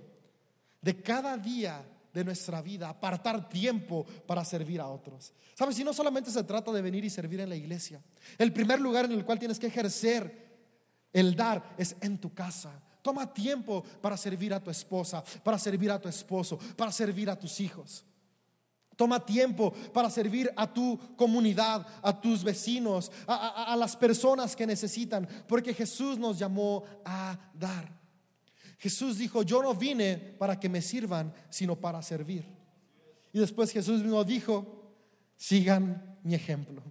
de 0.81 1.01
cada 1.01 1.37
día 1.37 1.85
de 2.13 2.25
nuestra 2.25 2.61
vida, 2.61 2.89
apartar 2.89 3.47
tiempo 3.47 4.05
para 4.25 4.43
servir 4.43 4.81
a 4.81 4.87
otros. 4.87 5.31
Sabes, 5.53 5.75
si 5.75 5.83
no 5.83 5.93
solamente 5.93 6.31
se 6.31 6.43
trata 6.43 6.71
de 6.71 6.81
venir 6.81 7.05
y 7.05 7.09
servir 7.09 7.39
en 7.39 7.49
la 7.49 7.55
iglesia, 7.55 8.01
el 8.37 8.51
primer 8.51 8.81
lugar 8.81 9.05
en 9.05 9.13
el 9.13 9.23
cual 9.23 9.39
tienes 9.39 9.59
que 9.59 9.67
ejercer 9.67 10.51
el 11.13 11.35
dar 11.35 11.75
es 11.77 11.95
en 12.01 12.17
tu 12.17 12.33
casa. 12.33 12.81
Toma 13.01 13.33
tiempo 13.33 13.83
para 14.01 14.15
servir 14.15 14.53
a 14.53 14.59
tu 14.59 14.69
esposa, 14.69 15.23
para 15.43 15.57
servir 15.57 15.91
a 15.91 15.99
tu 15.99 16.07
esposo, 16.07 16.57
para 16.75 16.91
servir 16.91 17.29
a 17.29 17.37
tus 17.37 17.59
hijos. 17.59 18.05
Toma 18.95 19.25
tiempo 19.25 19.73
para 19.93 20.11
servir 20.11 20.51
a 20.55 20.71
tu 20.71 20.99
comunidad, 21.15 21.87
a 22.03 22.21
tus 22.21 22.43
vecinos, 22.43 23.11
a, 23.25 23.75
las 23.75 23.95
personas 23.95 24.55
que 24.55 24.67
necesitan, 24.67 25.27
porque 25.47 25.73
Jesús 25.73 26.19
nos 26.19 26.37
llamó 26.37 26.83
a 27.03 27.39
dar. 27.53 27.99
Jesús 28.77 29.17
dijo, 29.17 29.41
yo 29.41 29.63
no 29.63 29.73
vine 29.73 30.17
para 30.17 30.59
que 30.59 30.69
me 30.69 30.81
sirvan, 30.81 31.33
sino 31.49 31.75
para 31.75 32.01
servir. 32.03 32.45
Y 33.33 33.39
después 33.39 33.71
Jesús 33.71 34.03
nos 34.03 34.25
dijo, 34.27 34.93
sigan 35.35 36.19
mi 36.21 36.35
ejemplo. 36.35 36.83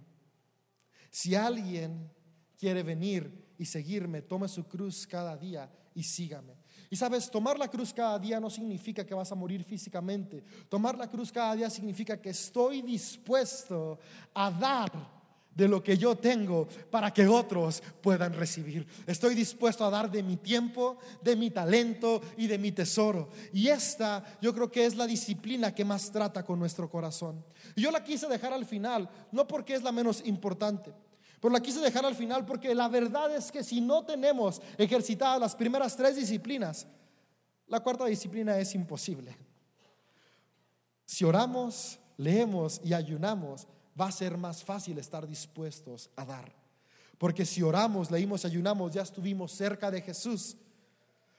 Si 1.09 1.35
alguien 1.35 2.11
quiere 2.57 2.83
venir 2.83 3.53
y 3.57 3.65
seguirme, 3.65 4.21
tome 4.21 4.49
su 4.49 4.65
cruz 4.65 5.07
cada 5.07 5.37
día 5.37 5.69
y 5.93 6.03
sígame. 6.03 6.55
Y 6.89 6.95
sabes, 6.95 7.29
tomar 7.29 7.57
la 7.57 7.69
cruz 7.69 7.93
cada 7.93 8.19
día 8.19 8.39
no 8.39 8.49
significa 8.49 9.05
que 9.05 9.13
vas 9.13 9.31
a 9.31 9.35
morir 9.35 9.63
físicamente. 9.63 10.43
Tomar 10.67 10.97
la 10.97 11.09
cruz 11.09 11.31
cada 11.31 11.55
día 11.55 11.69
significa 11.69 12.19
que 12.19 12.29
estoy 12.31 12.81
dispuesto 12.81 13.97
a 14.33 14.51
dar 14.51 15.21
de 15.55 15.67
lo 15.67 15.83
que 15.83 15.97
yo 15.97 16.15
tengo 16.15 16.67
para 16.89 17.13
que 17.13 17.27
otros 17.27 17.81
puedan 18.01 18.33
recibir. 18.33 18.87
Estoy 19.05 19.35
dispuesto 19.35 19.85
a 19.85 19.89
dar 19.89 20.09
de 20.09 20.23
mi 20.23 20.37
tiempo, 20.37 20.97
de 21.21 21.35
mi 21.35 21.49
talento 21.51 22.21
y 22.37 22.47
de 22.47 22.57
mi 22.57 22.71
tesoro. 22.71 23.29
Y 23.53 23.67
esta 23.67 24.23
yo 24.41 24.53
creo 24.53 24.71
que 24.71 24.85
es 24.85 24.95
la 24.95 25.07
disciplina 25.07 25.73
que 25.73 25.85
más 25.85 26.11
trata 26.11 26.43
con 26.43 26.59
nuestro 26.59 26.89
corazón. 26.89 27.43
Yo 27.75 27.91
la 27.91 28.03
quise 28.03 28.27
dejar 28.27 28.53
al 28.53 28.65
final, 28.65 29.09
no 29.31 29.47
porque 29.47 29.75
es 29.75 29.83
la 29.83 29.91
menos 29.91 30.21
importante. 30.25 30.93
Pero 31.41 31.51
la 31.51 31.59
quise 31.59 31.79
dejar 31.79 32.05
al 32.05 32.15
final 32.15 32.45
porque 32.45 32.73
la 32.75 32.87
verdad 32.87 33.35
es 33.35 33.51
que 33.51 33.63
si 33.63 33.81
no 33.81 34.05
tenemos 34.05 34.61
ejercitadas 34.77 35.39
las 35.39 35.55
primeras 35.55 35.97
tres 35.97 36.15
disciplinas, 36.15 36.85
la 37.67 37.79
cuarta 37.79 38.05
disciplina 38.05 38.57
es 38.59 38.75
imposible. 38.75 39.35
Si 41.03 41.25
oramos, 41.25 41.99
leemos 42.15 42.79
y 42.83 42.93
ayunamos, 42.93 43.67
va 43.99 44.05
a 44.05 44.11
ser 44.11 44.37
más 44.37 44.63
fácil 44.63 44.99
estar 44.99 45.27
dispuestos 45.27 46.11
a 46.15 46.25
dar. 46.25 46.53
Porque 47.17 47.43
si 47.43 47.63
oramos, 47.63 48.11
leímos 48.11 48.43
y 48.43 48.47
ayunamos, 48.47 48.93
ya 48.93 49.01
estuvimos 49.01 49.51
cerca 49.51 49.89
de 49.89 50.01
Jesús. 50.01 50.57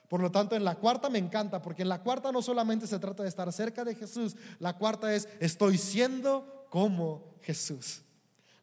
Por 0.08 0.20
lo 0.20 0.32
tanto, 0.32 0.56
en 0.56 0.64
la 0.64 0.74
cuarta 0.74 1.08
me 1.08 1.18
encanta, 1.18 1.62
porque 1.62 1.82
en 1.82 1.88
la 1.88 2.02
cuarta 2.02 2.32
no 2.32 2.42
solamente 2.42 2.88
se 2.88 2.98
trata 2.98 3.22
de 3.22 3.28
estar 3.28 3.50
cerca 3.52 3.84
de 3.84 3.94
Jesús, 3.94 4.36
la 4.58 4.76
cuarta 4.76 5.14
es, 5.14 5.28
estoy 5.38 5.78
siendo 5.78 6.66
como 6.70 7.36
Jesús. 7.42 8.02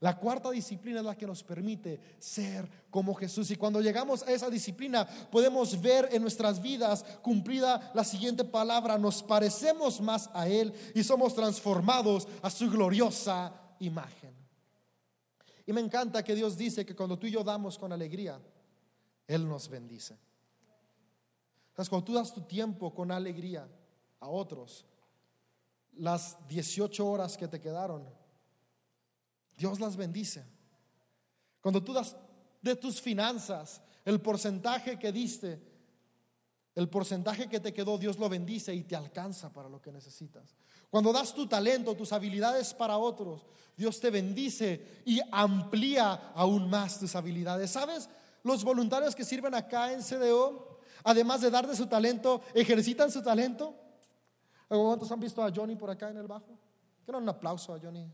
La 0.02 0.18
cuarta 0.18 0.50
disciplina 0.52 1.00
es 1.00 1.06
la 1.06 1.18
que 1.18 1.28
nos 1.28 1.43
permite 1.43 2.00
ser 2.20 2.70
como 2.89 3.14
Jesús. 3.14 3.52
Y 3.52 3.58
cuando 3.58 3.82
llegamos 3.82 4.24
a 4.24 4.32
esa 4.32 4.50
disciplina, 4.50 5.06
podemos 5.06 5.82
ver 5.82 6.08
en 6.14 6.22
nuestras 6.22 6.62
vidas 6.62 7.04
cumplida 7.22 7.91
la 7.93 8.06
siguiente 8.06 8.45
palabra. 8.45 8.97
Nos 8.97 9.22
parecemos 9.22 10.00
más 10.00 10.30
a 10.34 10.47
Él 10.47 10.74
y 10.95 11.04
somos 11.04 11.36
transformados 11.36 12.30
a 12.41 12.50
su 12.50 12.70
gloriosa 12.70 13.54
imagen. 13.80 14.34
Y 15.66 15.74
me 15.74 15.82
encanta 15.82 16.24
que 16.24 16.34
Dios 16.34 16.58
dice 16.58 16.86
que 16.86 16.95
cuando 16.95 17.20
tú 17.20 17.28
y 17.28 17.32
yo 17.32 17.43
damos 17.43 17.78
con 17.78 17.91
alegría, 17.91 18.39
Él 19.28 19.47
nos 19.47 19.68
bendice. 19.68 20.18
Cuando 21.76 22.04
tú 22.04 22.14
das 22.14 22.34
tu 22.34 22.41
tiempo 22.41 22.93
con 22.93 23.12
alegría 23.12 23.68
a 24.22 24.30
otros, 24.30 24.86
las 25.93 26.38
18 26.47 27.06
horas 27.06 27.38
que 27.38 27.47
te 27.47 27.60
quedaron, 27.60 28.19
Dios 29.60 29.80
las 29.82 29.97
bendice. 29.97 30.45
Cuando 31.60 31.84
tú 31.84 31.91
das 31.91 32.16
de 32.62 32.78
tus 32.78 33.01
finanzas, 33.01 33.82
el 34.05 34.22
porcentaje 34.22 34.97
que 34.97 35.12
diste, 35.12 35.62
el 36.76 36.88
porcentaje 36.88 37.49
que 37.49 37.60
te 37.60 37.74
quedó, 37.74 37.97
Dios 37.97 38.18
lo 38.18 38.30
bendice 38.30 38.74
y 38.74 38.84
te 38.84 38.95
alcanza 38.95 39.51
para 39.51 39.68
lo 39.68 39.82
que 39.82 39.91
necesitas. 39.91 40.55
Cuando 40.89 41.12
das 41.12 41.34
tu 41.34 41.45
talento, 41.45 41.93
tus 41.93 42.14
habilidades 42.14 42.74
para 42.74 42.97
otros, 42.97 43.45
Dios 43.76 43.99
te 43.99 44.10
bendice 44.10 45.01
y 45.05 45.20
amplía 45.30 46.32
aún 46.34 46.70
más 46.70 46.97
tus 46.97 47.14
habilidades. 47.18 47.70
¿Sabes? 47.70 48.10
Los 48.43 48.64
voluntarios 48.64 49.14
que 49.14 49.26
sirven 49.26 49.55
acá 49.55 49.91
en 49.91 50.01
CDO, 50.01 50.80
además 51.03 51.41
de 51.41 51.51
dar 51.51 51.68
de 51.68 51.76
su 51.76 51.88
talento, 51.88 52.41
ejercitan 52.53 53.12
su 53.12 53.22
talento. 53.22 53.76
¿Cuántos 54.70 55.12
han 55.12 55.20
visto 55.20 55.43
a 55.43 55.51
Johnny 55.53 55.76
por 55.76 55.89
acá 55.89 56.10
en 56.10 56.18
el 56.18 56.28
bajo? 56.28 56.57
Quiero 57.03 57.18
un 57.18 57.28
aplauso 57.28 57.74
a 57.74 57.80
Johnny. 57.80 58.10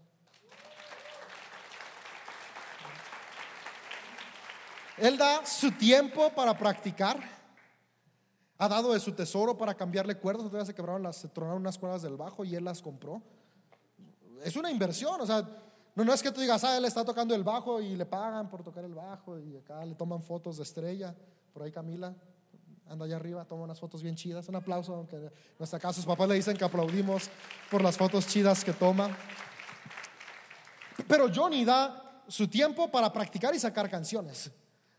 Él 4.98 5.18
da 5.18 5.46
su 5.46 5.72
tiempo 5.72 6.30
para 6.34 6.58
practicar. 6.58 7.20
Ha 8.58 8.70
dado 8.70 8.94
de 8.94 9.00
su 9.00 9.12
tesoro 9.12 9.58
para 9.58 9.76
cambiarle 9.76 10.18
cuerdas. 10.18 10.46
Todavía 10.46 10.66
se 10.66 10.74
quebraron 10.74 11.04
las, 11.04 11.18
se 11.18 11.28
tronaron 11.28 11.62
unas 11.62 11.78
cuerdas 11.78 12.02
del 12.02 12.16
bajo 12.16 12.46
y 12.46 12.56
él 12.56 12.64
las 12.64 12.82
compró. 12.82 13.22
Es 14.44 14.56
una 14.56 14.72
inversión, 14.72 15.20
o 15.20 15.26
sea, 15.26 15.46
no, 15.96 16.14
es 16.14 16.22
que 16.22 16.32
tú 16.32 16.42
digas, 16.42 16.64
ah, 16.64 16.78
él 16.78 16.86
está 16.86 17.06
tocando 17.06 17.34
el 17.34 17.44
bajo 17.44 17.82
y 17.82 17.96
le 17.96 18.06
pagan 18.06 18.50
por 18.50 18.64
tocar 18.64 18.84
el 18.84 18.94
bajo 18.94 19.40
y 19.40 19.56
acá 19.56 19.84
le 19.86 19.96
toman 19.96 20.22
fotos 20.22 20.58
de 20.58 20.64
estrella. 20.64 21.16
Por 21.54 21.64
ahí 21.64 21.72
Camila 21.72 22.14
anda 22.88 23.06
allá 23.06 23.16
arriba, 23.16 23.46
toma 23.46 23.64
unas 23.64 23.80
fotos 23.80 24.04
bien 24.04 24.16
chidas. 24.16 24.48
Un 24.50 24.56
aplauso, 24.56 24.94
aunque 24.94 25.16
en 25.16 25.32
nuestra 25.58 25.80
casa 25.80 25.94
sus 25.94 26.06
papás 26.06 26.28
le 26.28 26.36
dicen 26.36 26.58
que 26.58 26.66
aplaudimos 26.66 27.30
por 27.72 27.82
las 27.82 27.98
fotos 27.98 28.28
chidas 28.28 28.64
que 28.64 28.74
toma. 28.74 29.10
Pero 31.08 31.30
Johnny 31.34 31.66
da 31.66 32.24
su 32.28 32.48
tiempo 32.48 32.90
para 32.90 33.12
practicar 33.12 33.56
y 33.56 33.60
sacar 33.60 33.90
canciones. 33.90 34.52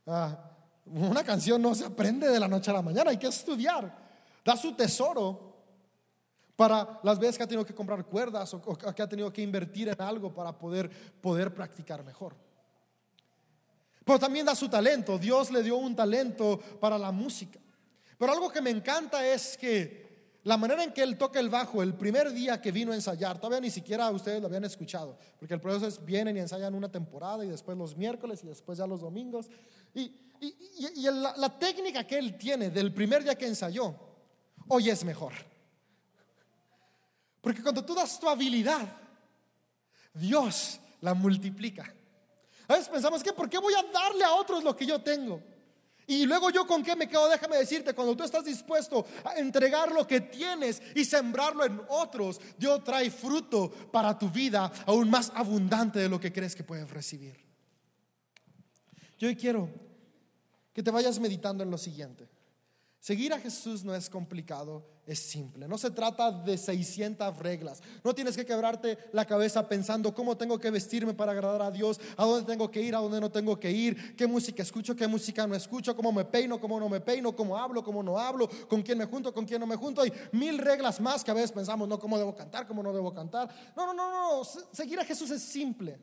Ah, 0.06 0.38
una 0.86 1.24
canción 1.24 1.60
no 1.60 1.74
se 1.74 1.84
aprende 1.84 2.28
de 2.28 2.38
la 2.38 2.46
noche 2.46 2.70
a 2.70 2.74
la 2.74 2.82
mañana, 2.82 3.10
hay 3.10 3.18
que 3.18 3.26
estudiar. 3.26 4.06
Da 4.44 4.56
su 4.56 4.74
tesoro 4.74 5.54
para 6.54 7.00
las 7.02 7.18
veces 7.18 7.36
que 7.36 7.42
ha 7.42 7.48
tenido 7.48 7.66
que 7.66 7.74
comprar 7.74 8.04
cuerdas 8.04 8.54
o, 8.54 8.62
que 8.62 9.02
ha 9.02 9.08
tenido 9.08 9.32
que 9.32 9.42
invertir 9.42 9.88
en 9.88 10.00
algo 10.00 10.32
para 10.32 10.56
poder, 10.56 10.88
poder 11.20 11.52
practicar 11.52 12.04
mejor. 12.04 12.36
Pero 14.04 14.18
también 14.20 14.46
da 14.46 14.54
su 14.54 14.68
talento. 14.68 15.18
Dios 15.18 15.50
le 15.50 15.64
dio 15.64 15.76
un 15.76 15.96
talento 15.96 16.60
para 16.80 16.96
la 16.96 17.10
música. 17.10 17.58
Pero 18.16 18.32
algo 18.32 18.50
que 18.50 18.62
me 18.62 18.70
encanta 18.70 19.26
es 19.26 19.56
que 19.58 20.05
la 20.46 20.56
manera 20.56 20.84
en 20.84 20.92
que 20.92 21.02
él 21.02 21.18
toca 21.18 21.40
el 21.40 21.48
bajo, 21.48 21.82
el 21.82 21.94
primer 21.94 22.32
día 22.32 22.62
que 22.62 22.70
vino 22.70 22.92
a 22.92 22.94
ensayar, 22.94 23.36
todavía 23.40 23.60
ni 23.60 23.68
siquiera 23.68 24.08
ustedes 24.12 24.40
lo 24.40 24.46
habían 24.46 24.62
escuchado, 24.62 25.18
porque 25.40 25.54
el 25.54 25.60
proceso 25.60 25.88
es 25.88 26.04
vienen 26.04 26.36
y 26.36 26.38
ensayan 26.38 26.72
una 26.72 26.88
temporada 26.88 27.44
y 27.44 27.48
después 27.48 27.76
los 27.76 27.96
miércoles 27.96 28.44
y 28.44 28.46
después 28.46 28.78
ya 28.78 28.86
los 28.86 29.00
domingos. 29.00 29.50
Y, 29.92 30.12
la, 31.02 31.58
técnica 31.58 32.06
que 32.06 32.16
él 32.16 32.38
tiene 32.38 32.70
del 32.70 32.94
primer 32.94 33.24
día 33.24 33.34
que 33.34 33.48
ensayó, 33.48 33.92
hoy 34.68 34.88
es 34.88 35.04
mejor. 35.04 35.32
Porque 37.40 37.60
cuando 37.60 37.84
tú 37.84 37.96
das 37.96 38.20
tu 38.20 38.28
habilidad, 38.28 38.86
Dios 40.14 40.78
la 41.00 41.14
multiplica. 41.14 41.92
A 42.68 42.74
veces 42.74 42.88
pensamos 42.88 43.20
que, 43.24 43.32
¿por 43.32 43.50
qué 43.50 43.58
voy 43.58 43.74
a 43.74 43.82
darle 43.92 44.22
a 44.22 44.34
otros 44.34 44.62
lo 44.62 44.76
que 44.76 44.86
yo 44.86 45.00
tengo? 45.00 45.42
Y 46.06 46.24
luego 46.24 46.50
yo 46.50 46.66
con 46.66 46.84
qué 46.84 46.94
me 46.94 47.08
quedo, 47.08 47.28
déjame 47.28 47.56
decirte, 47.56 47.92
cuando 47.92 48.16
tú 48.16 48.22
estás 48.22 48.44
dispuesto 48.44 49.04
a 49.24 49.34
entregar 49.34 49.90
lo 49.90 50.06
que 50.06 50.20
tienes 50.20 50.80
y 50.94 51.04
sembrarlo 51.04 51.64
en 51.64 51.80
otros, 51.88 52.40
Dios 52.56 52.84
trae 52.84 53.10
fruto 53.10 53.70
para 53.90 54.16
tu 54.16 54.30
vida 54.30 54.70
aún 54.86 55.10
más 55.10 55.32
abundante 55.34 55.98
de 55.98 56.08
lo 56.08 56.20
que 56.20 56.32
crees 56.32 56.54
que 56.54 56.62
puedes 56.62 56.88
recibir. 56.90 57.36
Yo 59.18 59.26
hoy 59.26 59.34
quiero 59.34 59.68
que 60.72 60.82
te 60.82 60.90
vayas 60.92 61.18
meditando 61.18 61.64
en 61.64 61.70
lo 61.70 61.78
siguiente. 61.78 62.28
Seguir 63.00 63.32
a 63.32 63.40
Jesús 63.40 63.82
no 63.82 63.94
es 63.94 64.08
complicado, 64.08 64.86
es 65.06 65.20
simple. 65.20 65.68
No 65.68 65.78
se 65.78 65.92
trata 65.92 66.32
de 66.32 66.58
600 66.58 67.38
reglas. 67.38 67.80
No 68.02 68.12
tienes 68.12 68.36
que 68.36 68.44
quebrarte 68.44 68.98
la 69.12 69.24
cabeza 69.24 69.68
pensando 69.68 70.12
cómo 70.12 70.36
tengo 70.36 70.58
que 70.58 70.68
vestirme 70.70 71.14
para 71.14 71.30
agradar 71.30 71.62
a 71.62 71.70
Dios, 71.70 72.00
a 72.16 72.24
dónde 72.24 72.44
tengo 72.44 72.68
que 72.70 72.82
ir, 72.82 72.94
a 72.94 72.98
dónde 72.98 73.20
no 73.20 73.30
tengo 73.30 73.58
que 73.58 73.70
ir, 73.70 74.16
qué 74.16 74.26
música 74.26 74.62
escucho, 74.62 74.96
qué 74.96 75.06
música 75.06 75.46
no 75.46 75.54
escucho, 75.54 75.94
cómo 75.94 76.10
me 76.10 76.24
peino, 76.24 76.60
cómo 76.60 76.80
no 76.80 76.88
me 76.88 77.00
peino, 77.00 77.36
cómo 77.36 77.56
hablo, 77.56 77.84
cómo 77.84 78.02
no 78.02 78.18
hablo, 78.18 78.48
con 78.68 78.82
quién 78.82 78.98
me 78.98 79.04
junto, 79.04 79.32
con 79.32 79.44
quién 79.44 79.60
no 79.60 79.66
me 79.66 79.76
junto. 79.76 80.02
Hay 80.02 80.12
mil 80.32 80.58
reglas 80.58 81.00
más 81.00 81.22
que 81.22 81.30
a 81.30 81.34
veces 81.34 81.52
pensamos, 81.52 81.86
no, 81.86 82.00
cómo 82.00 82.18
debo 82.18 82.34
cantar, 82.34 82.66
cómo 82.66 82.82
no 82.82 82.92
debo 82.92 83.14
cantar. 83.14 83.48
No, 83.76 83.86
no, 83.86 83.94
no, 83.94 84.10
no. 84.10 84.44
Seguir 84.72 84.98
a 84.98 85.04
Jesús 85.04 85.30
es 85.30 85.42
simple. 85.42 86.00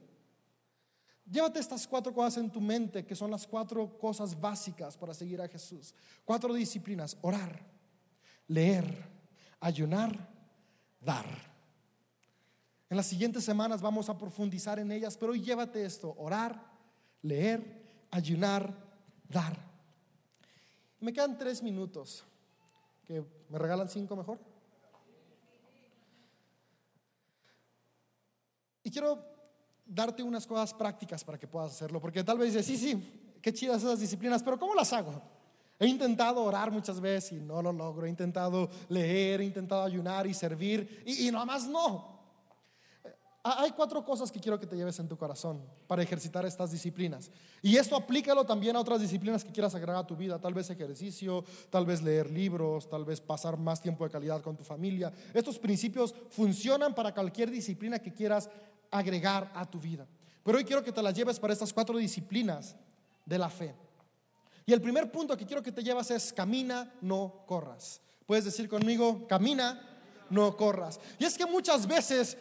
Llévate 1.30 1.60
estas 1.60 1.86
cuatro 1.88 2.14
cosas 2.14 2.38
en 2.38 2.50
tu 2.50 2.62
mente, 2.62 3.06
que 3.06 3.16
son 3.16 3.32
las 3.32 3.46
cuatro 3.48 3.98
cosas 3.98 4.40
básicas 4.40 4.96
para 4.96 5.14
seguir 5.14 5.42
a 5.42 5.48
Jesús. 5.50 5.94
Cuatro 6.24 6.54
disciplinas, 6.54 7.18
orar, 7.22 7.73
leer, 8.48 9.10
ayunar, 9.60 10.30
dar. 11.00 11.26
En 12.90 12.98
las 12.98 13.08
siguientes 13.08 13.44
semanas 13.44 13.82
vamos 13.82 14.10
a 14.10 14.18
profundizar 14.18 14.80
en 14.80 14.92
ellas, 14.92 15.18
pero 15.18 15.32
hoy 15.32 15.42
llévate 15.42 15.84
esto, 15.84 16.14
orar, 16.18 16.64
leer, 17.22 18.06
ayunar, 18.12 18.76
dar. 19.28 19.58
Me 21.00 21.12
quedan 21.12 21.38
tres 21.38 21.64
minutos, 21.64 22.24
que 23.04 23.24
me 23.50 23.58
regalan 23.58 23.90
cinco 23.90 24.16
mejor. 24.16 24.40
Y 28.84 28.92
quiero 28.92 29.26
darte 29.86 30.24
unas 30.24 30.46
cosas 30.46 30.74
prácticas 30.74 31.24
para 31.24 31.40
que 31.40 31.48
puedas 31.48 31.72
hacerlo, 31.72 32.00
porque 32.00 32.24
tal 32.24 32.38
vez 32.38 32.54
dices, 32.54 32.66
sí, 32.66 32.78
sí, 32.78 33.38
qué 33.42 33.54
chidas 33.54 33.82
esas 33.82 34.00
disciplinas, 34.00 34.44
pero 34.44 34.60
¿cómo 34.60 34.76
las 34.76 34.94
hago? 34.94 35.22
He 35.84 35.88
intentado 35.88 36.42
orar 36.42 36.72
muchas 36.72 37.02
veces 37.02 37.34
y 37.34 37.36
no 37.42 37.62
lo 37.62 37.74
logro, 37.74 38.06
he 38.06 38.10
intentado 38.10 38.70
leer, 38.88 39.42
he 39.42 39.44
intentado 39.44 39.84
ayunar 39.84 40.26
y 40.26 40.34
servir 40.34 41.04
y, 41.06 41.28
y 41.28 41.32
nada 41.32 41.44
más 41.44 41.68
no. 41.68 42.14
Hay 43.44 43.72
cuatro 43.72 44.06
cosas 44.06 44.32
que 44.32 44.40
quiero 44.40 44.58
que 44.58 44.66
te 44.66 44.78
lleves 44.78 44.98
en 45.00 45.10
tu 45.10 45.18
corazón 45.18 45.62
para 45.86 46.02
ejercitar 46.02 46.46
estas 46.46 46.72
disciplinas. 46.72 47.30
Y 47.62 47.76
esto 47.76 47.98
aplícalo 47.98 48.46
también 48.46 48.78
a 48.78 48.80
otras 48.80 49.02
disciplinas 49.02 49.44
que 49.44 49.52
quieras 49.52 49.76
agregar 49.76 49.98
a 49.98 50.08
tu 50.08 50.16
vida. 50.16 50.40
Tal 50.40 50.54
vez 50.54 50.70
ejercicio, 50.70 51.44
tal 51.70 51.86
vez 51.86 52.02
leer 52.02 52.32
libros, 52.32 52.90
tal 52.90 53.04
vez 53.04 53.20
pasar 53.20 53.58
más 53.58 53.82
tiempo 53.82 54.06
de 54.06 54.12
calidad 54.12 54.42
con 54.42 54.56
tu 54.56 54.64
familia. 54.64 55.12
Estos 55.34 55.60
principios 55.60 56.16
funcionan 56.30 56.96
para 56.96 57.14
cualquier 57.14 57.52
disciplina 57.52 58.00
que 58.00 58.14
quieras 58.14 58.50
agregar 58.90 59.52
a 59.54 59.70
tu 59.70 59.82
vida. 59.82 60.08
Pero 60.46 60.58
hoy 60.58 60.64
quiero 60.64 60.82
que 60.82 60.94
te 60.94 61.04
las 61.04 61.14
lleves 61.14 61.38
para 61.38 61.52
estas 61.52 61.74
cuatro 61.74 61.98
disciplinas 61.98 62.78
de 63.26 63.38
la 63.38 63.50
fe. 63.50 63.83
Y 64.66 64.74
el 64.74 64.82
primer 64.82 65.12
punto 65.12 65.36
que 65.36 65.46
quiero 65.46 65.62
que 65.62 65.72
te 65.72 65.84
llevas 65.84 66.12
es 66.12 66.32
camina, 66.32 66.94
no 67.02 67.44
corras. 67.46 68.02
Puedes 68.26 68.46
decir 68.46 68.70
conmigo, 68.70 69.28
camina, 69.28 69.82
no 70.30 70.56
corras. 70.56 71.00
Y 71.20 71.26
es 71.26 71.38
que 71.38 71.46
muchas 71.46 71.86
veces 71.86 72.38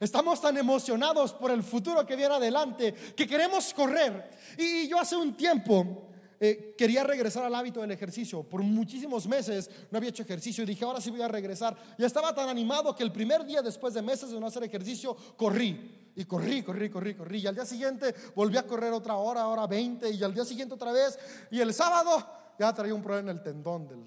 estamos 0.00 0.40
tan 0.40 0.56
emocionados 0.56 1.32
por 1.32 1.50
el 1.50 1.62
futuro 1.62 2.04
que 2.04 2.16
viene 2.16 2.34
adelante 2.34 2.94
que 3.16 3.26
queremos 3.26 3.72
correr. 3.72 4.30
Y 4.58 4.88
yo 4.88 4.98
hace 4.98 5.16
un 5.16 5.36
tiempo 5.36 6.08
eh, 6.42 6.74
quería 6.76 7.04
regresar 7.04 7.44
al 7.44 7.54
hábito 7.54 7.82
del 7.82 7.90
ejercicio. 7.90 8.42
Por 8.42 8.62
muchísimos 8.62 9.26
meses 9.26 9.70
no 9.90 9.98
había 9.98 10.08
hecho 10.08 10.22
ejercicio 10.22 10.64
y 10.64 10.66
dije, 10.66 10.84
ahora 10.84 11.00
sí 11.00 11.10
voy 11.10 11.20
a 11.20 11.28
regresar. 11.28 11.76
Y 11.98 12.04
estaba 12.04 12.34
tan 12.34 12.48
animado 12.48 12.96
que 12.96 13.02
el 13.02 13.12
primer 13.12 13.44
día 13.44 13.60
después 13.60 13.92
de 13.92 14.02
meses 14.02 14.30
de 14.30 14.40
no 14.40 14.46
hacer 14.46 14.64
ejercicio, 14.64 15.14
corrí. 15.36 15.99
Y 16.16 16.24
corrí, 16.24 16.62
corrí, 16.62 16.90
corrí, 16.90 17.14
corrí. 17.14 17.38
Y 17.38 17.46
al 17.46 17.54
día 17.54 17.64
siguiente 17.64 18.14
volví 18.34 18.56
a 18.56 18.66
correr 18.66 18.92
otra 18.92 19.16
hora, 19.16 19.46
hora 19.46 19.66
20. 19.66 20.10
Y 20.10 20.22
al 20.22 20.34
día 20.34 20.44
siguiente 20.44 20.74
otra 20.74 20.92
vez. 20.92 21.18
Y 21.50 21.60
el 21.60 21.72
sábado 21.72 22.26
ya 22.58 22.72
traía 22.74 22.94
un 22.94 23.02
problema 23.02 23.30
en 23.30 23.36
el 23.38 23.42
tendón 23.42 23.88
del... 23.88 24.06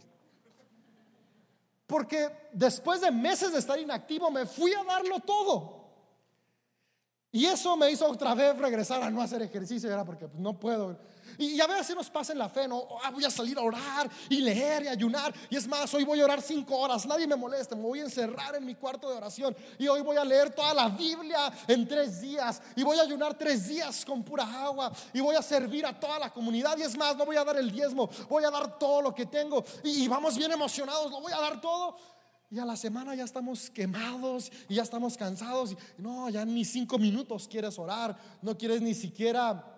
Porque 1.87 2.49
después 2.53 3.01
de 3.01 3.11
meses 3.11 3.51
de 3.51 3.59
estar 3.59 3.79
inactivo 3.79 4.31
me 4.31 4.45
fui 4.45 4.73
a 4.73 4.83
darlo 4.83 5.19
todo. 5.19 5.83
Y 7.31 7.45
eso 7.45 7.75
me 7.75 7.89
hizo 7.89 8.07
otra 8.07 8.35
vez 8.35 8.57
regresar 8.57 9.01
a 9.01 9.09
no 9.09 9.21
hacer 9.21 9.41
ejercicio, 9.41 9.91
era 9.91 10.05
porque 10.05 10.27
pues, 10.27 10.39
no 10.39 10.59
puedo. 10.59 10.99
Y, 11.37 11.59
a 11.59 11.67
veces 11.67 11.95
nos 11.95 12.09
pasa 12.09 12.33
en 12.33 12.39
la 12.39 12.49
fe, 12.49 12.67
¿no? 12.67 12.87
Ah, 13.03 13.11
voy 13.11 13.23
a 13.25 13.29
salir 13.29 13.57
a 13.57 13.61
orar 13.61 14.09
y 14.29 14.37
leer 14.37 14.83
y 14.83 14.87
ayunar. 14.87 15.33
Y 15.49 15.55
es 15.55 15.67
más, 15.67 15.93
hoy 15.93 16.03
voy 16.03 16.21
a 16.21 16.25
orar 16.25 16.41
cinco 16.41 16.77
horas, 16.77 17.05
nadie 17.05 17.27
me 17.27 17.35
molesta, 17.35 17.75
me 17.75 17.83
voy 17.83 17.99
a 17.99 18.03
encerrar 18.03 18.55
en 18.55 18.65
mi 18.65 18.75
cuarto 18.75 19.09
de 19.09 19.17
oración. 19.17 19.55
Y 19.77 19.87
hoy 19.87 20.01
voy 20.01 20.17
a 20.17 20.25
leer 20.25 20.53
toda 20.53 20.73
la 20.73 20.89
Biblia 20.89 21.51
en 21.67 21.87
tres 21.87 22.21
días. 22.21 22.61
Y 22.75 22.83
voy 22.83 22.99
a 22.99 23.03
ayunar 23.03 23.37
tres 23.37 23.67
días 23.67 24.05
con 24.05 24.23
pura 24.23 24.43
agua. 24.63 24.91
Y 25.13 25.21
voy 25.21 25.35
a 25.35 25.41
servir 25.41 25.85
a 25.85 25.99
toda 25.99 26.19
la 26.19 26.31
comunidad. 26.31 26.77
Y 26.77 26.83
es 26.83 26.97
más, 26.97 27.15
no 27.15 27.25
voy 27.25 27.37
a 27.37 27.43
dar 27.43 27.57
el 27.57 27.71
diezmo, 27.71 28.09
voy 28.29 28.43
a 28.43 28.51
dar 28.51 28.77
todo 28.77 29.01
lo 29.01 29.13
que 29.13 29.25
tengo. 29.25 29.63
Y, 29.83 30.03
y 30.03 30.07
vamos 30.07 30.37
bien 30.37 30.51
emocionados, 30.51 31.11
lo 31.11 31.21
voy 31.21 31.33
a 31.33 31.39
dar 31.39 31.59
todo. 31.61 31.95
Y 32.53 32.59
a 32.59 32.65
la 32.65 32.77
semana 32.77 33.15
ya 33.15 33.23
estamos 33.23 33.71
quemados 33.71 34.51
y 34.69 34.75
ya 34.75 34.83
estamos 34.83 35.17
cansados. 35.17 35.71
Y 35.71 35.77
no, 35.97 36.29
ya 36.29 36.45
ni 36.45 36.63
cinco 36.63 36.99
minutos 36.99 37.47
quieres 37.47 37.79
orar, 37.79 38.15
no 38.43 38.55
quieres 38.55 38.79
ni 38.79 38.93
siquiera 38.93 39.72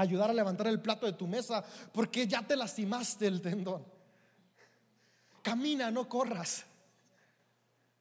ayudar 0.00 0.30
a 0.30 0.34
levantar 0.34 0.66
el 0.66 0.80
plato 0.80 1.06
de 1.06 1.12
tu 1.12 1.26
mesa 1.26 1.64
porque 1.92 2.26
ya 2.26 2.46
te 2.46 2.56
lastimaste 2.56 3.26
el 3.26 3.40
tendón. 3.40 3.84
Camina, 5.42 5.90
no 5.90 6.08
corras. 6.08 6.64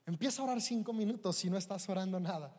Empieza 0.06 0.42
a 0.42 0.46
orar 0.46 0.62
cinco 0.62 0.92
minutos 0.92 1.36
si 1.38 1.50
no 1.50 1.58
estás 1.58 1.88
orando 1.90 2.20
nada. 2.20 2.54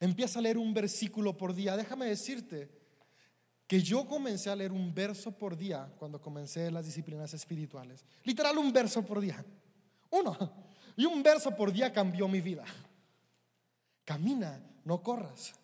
Empieza 0.00 0.38
a 0.38 0.42
leer 0.42 0.58
un 0.58 0.74
versículo 0.74 1.36
por 1.36 1.54
día. 1.54 1.76
Déjame 1.76 2.06
decirte 2.06 2.70
que 3.66 3.82
yo 3.82 4.06
comencé 4.06 4.50
a 4.50 4.56
leer 4.56 4.72
un 4.72 4.94
verso 4.94 5.32
por 5.32 5.56
día 5.56 5.92
cuando 5.98 6.20
comencé 6.20 6.70
las 6.70 6.86
disciplinas 6.86 7.34
espirituales. 7.34 8.04
Literal 8.24 8.56
un 8.58 8.72
verso 8.72 9.04
por 9.04 9.20
día. 9.20 9.44
Uno. 10.10 10.36
Y 10.96 11.04
un 11.04 11.22
verso 11.22 11.54
por 11.54 11.72
día 11.72 11.92
cambió 11.92 12.26
mi 12.26 12.40
vida. 12.40 12.64
Camina, 14.04 14.60
no 14.84 15.02
corras. 15.02 15.54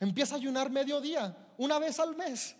Empieza 0.00 0.34
a 0.34 0.38
ayunar 0.38 0.70
mediodía, 0.70 1.36
una 1.58 1.78
vez 1.78 2.00
al 2.00 2.16
mes. 2.16 2.56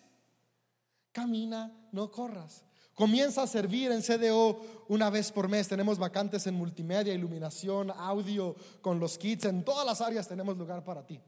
Camina, 1.11 1.73
no 1.91 2.11
corras. 2.11 2.63
Comienza 2.95 3.43
a 3.43 3.47
servir 3.47 3.91
en 3.93 4.03
CDO 4.03 4.85
una 4.89 5.09
vez 5.09 5.33
por 5.33 5.49
mes. 5.49 5.67
Tenemos 5.67 5.99
vacantes 5.99 6.47
en 6.47 6.55
multimedia, 6.55 7.15
iluminación, 7.15 7.91
audio, 7.91 8.55
con 8.83 9.01
los 9.01 9.17
kits. 9.17 9.47
En 9.47 9.65
todas 9.65 9.87
las 9.87 10.03
áreas 10.03 10.29
tenemos 10.29 10.57
lugar 10.59 10.85
para 10.85 11.07
ti. 11.07 11.19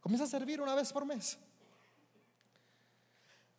Comienza 0.00 0.24
a 0.24 0.28
servir 0.28 0.62
una 0.62 0.74
vez 0.74 0.90
por 0.90 1.04
mes. 1.04 1.38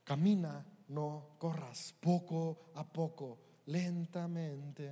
Camina, 0.03 0.65
no 0.87 1.35
corras, 1.37 1.93
poco 1.99 2.71
a 2.73 2.83
poco, 2.83 3.37
lentamente. 3.67 4.91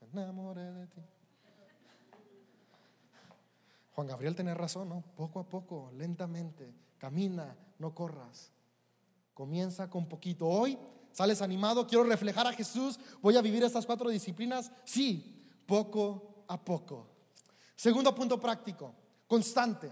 Enamoré 0.00 0.72
de 0.72 0.86
ti. 0.88 1.00
Juan 3.98 4.06
Gabriel 4.06 4.36
tiene 4.36 4.54
razón, 4.54 4.90
¿no? 4.90 5.02
Poco 5.16 5.40
a 5.40 5.48
poco, 5.48 5.90
lentamente, 5.96 6.72
camina, 6.98 7.56
no 7.80 7.96
corras. 7.96 8.52
Comienza 9.34 9.90
con 9.90 10.08
poquito. 10.08 10.46
Hoy 10.46 10.78
sales 11.10 11.42
animado, 11.42 11.84
quiero 11.84 12.04
reflejar 12.04 12.46
a 12.46 12.52
Jesús, 12.52 12.96
voy 13.20 13.36
a 13.36 13.42
vivir 13.42 13.64
estas 13.64 13.84
cuatro 13.84 14.08
disciplinas. 14.08 14.70
Sí, 14.84 15.50
poco 15.66 16.44
a 16.46 16.64
poco. 16.64 17.08
Segundo 17.74 18.14
punto 18.14 18.38
práctico, 18.38 18.94
constante. 19.26 19.90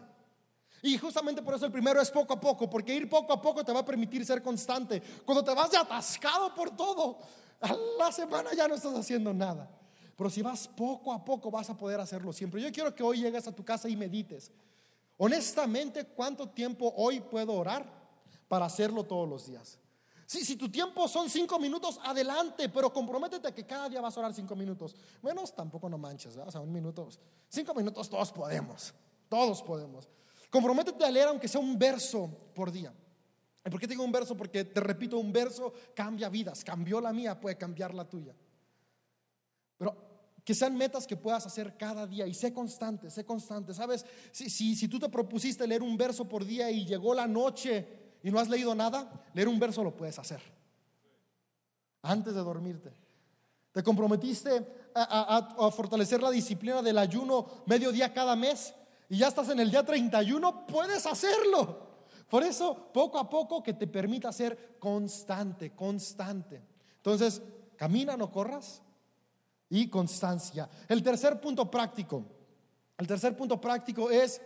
Y 0.83 0.97
justamente 0.99 1.43
por 1.43 1.57
eso 1.57 1.67
el 1.67 1.73
primero 1.73 2.01
es 2.01 2.13
poco 2.13 2.35
a 2.35 2.41
poco, 2.41 2.71
porque 2.71 2.95
ir 2.95 3.11
poco 3.11 3.33
a 3.33 3.43
poco 3.43 3.65
te 3.65 3.73
va 3.73 3.81
a 3.81 3.85
permitir 3.85 4.25
ser 4.25 4.41
constante. 4.41 5.03
Cuando 5.25 5.43
te 5.43 5.53
vas 5.53 5.73
de 5.73 5.79
atascado 5.79 6.55
por 6.55 6.77
todo, 6.77 7.19
a 7.61 7.75
la 7.99 8.13
semana 8.13 8.51
ya 8.55 8.69
no 8.69 8.77
estás 8.77 8.95
haciendo 8.95 9.35
nada. 9.35 9.69
Pero 10.17 10.31
si 10.31 10.43
vas 10.43 10.67
poco 10.67 11.13
a 11.13 11.25
poco 11.25 11.51
vas 11.51 11.69
a 11.69 11.77
poder 11.77 12.01
hacerlo 12.01 12.33
siempre. 12.33 12.63
Yo 12.63 12.73
quiero 12.73 12.95
que 12.95 13.03
hoy 13.03 13.21
llegues 13.21 13.47
a 13.47 13.53
tu 13.53 13.65
casa 13.65 13.89
y 13.89 13.97
medites. 13.97 14.51
Honestamente, 15.19 16.05
¿cuánto 16.05 16.49
tiempo 16.49 16.93
hoy 16.97 17.21
puedo 17.21 17.53
orar 17.53 17.87
para 18.49 18.67
hacerlo 18.67 19.05
todos 19.05 19.29
los 19.29 19.47
días? 19.47 19.79
Si, 20.27 20.57
tu 20.57 20.69
tiempo 20.69 21.07
son 21.07 21.31
cinco 21.31 21.59
minutos, 21.59 22.01
adelante, 22.03 22.69
pero 22.69 22.93
comprométete 22.93 23.55
que 23.55 23.65
cada 23.65 23.89
día 23.89 24.01
vas 24.01 24.17
a 24.17 24.21
orar 24.21 24.35
cinco 24.35 24.57
minutos. 24.57 24.97
Menos 25.23 25.55
tampoco 25.55 25.89
no 25.89 25.99
manches, 25.99 26.37
o 26.37 26.51
sea, 26.51 26.61
un 26.61 26.73
minuto, 26.73 27.09
cinco 27.49 27.73
minutos 27.75 28.11
todos 28.11 28.33
podemos, 28.33 28.93
todos 29.29 29.63
podemos. 29.63 30.09
Comprométete 30.51 31.05
a 31.05 31.11
leer 31.11 31.29
aunque 31.29 31.47
sea 31.47 31.61
un 31.61 31.79
verso 31.79 32.29
por 32.55 32.73
día. 32.73 32.93
¿Y 33.65 33.71
por 33.71 33.79
qué 33.79 33.87
digo 33.87 34.03
un 34.03 34.11
verso? 34.11 34.37
Porque 34.37 34.65
te 34.65 34.81
repito, 34.81 35.17
un 35.19 35.33
verso 35.33 35.73
cambia 35.95 36.29
vidas, 36.29 36.65
cambió 36.65 37.01
la 37.01 37.13
mía, 37.13 37.41
puede 37.41 37.57
cambiar 37.57 37.95
la 37.95 38.09
tuya. 38.09 38.35
Pero 39.79 40.07
que 40.47 40.55
sean 40.55 40.77
metas 40.77 41.09
que 41.09 41.17
puedas 41.17 41.45
hacer 41.45 41.77
cada 41.77 42.07
día 42.07 42.25
y 42.25 42.33
sé 42.33 42.53
constante, 42.53 43.11
sé 43.11 43.25
constante. 43.25 43.75
¿Sabes? 43.75 44.07
Si, 44.31 44.49
si, 44.49 44.77
si, 44.77 44.87
tú 44.87 45.01
te 45.01 45.09
propusiste 45.09 45.67
leer 45.67 45.83
un 45.83 45.97
verso 45.97 46.25
por 46.29 46.45
día 46.45 46.71
y 46.71 46.87
llegó 46.87 47.15
la 47.15 47.27
noche 47.27 47.85
y 48.23 48.31
no 48.31 48.39
has 48.39 48.49
leído 48.49 48.73
nada, 48.73 49.11
leer 49.35 49.49
un 49.49 49.59
verso 49.59 49.83
lo 49.83 49.97
puedes 49.97 50.19
hacer. 50.21 50.41
Antes 52.03 52.33
de 52.33 52.41
dormirte. 52.41 52.93
Te 53.73 53.83
comprometiste 53.83 54.91
a, 54.95 55.03
a, 55.59 55.67
a 55.67 55.71
fortalecer 55.73 56.23
la 56.23 56.31
disciplina 56.31 56.81
del 56.81 56.97
ayuno 56.97 57.65
medio 57.67 57.91
día 57.91 58.15
cada 58.15 58.37
mes 58.37 58.73
y 59.09 59.19
ya 59.19 59.27
estás 59.27 59.49
en 59.49 59.59
el 59.59 59.71
día 59.71 59.85
31, 59.85 60.65
puedes 60.67 61.07
hacerlo. 61.07 61.87
Por 62.29 62.45
eso, 62.45 62.93
poco 62.93 63.19
a 63.19 63.29
poco, 63.29 63.65
que 63.65 63.75
te 63.75 63.89
permita 63.89 64.33
ser 64.33 64.77
constante, 64.79 65.75
constante. 65.75 66.63
Entonces, 66.99 67.43
camina, 67.77 68.17
no 68.17 68.31
corras 68.31 68.83
y 69.71 69.89
constancia. 69.89 70.69
El 70.89 71.03
tercer 71.03 71.41
punto 71.41 71.71
práctico, 71.71 72.25
el 72.99 73.07
tercer 73.07 73.37
punto 73.37 73.61
práctico 73.61 74.11
es, 74.11 74.41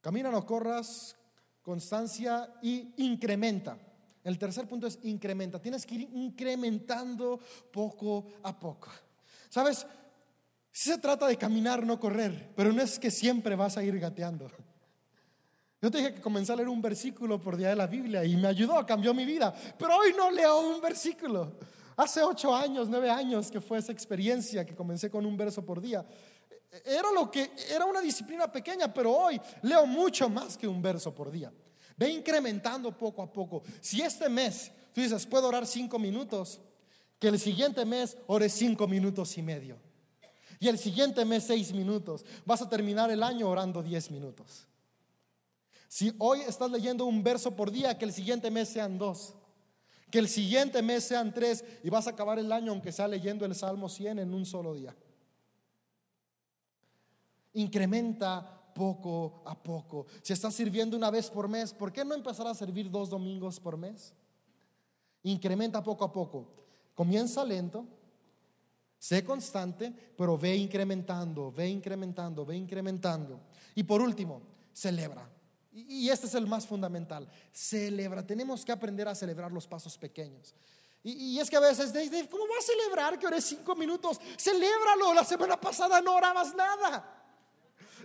camina, 0.00 0.30
no 0.30 0.44
corras, 0.44 1.16
constancia 1.62 2.54
y 2.62 2.94
incrementa. 2.98 3.78
El 4.22 4.38
tercer 4.38 4.66
punto 4.66 4.86
es 4.86 4.98
incrementa. 5.04 5.60
Tienes 5.60 5.86
que 5.86 5.94
ir 5.96 6.10
incrementando 6.12 7.38
poco 7.72 8.26
a 8.42 8.58
poco. 8.58 8.90
¿Sabes? 9.48 9.86
Si 10.72 10.90
se 10.90 10.98
trata 10.98 11.26
de 11.26 11.36
caminar, 11.36 11.86
no 11.86 11.98
correr, 11.98 12.52
pero 12.54 12.72
no 12.72 12.82
es 12.82 12.98
que 12.98 13.10
siempre 13.10 13.56
vas 13.56 13.76
a 13.76 13.84
ir 13.84 13.98
gateando. 13.98 14.50
Yo 15.80 15.90
te 15.90 15.98
dije 15.98 16.14
que 16.14 16.20
comencé 16.20 16.52
a 16.52 16.56
leer 16.56 16.68
un 16.68 16.82
versículo 16.82 17.40
por 17.40 17.56
día 17.56 17.68
de 17.68 17.76
la 17.76 17.86
Biblia 17.86 18.24
y 18.24 18.36
me 18.36 18.48
ayudó, 18.48 18.84
cambió 18.84 19.14
mi 19.14 19.24
vida, 19.24 19.54
pero 19.78 19.96
hoy 19.96 20.12
no 20.16 20.30
leo 20.30 20.74
un 20.74 20.80
versículo. 20.80 21.58
Hace 21.96 22.22
ocho 22.22 22.54
años, 22.54 22.88
nueve 22.88 23.10
años 23.10 23.50
que 23.50 23.60
fue 23.60 23.78
esa 23.78 23.90
experiencia 23.90 24.66
que 24.66 24.74
comencé 24.74 25.10
con 25.10 25.24
un 25.24 25.36
verso 25.36 25.64
por 25.64 25.80
día. 25.80 26.04
Era 26.84 27.10
lo 27.10 27.30
que 27.30 27.50
era 27.70 27.86
una 27.86 28.02
disciplina 28.02 28.52
pequeña, 28.52 28.92
pero 28.92 29.16
hoy 29.16 29.40
leo 29.62 29.86
mucho 29.86 30.28
más 30.28 30.58
que 30.58 30.68
un 30.68 30.82
verso 30.82 31.14
por 31.14 31.30
día. 31.30 31.50
Ve 31.96 32.10
incrementando 32.10 32.96
poco 32.96 33.22
a 33.22 33.32
poco. 33.32 33.62
Si 33.80 34.02
este 34.02 34.28
mes 34.28 34.70
tú 34.92 35.00
dices, 35.00 35.26
puedo 35.26 35.48
orar 35.48 35.66
cinco 35.66 35.98
minutos, 35.98 36.60
que 37.18 37.28
el 37.28 37.40
siguiente 37.40 37.84
mes 37.86 38.18
ores 38.26 38.52
cinco 38.52 38.86
minutos 38.86 39.38
y 39.38 39.42
medio. 39.42 39.78
Y 40.60 40.68
el 40.68 40.78
siguiente 40.78 41.24
mes 41.24 41.44
seis 41.44 41.72
minutos. 41.72 42.26
Vas 42.44 42.60
a 42.60 42.68
terminar 42.68 43.10
el 43.10 43.22
año 43.22 43.48
orando 43.48 43.82
diez 43.82 44.10
minutos. 44.10 44.66
Si 45.88 46.14
hoy 46.18 46.40
estás 46.40 46.70
leyendo 46.70 47.06
un 47.06 47.22
verso 47.22 47.56
por 47.56 47.70
día, 47.70 47.96
que 47.96 48.04
el 48.04 48.12
siguiente 48.12 48.50
mes 48.50 48.68
sean 48.68 48.98
dos. 48.98 49.34
Que 50.10 50.18
el 50.18 50.28
siguiente 50.28 50.82
mes 50.82 51.04
sean 51.04 51.34
tres 51.34 51.64
y 51.82 51.90
vas 51.90 52.06
a 52.06 52.10
acabar 52.10 52.38
el 52.38 52.52
año 52.52 52.72
aunque 52.72 52.92
sea 52.92 53.08
leyendo 53.08 53.44
el 53.44 53.54
Salmo 53.54 53.88
100 53.88 54.20
en 54.20 54.34
un 54.34 54.46
solo 54.46 54.74
día. 54.74 54.94
Incrementa 57.54 58.72
poco 58.74 59.42
a 59.46 59.60
poco. 59.60 60.06
Si 60.22 60.32
estás 60.32 60.54
sirviendo 60.54 60.96
una 60.96 61.10
vez 61.10 61.30
por 61.30 61.48
mes, 61.48 61.72
¿por 61.72 61.92
qué 61.92 62.04
no 62.04 62.14
empezar 62.14 62.46
a 62.46 62.54
servir 62.54 62.90
dos 62.90 63.10
domingos 63.10 63.58
por 63.58 63.76
mes? 63.76 64.12
Incrementa 65.22 65.82
poco 65.82 66.04
a 66.04 66.12
poco. 66.12 66.46
Comienza 66.94 67.44
lento, 67.44 67.86
Sé 68.98 69.22
constante, 69.24 69.92
pero 70.16 70.38
ve 70.38 70.56
incrementando, 70.56 71.52
ve 71.52 71.68
incrementando, 71.68 72.44
ve 72.44 72.56
incrementando. 72.56 73.40
Y 73.74 73.82
por 73.82 74.00
último, 74.00 74.42
celebra. 74.72 75.28
Y 75.76 76.08
este 76.08 76.26
es 76.26 76.34
el 76.34 76.46
más 76.46 76.66
fundamental. 76.66 77.28
Celebra. 77.52 78.26
Tenemos 78.26 78.64
que 78.64 78.72
aprender 78.72 79.06
a 79.08 79.14
celebrar 79.14 79.52
los 79.52 79.66
pasos 79.66 79.98
pequeños. 79.98 80.54
Y, 81.02 81.38
es 81.38 81.48
que 81.48 81.56
a 81.56 81.60
veces, 81.60 81.92
¿cómo 82.28 82.48
vas 82.48 82.64
a 82.64 82.66
celebrar 82.66 83.16
que 83.16 83.26
oré 83.28 83.40
cinco 83.40 83.76
minutos? 83.76 84.18
Celébralo. 84.36 85.14
La 85.14 85.24
semana 85.24 85.60
pasada 85.60 86.00
no 86.00 86.16
orabas 86.16 86.54
nada. 86.54 87.12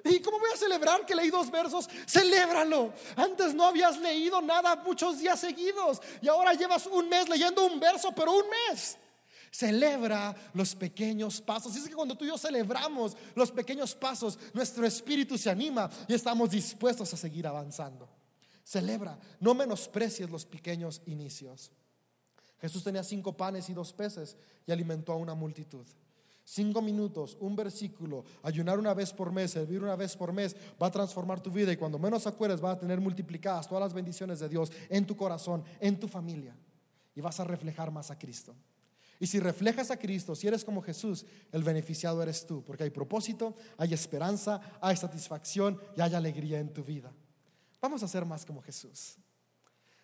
¿Y 0.03 0.19
cómo 0.19 0.37
voy 0.39 0.49
a 0.53 0.57
celebrar 0.57 1.05
que 1.05 1.15
leí 1.15 1.29
dos 1.29 1.49
versos? 1.49 1.87
Celébralo. 2.07 2.93
Antes 3.15 3.55
no 3.55 3.65
habías 3.65 3.97
leído 3.97 4.41
nada 4.41 4.75
muchos 4.75 5.19
días 5.19 5.39
seguidos 5.39 6.01
y 6.21 6.27
ahora 6.27 6.53
llevas 6.53 6.85
un 6.87 7.07
mes 7.09 7.29
leyendo 7.29 7.65
un 7.65 7.79
verso, 7.79 8.11
pero 8.11 8.33
un 8.33 8.45
mes. 8.69 8.97
Celebra 9.51 10.33
los 10.53 10.73
pequeños 10.73 11.41
pasos. 11.41 11.75
Es 11.75 11.87
que 11.87 11.93
cuando 11.93 12.15
tú 12.15 12.23
y 12.23 12.29
yo 12.29 12.37
celebramos 12.37 13.17
los 13.35 13.51
pequeños 13.51 13.93
pasos, 13.93 14.39
nuestro 14.53 14.85
espíritu 14.85 15.37
se 15.37 15.49
anima 15.49 15.89
y 16.07 16.13
estamos 16.13 16.49
dispuestos 16.49 17.13
a 17.13 17.17
seguir 17.17 17.45
avanzando. 17.45 18.07
Celebra, 18.63 19.19
no 19.41 19.53
menosprecies 19.53 20.29
los 20.29 20.45
pequeños 20.45 21.01
inicios. 21.05 21.71
Jesús 22.61 22.83
tenía 22.83 23.03
cinco 23.03 23.35
panes 23.35 23.69
y 23.69 23.73
dos 23.73 23.91
peces 23.91 24.37
y 24.65 24.71
alimentó 24.71 25.11
a 25.11 25.17
una 25.17 25.33
multitud. 25.33 25.85
Cinco 26.45 26.81
minutos, 26.81 27.37
un 27.39 27.55
versículo, 27.55 28.23
ayunar 28.43 28.79
una 28.79 28.93
vez 28.93 29.11
por 29.11 29.31
mes, 29.31 29.51
servir 29.51 29.83
una 29.83 29.95
vez 29.95 30.15
por 30.15 30.31
mes, 30.31 30.55
va 30.81 30.87
a 30.87 30.91
transformar 30.91 31.41
tu 31.41 31.51
vida 31.51 31.71
y 31.71 31.77
cuando 31.77 31.99
menos 31.99 32.25
acuerdes 32.25 32.63
va 32.63 32.71
a 32.71 32.79
tener 32.79 33.01
multiplicadas 33.01 33.67
todas 33.67 33.83
las 33.83 33.93
bendiciones 33.93 34.39
de 34.39 34.49
Dios 34.49 34.71
en 34.89 35.05
tu 35.05 35.15
corazón, 35.15 35.63
en 35.79 35.99
tu 35.99 36.07
familia 36.07 36.55
y 37.15 37.21
vas 37.21 37.39
a 37.39 37.43
reflejar 37.43 37.91
más 37.91 38.11
a 38.11 38.17
Cristo. 38.17 38.55
Y 39.21 39.27
si 39.27 39.39
reflejas 39.39 39.91
a 39.91 39.97
Cristo, 39.97 40.33
si 40.33 40.47
eres 40.47 40.65
como 40.65 40.81
Jesús, 40.81 41.27
el 41.51 41.63
beneficiado 41.63 42.23
eres 42.23 42.43
tú, 42.43 42.63
porque 42.63 42.85
hay 42.85 42.89
propósito, 42.89 43.55
hay 43.77 43.93
esperanza, 43.93 44.59
hay 44.81 44.97
satisfacción 44.97 45.79
y 45.95 46.01
hay 46.01 46.15
alegría 46.15 46.59
en 46.59 46.73
tu 46.73 46.83
vida. 46.83 47.13
Vamos 47.79 48.01
a 48.01 48.07
ser 48.07 48.25
más 48.25 48.43
como 48.47 48.63
Jesús. 48.63 49.17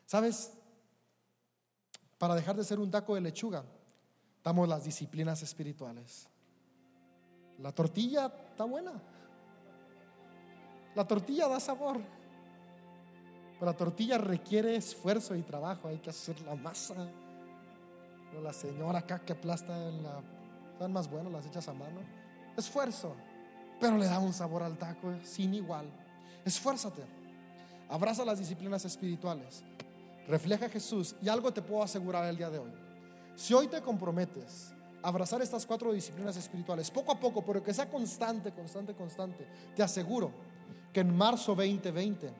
¿Sabes? 0.06 0.52
Para 2.20 2.36
dejar 2.36 2.56
de 2.58 2.64
ser 2.64 2.78
un 2.78 2.92
taco 2.92 3.16
de 3.16 3.22
lechuga, 3.22 3.66
damos 4.44 4.70
las 4.70 4.84
disciplinas 4.84 5.42
espirituales. 5.42 6.28
La 7.58 7.72
tortilla 7.72 8.32
está 8.52 8.66
buena. 8.66 9.02
La 10.94 11.08
tortilla 11.08 11.48
da 11.48 11.60
sabor. 11.60 12.00
Pero 13.54 13.66
la 13.66 13.76
tortilla 13.76 14.20
requiere 14.20 14.76
esfuerzo 14.76 15.36
y 15.36 15.42
trabajo. 15.42 15.88
Hay 15.88 15.98
que 15.98 16.12
hacer 16.12 16.40
la 16.42 16.54
masa. 16.54 16.94
La 18.42 18.54
señora 18.54 19.00
acá 19.00 19.20
que 19.20 19.34
aplasta 19.34 19.88
en 19.88 20.04
la. 20.04 20.22
Están 20.74 20.94
más 20.94 21.10
buenas 21.10 21.32
las 21.32 21.46
hechas 21.46 21.68
a 21.68 21.74
mano. 21.74 22.02
Esfuerzo. 22.56 23.16
Pero 23.80 23.98
le 23.98 24.06
da 24.06 24.20
un 24.20 24.34
sabor 24.34 24.64
al 24.64 24.78
taco 24.78 25.14
sin 25.24 25.54
igual. 25.54 25.86
Esfuérzate. 26.46 27.04
Abraza 27.90 28.26
las 28.26 28.40
disciplinas 28.40 28.86
espirituales. 28.86 29.64
Refleja 30.28 30.66
a 30.66 30.70
Jesús. 30.70 31.16
Y 31.22 31.30
algo 31.30 31.52
te 31.52 31.62
puedo 31.62 31.84
asegurar 31.84 32.26
el 32.26 32.38
día 32.38 32.50
de 32.50 32.60
hoy 32.60 32.88
si 33.38 33.54
hoy 33.54 33.68
te 33.68 33.80
comprometes 33.82 34.74
abrazar 35.04 35.42
estas 35.44 35.64
cuatro 35.66 35.94
disciplinas 35.94 36.36
espirituales, 36.38 36.90
poco 36.90 37.12
a 37.12 37.20
poco, 37.20 37.46
pero 37.46 37.64
que 37.64 37.72
sea 37.72 37.88
constante, 37.88 38.52
constante, 38.52 38.96
constante, 38.96 39.48
te 39.76 39.84
aseguro 39.84 40.32
que 40.92 41.02
en 41.02 41.16
marzo 41.16 41.54
2020 41.54 42.34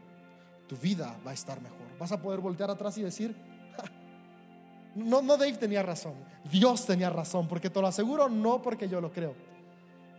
tu 0.68 0.76
vida 0.76 1.16
va 1.26 1.32
a 1.32 1.34
estar 1.36 1.62
mejor. 1.62 1.98
Vas 2.00 2.12
a 2.12 2.20
poder 2.20 2.40
voltear 2.40 2.72
atrás 2.72 2.98
y 2.98 3.04
decir, 3.04 3.36
no, 4.98 5.22
no 5.22 5.38
Dave 5.38 5.54
tenía 5.54 5.84
razón, 5.84 6.16
Dios 6.52 6.86
tenía 6.86 7.10
razón, 7.10 7.48
porque 7.48 7.70
te 7.70 7.80
lo 7.80 7.88
aseguro 7.88 8.30
no 8.30 8.62
porque 8.62 8.90
yo 8.90 9.00
lo 9.00 9.12
creo, 9.12 9.34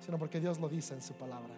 sino 0.05 0.19
porque 0.19 0.41
Dios 0.41 0.59
lo 0.59 0.69
dice 0.69 0.95
en 0.95 1.03
su 1.03 1.15
palabra. 1.15 1.55